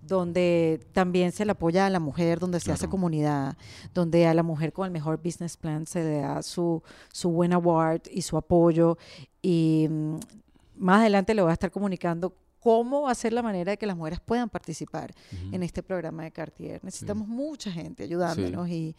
[0.00, 2.90] donde también se le apoya a la mujer, donde se hace Claro.
[2.90, 3.56] comunidad,
[3.94, 6.82] donde a la mujer con el mejor business plan se le da su,
[7.12, 8.96] su buen award y su apoyo.
[9.42, 10.14] Y mm,
[10.78, 13.86] más adelante le voy a estar comunicando cómo va a ser la manera de que
[13.86, 15.12] las mujeres puedan participar
[15.50, 16.84] en este programa de Cartier.
[16.84, 18.94] Necesitamos mucha gente ayudándonos y,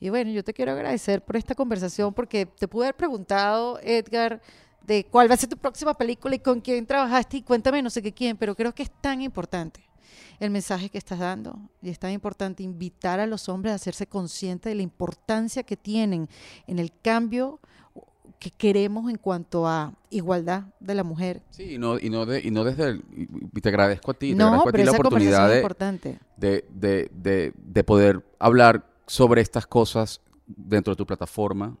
[0.00, 4.42] y bueno, yo te quiero agradecer por esta conversación porque te pude haber preguntado, Edgar,
[4.86, 7.90] de cuál va a ser tu próxima película y con quién trabajaste y cuéntame no
[7.90, 9.88] sé qué quién, pero creo que es tan importante
[10.40, 14.06] el mensaje que estás dando y es tan importante invitar a los hombres a hacerse
[14.06, 16.28] conscientes de la importancia que tienen
[16.66, 17.60] en el cambio
[18.38, 21.42] que queremos en cuanto a igualdad de la mujer.
[21.50, 23.04] Sí, y no, y no, de- y no desde el,
[23.54, 26.18] y te agradezco a ti, te No, agradezco a ti la oportunidad de, importante.
[26.36, 31.76] de, de, de, de poder hablar sobre estas cosas dentro de tu plataforma,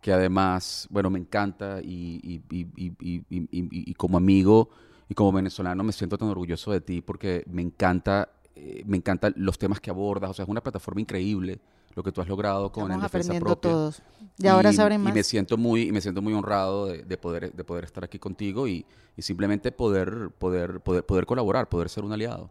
[0.00, 4.70] que además, bueno, me encanta y, y- y- y- y- y- y- y como amigo
[5.08, 9.34] y como venezolano me siento tan orgulloso de ti porque me encanta, eh, me encantan
[9.36, 11.60] los temas que abordas, o sea, es una plataforma increíble
[11.94, 13.70] lo que tú has logrado con Estamos el Defensa aprendiendo Propia.
[13.70, 14.02] todos.
[14.38, 15.14] Y ahora sabrán y más.
[15.14, 18.18] me siento muy, y me siento muy honrado de, de poder, de poder estar aquí
[18.18, 18.86] contigo y,
[19.16, 22.50] y simplemente poder, poder, poder, poder colaborar, poder ser un aliado.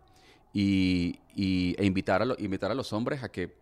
[0.53, 3.55] Y, y- e invitar a, lo- invitar a los hombres a que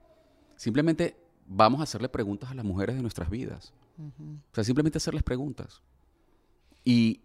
[0.55, 1.15] simplemente
[1.47, 3.73] vamos a hacerle preguntas a las mujeres de nuestras vidas.
[3.97, 5.81] O sea, simplemente hacerles preguntas.
[6.83, 7.21] Y,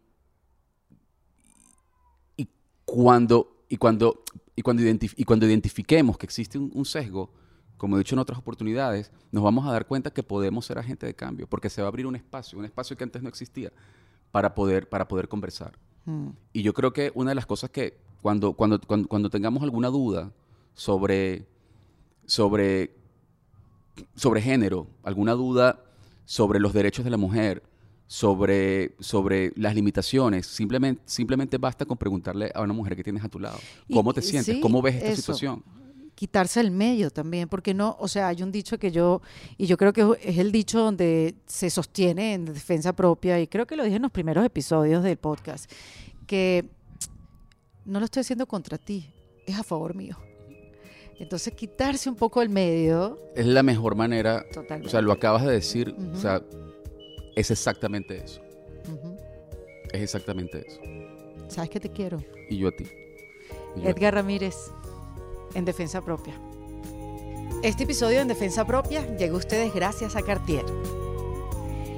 [2.36, 2.48] y
[2.84, 4.24] cuando, y cuando,
[4.56, 7.30] y cuando, identif- y cuando identifiquemos que existe un, un sesgo,
[7.76, 11.06] como he dicho en otras oportunidades, nos vamos a dar cuenta que podemos ser agentes
[11.08, 13.72] de cambio, porque se va a abrir un espacio, un espacio que antes no existía,
[14.30, 15.72] para poder, para poder conversar.
[16.04, 16.28] Mm.
[16.52, 19.88] Y yo creo que una de las cosas que cuando, cuando, cuando, cuando tengamos alguna
[19.88, 20.32] duda
[20.74, 21.46] sobre,
[22.26, 22.94] sobre,
[24.14, 25.84] sobre género, alguna duda
[26.24, 27.62] sobre los derechos de la mujer,
[28.06, 33.28] sobre, sobre las limitaciones, simplemente, simplemente basta con preguntarle a una mujer que tienes a
[33.28, 33.58] tu lado.
[33.88, 34.54] Y- ¿Cómo te sientes?
[34.54, 35.20] sí, ¿Cómo ves esta eso.
[35.22, 35.62] situación?
[36.14, 39.20] Quitarse el medio también, porque no, o sea, hay un dicho que yo,
[39.58, 43.66] y yo creo que es el dicho donde se sostiene en defensa propia, y creo
[43.66, 45.70] que lo dije en los primeros episodios del podcast,
[46.26, 46.64] que
[47.84, 49.10] no lo estoy haciendo contra ti,
[49.46, 50.16] es a favor mío.
[51.18, 54.88] Entonces, quitarse un poco el medio, Es la mejor manera, totalmente.
[54.88, 56.42] o sea, lo acabas de decir, o sea,
[57.36, 58.40] es exactamente eso,
[59.92, 60.80] es exactamente eso.
[61.48, 62.22] Sabes que te quiero.
[62.50, 62.84] Y yo a ti.
[63.76, 64.00] Y yo a ti.
[64.00, 64.56] Edgar Ramírez,
[65.54, 66.34] en Defensa Propia.
[67.62, 70.64] Este episodio en Defensa Propia llegó a ustedes gracias a Cartier.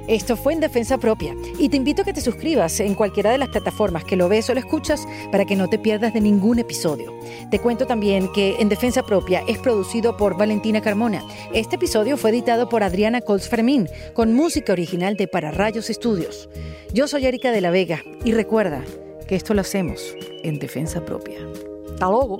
[0.07, 3.37] Esto fue en Defensa Propia y te invito a que te suscribas en cualquiera de
[3.37, 6.59] las plataformas que lo ves o lo escuchas para que no te pierdas de ningún
[6.59, 7.13] episodio.
[7.51, 11.25] Te cuento también que En Defensa Propia es producido por Valentina Carmona.
[11.53, 16.47] Este episodio fue editado por Adriana Colts Fermín con música original de Para Rayos Estudios.
[16.93, 18.85] Yo soy Erika de la Vega y recuerda
[19.27, 21.39] que esto lo hacemos en Defensa Propia.
[21.91, 22.39] Hasta luego.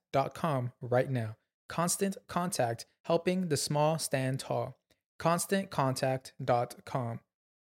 [0.81, 1.37] right now.
[1.67, 4.77] Constant Contact, helping the small stand tall.
[5.19, 7.19] ConstantContact.com.